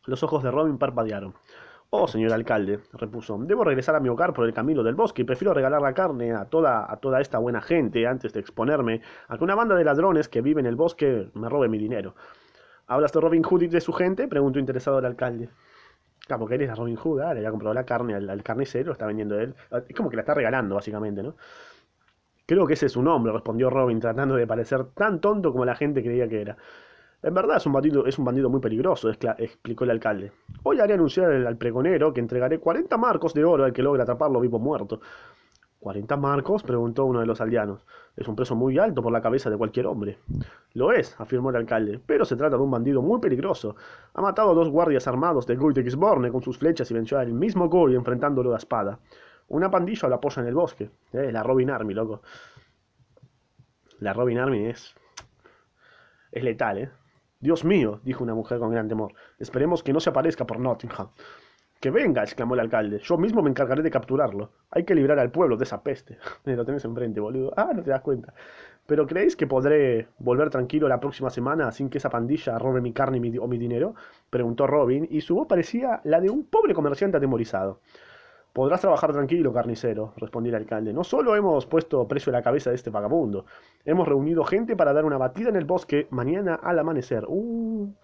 Los 0.06 0.24
ojos 0.24 0.42
de 0.42 0.50
Robin 0.50 0.78
parpadearon. 0.78 1.36
Oh, 1.92 2.08
señor 2.08 2.34
alcalde, 2.34 2.82
repuso, 2.94 3.36
debo 3.40 3.64
regresar 3.64 3.96
a 3.96 4.00
mi 4.00 4.10
hogar 4.10 4.32
por 4.32 4.46
el 4.46 4.54
camino 4.54 4.84
del 4.84 4.94
bosque 4.94 5.24
y 5.24 5.26
prefiero 5.26 5.56
regalar 5.56 5.82
la 5.82 5.96
carne 5.96 6.34
a 6.34 6.46
toda, 6.46 6.86
a 6.88 6.98
toda 6.98 7.20
esta 7.20 7.40
buena 7.40 7.62
gente 7.62 8.06
antes 8.06 8.32
de 8.32 8.40
exponerme 8.40 9.02
a 9.28 9.40
que 9.40 9.44
una 9.44 9.56
banda 9.56 9.76
de 9.76 9.84
ladrones 9.84 10.30
que 10.30 10.42
vive 10.42 10.60
en 10.60 10.68
el 10.68 10.76
bosque 10.76 11.32
me 11.34 11.50
robe 11.50 11.68
mi 11.68 11.80
dinero. 11.80 12.14
¿Hablas 12.86 13.12
de 13.12 13.22
Robin 13.22 13.42
Hood 13.42 13.64
y 13.64 13.68
de 13.70 13.82
su 13.82 13.92
gente? 13.92 14.28
preguntó 14.28 14.60
interesado 14.60 15.00
el 15.00 15.06
alcalde. 15.06 15.50
Claro, 16.28 16.42
porque 16.42 16.56
él 16.56 16.62
es 16.62 16.78
Robin 16.78 16.96
Hood, 16.96 17.22
¿eh? 17.22 17.34
le 17.34 17.40
había 17.40 17.50
comprado 17.50 17.74
la 17.74 17.86
carne 17.86 18.14
al, 18.14 18.30
al, 18.30 18.44
carnicero, 18.44 18.92
está 18.92 19.08
vendiendo 19.08 19.40
él. 19.40 19.56
Es 19.88 19.96
como 19.96 20.12
que 20.12 20.16
la 20.16 20.22
está 20.22 20.36
regalando, 20.36 20.76
básicamente, 20.76 21.24
¿no? 21.24 21.36
Creo 22.46 22.68
que 22.68 22.74
ese 22.74 22.86
es 22.86 22.92
su 22.92 23.02
nombre, 23.02 23.34
respondió 23.34 23.72
Robin, 23.72 24.00
tratando 24.00 24.36
de 24.36 24.46
parecer 24.46 24.86
tan 24.94 25.22
tonto 25.22 25.52
como 25.52 25.66
la 25.66 25.76
gente 25.76 26.04
creía 26.04 26.30
que 26.30 26.42
era. 26.42 26.58
En 27.24 27.34
verdad 27.34 27.58
es 27.58 27.66
un 27.66 27.74
bandido, 27.74 28.06
es 28.06 28.20
un 28.20 28.26
bandido 28.26 28.50
muy 28.50 28.62
peligroso, 28.62 29.10
explicó 29.10 29.86
el 29.86 29.90
alcalde. 29.90 30.32
Hoy 30.72 30.80
haré 30.80 30.94
anunciar 30.94 31.32
al 31.32 31.58
pregonero 31.58 32.14
que 32.14 32.20
entregaré 32.20 32.60
40 32.60 32.96
marcos 32.96 33.34
de 33.34 33.44
oro 33.44 33.66
al 33.66 33.74
que 33.74 33.82
logre 33.82 34.04
atraparlo 34.04 34.40
vivo 34.40 34.60
muerto. 34.60 35.02
¿40 35.82 36.16
marcos? 36.16 36.62
preguntó 36.62 37.06
uno 37.06 37.22
de 37.22 37.26
los 37.26 37.42
aldeanos. 37.42 37.88
Es 38.16 38.28
un 38.28 38.36
precio 38.36 38.56
muy 38.56 38.78
alto 38.78 39.02
por 39.02 39.12
la 39.12 39.20
cabeza 39.20 39.50
de 39.50 39.58
cualquier 39.58 39.88
hombre. 39.88 40.20
Lo 40.76 40.92
es, 40.92 41.20
afirmó 41.20 41.50
el 41.50 41.56
alcalde, 41.56 42.00
pero 42.06 42.24
se 42.24 42.36
trata 42.36 42.56
de 42.56 42.62
un 42.62 42.70
bandido 42.70 43.02
muy 43.02 43.20
peligroso. 43.20 43.78
Ha 44.14 44.22
matado 44.22 44.52
a 44.52 44.54
dos 44.54 44.70
guardias 44.70 45.08
armados 45.08 45.48
de 45.48 45.56
Guy 45.56 45.74
de 45.74 46.32
con 46.32 46.44
sus 46.44 46.60
flechas 46.60 46.92
y 46.92 46.94
venció 46.94 47.18
al 47.18 47.34
mismo 47.34 47.68
Guy 47.68 47.96
enfrentándolo 47.96 48.54
a 48.54 48.58
espada. 48.58 49.00
Una 49.48 49.72
pandilla 49.72 50.08
lo 50.08 50.14
apoya 50.18 50.44
en 50.44 50.50
el 50.50 50.54
bosque. 50.54 50.92
Eh, 51.14 51.32
la 51.32 51.42
Robin 51.42 51.72
Army, 51.72 51.96
loco. 51.96 52.22
La 54.02 54.14
Robin 54.14 54.38
Army 54.38 54.68
es... 54.68 54.94
es 56.32 56.44
letal, 56.44 56.78
¿eh? 56.78 56.92
Dios 57.42 57.64
mío, 57.64 58.02
dijo 58.04 58.22
una 58.22 58.36
mujer 58.36 58.60
con 58.60 58.70
gran 58.72 58.90
temor. 58.90 59.14
Esperemos 59.38 59.82
que 59.82 59.94
no 59.94 60.02
se 60.02 60.10
aparezca 60.10 60.46
por 60.46 60.60
Nottingham. 60.60 61.08
Que 61.80 61.90
venga, 61.90 62.22
exclamó 62.22 62.56
el 62.56 62.60
alcalde. 62.60 63.00
Yo 63.00 63.18
mismo 63.18 63.42
me 63.42 63.50
encargaré 63.50 63.82
de 63.82 63.90
capturarlo. 63.90 64.52
Hay 64.72 64.84
que 64.84 64.94
librar 64.94 65.20
al 65.20 65.32
pueblo 65.32 65.56
de 65.56 65.64
esa 65.64 65.82
peste. 65.82 66.18
Lo 66.44 66.66
tenés 66.66 66.84
enfrente, 66.84 67.22
boludo. 67.22 67.54
Ah, 67.56 67.72
no 67.74 67.82
te 67.82 67.92
das 67.92 68.02
cuenta. 68.02 68.34
Pero 68.86 69.08
¿creéis 69.08 69.38
que 69.38 69.48
podré 69.48 70.10
volver 70.18 70.50
tranquilo 70.50 70.90
la 70.90 71.00
próxima 71.00 71.30
semana 71.30 71.72
sin 71.72 71.90
que 71.90 72.00
esa 72.00 72.10
pandilla 72.10 72.60
robe 72.60 72.82
mi 72.82 72.92
carne 72.92 73.22
o 73.40 73.48
mi 73.48 73.58
dinero? 73.58 73.96
Preguntó 74.30 74.68
Robin, 74.68 75.08
y 75.10 75.22
su 75.22 75.36
voz 75.36 75.48
parecía 75.48 76.02
la 76.04 76.20
de 76.20 76.30
un 76.30 76.44
pobre 76.44 76.74
comerciante 76.74 77.16
atemorizado. 77.16 77.80
Podrás 78.60 78.82
trabajar 78.82 79.14
tranquilo, 79.14 79.54
carnicero, 79.54 80.12
respondió 80.18 80.50
el 80.50 80.62
alcalde. 80.62 80.92
No 80.92 81.06
solo 81.06 81.34
hemos 81.34 81.66
puesto 81.66 82.06
precio 82.10 82.30
a 82.32 82.34
la 82.34 82.42
cabeza 82.42 82.70
de 82.70 82.76
este 82.76 82.90
vagabundo, 82.90 83.46
hemos 83.86 84.06
reunido 84.06 84.44
gente 84.44 84.76
para 84.76 84.92
dar 84.92 85.06
una 85.06 85.18
batida 85.18 85.48
en 85.48 85.56
el 85.56 85.64
bosque 85.64 86.08
mañana 86.10 86.56
al 86.56 86.78
amanecer. 86.78 87.24
Uh. 87.26 87.96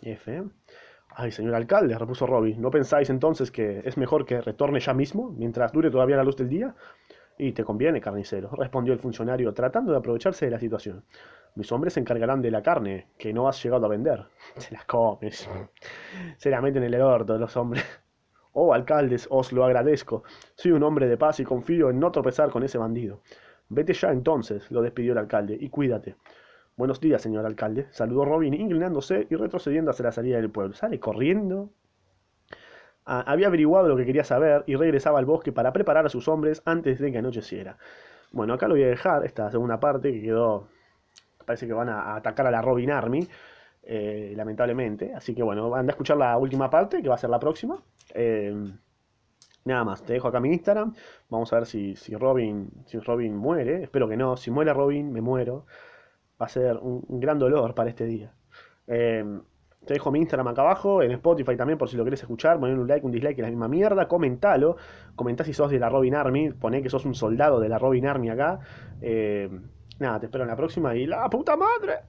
F. 0.00 0.42
Ay, 1.10 1.32
señor 1.32 1.54
alcalde, 1.54 1.98
repuso 1.98 2.26
Robin, 2.26 2.58
¿no 2.62 2.70
pensáis 2.70 3.10
entonces 3.10 3.50
que 3.50 3.82
es 3.84 3.98
mejor 3.98 4.24
que 4.24 4.40
retorne 4.40 4.80
ya 4.80 4.94
mismo, 4.94 5.30
mientras 5.32 5.70
dure 5.70 5.90
todavía 5.90 6.16
la 6.16 6.24
luz 6.24 6.36
del 6.36 6.48
día? 6.48 6.74
Y 7.36 7.52
te 7.52 7.62
conviene, 7.62 8.00
carnicero, 8.00 8.48
respondió 8.56 8.94
el 8.94 9.00
funcionario, 9.00 9.52
tratando 9.52 9.92
de 9.92 9.98
aprovecharse 9.98 10.46
de 10.46 10.52
la 10.52 10.58
situación. 10.58 11.04
Mis 11.56 11.70
hombres 11.72 11.92
se 11.92 12.00
encargarán 12.00 12.40
de 12.40 12.50
la 12.50 12.62
carne, 12.62 13.08
que 13.18 13.34
no 13.34 13.48
has 13.48 13.62
llegado 13.62 13.84
a 13.84 13.90
vender. 13.90 14.24
Se 14.56 14.72
la 14.72 14.82
comes. 14.86 15.46
Se 16.38 16.48
la 16.48 16.62
meten 16.62 16.84
en 16.84 16.94
el 16.94 17.02
orto 17.02 17.36
los 17.36 17.54
hombres. 17.58 17.84
Oh, 18.58 18.72
alcaldes, 18.72 19.28
os 19.30 19.52
lo 19.52 19.66
agradezco. 19.66 20.24
Soy 20.54 20.72
un 20.72 20.82
hombre 20.82 21.06
de 21.08 21.18
paz 21.18 21.40
y 21.40 21.44
confío 21.44 21.90
en 21.90 22.00
no 22.00 22.10
tropezar 22.10 22.48
con 22.48 22.62
ese 22.62 22.78
bandido. 22.78 23.20
Vete 23.68 23.92
ya 23.92 24.10
entonces, 24.10 24.70
lo 24.70 24.80
despidió 24.80 25.12
el 25.12 25.18
alcalde, 25.18 25.58
y 25.60 25.68
cuídate. 25.68 26.16
Buenos 26.74 26.98
días, 26.98 27.20
señor 27.20 27.44
alcalde, 27.44 27.86
saludó 27.90 28.24
Robin 28.24 28.54
inclinándose 28.54 29.26
y 29.28 29.34
retrocediendo 29.34 29.90
hacia 29.90 30.06
la 30.06 30.12
salida 30.12 30.36
del 30.36 30.48
pueblo. 30.48 30.74
Sale 30.74 30.98
corriendo. 30.98 31.68
había 33.04 33.48
averiguado 33.48 33.88
lo 33.88 33.96
que 33.98 34.06
quería 34.06 34.24
saber 34.24 34.64
y 34.66 34.74
regresaba 34.74 35.18
al 35.18 35.26
bosque 35.26 35.52
para 35.52 35.74
preparar 35.74 36.06
a 36.06 36.08
sus 36.08 36.26
hombres 36.26 36.62
antes 36.64 36.98
de 36.98 37.12
que 37.12 37.18
anocheciera. 37.18 37.76
Bueno, 38.32 38.54
acá 38.54 38.68
lo 38.68 38.74
voy 38.74 38.84
a 38.84 38.88
dejar, 38.88 39.26
esta 39.26 39.50
segunda 39.50 39.78
parte 39.78 40.10
que 40.12 40.22
quedó... 40.22 40.66
Parece 41.44 41.66
que 41.66 41.74
van 41.74 41.90
a 41.90 42.16
atacar 42.16 42.46
a 42.46 42.50
la 42.50 42.62
Robin 42.62 42.90
Army, 42.90 43.28
eh, 43.82 44.32
lamentablemente. 44.34 45.12
Así 45.14 45.34
que 45.34 45.42
bueno, 45.42 45.74
anda 45.74 45.90
a 45.90 45.94
escuchar 45.94 46.16
la 46.16 46.38
última 46.38 46.70
parte, 46.70 47.02
que 47.02 47.08
va 47.10 47.16
a 47.16 47.18
ser 47.18 47.28
la 47.28 47.38
próxima. 47.38 47.82
Eh, 48.14 48.54
nada 49.64 49.84
más, 49.84 50.02
te 50.02 50.14
dejo 50.14 50.28
acá 50.28 50.40
mi 50.40 50.52
Instagram. 50.52 50.94
Vamos 51.28 51.52
a 51.52 51.56
ver 51.56 51.66
si, 51.66 51.96
si, 51.96 52.14
Robin, 52.16 52.70
si 52.86 52.98
Robin 52.98 53.36
muere. 53.36 53.84
Espero 53.84 54.08
que 54.08 54.16
no. 54.16 54.36
Si 54.36 54.50
muere 54.50 54.72
Robin, 54.72 55.12
me 55.12 55.20
muero. 55.20 55.66
Va 56.40 56.46
a 56.46 56.48
ser 56.48 56.76
un, 56.76 57.04
gran 57.20 57.38
dolor 57.38 57.74
para 57.74 57.90
este 57.90 58.04
día. 58.04 58.32
Eh, 58.86 59.24
te 59.84 59.94
dejo 59.94 60.10
mi 60.10 60.18
Instagram 60.18 60.48
acá 60.48 60.62
abajo, 60.62 61.02
en 61.02 61.12
Spotify 61.12 61.56
también, 61.56 61.78
por 61.78 61.88
si 61.88 61.96
lo 61.96 62.04
querés 62.04 62.20
escuchar. 62.20 62.58
Poner 62.58 62.78
un 62.78 62.88
like, 62.88 63.06
un 63.06 63.12
dislike, 63.12 63.38
es 63.38 63.42
la 63.42 63.48
misma 63.48 63.68
mierda. 63.68 64.08
Comentalo. 64.08 64.76
Comentá 65.14 65.44
si 65.44 65.52
sos 65.52 65.70
de 65.70 65.78
la 65.78 65.88
Robin 65.88 66.14
Army. 66.14 66.50
Poné 66.50 66.82
que 66.82 66.90
sos 66.90 67.04
un 67.04 67.14
soldado 67.14 67.60
de 67.60 67.68
la 67.68 67.78
Robin 67.78 68.06
Army 68.06 68.30
acá. 68.30 68.60
nada, 69.98 70.20
te 70.20 70.26
espero 70.26 70.44
en 70.44 70.50
la 70.50 70.56
próxima 70.56 70.94
y 70.94 71.06
la 71.06 71.28
puta 71.30 71.56
madre. 71.56 72.06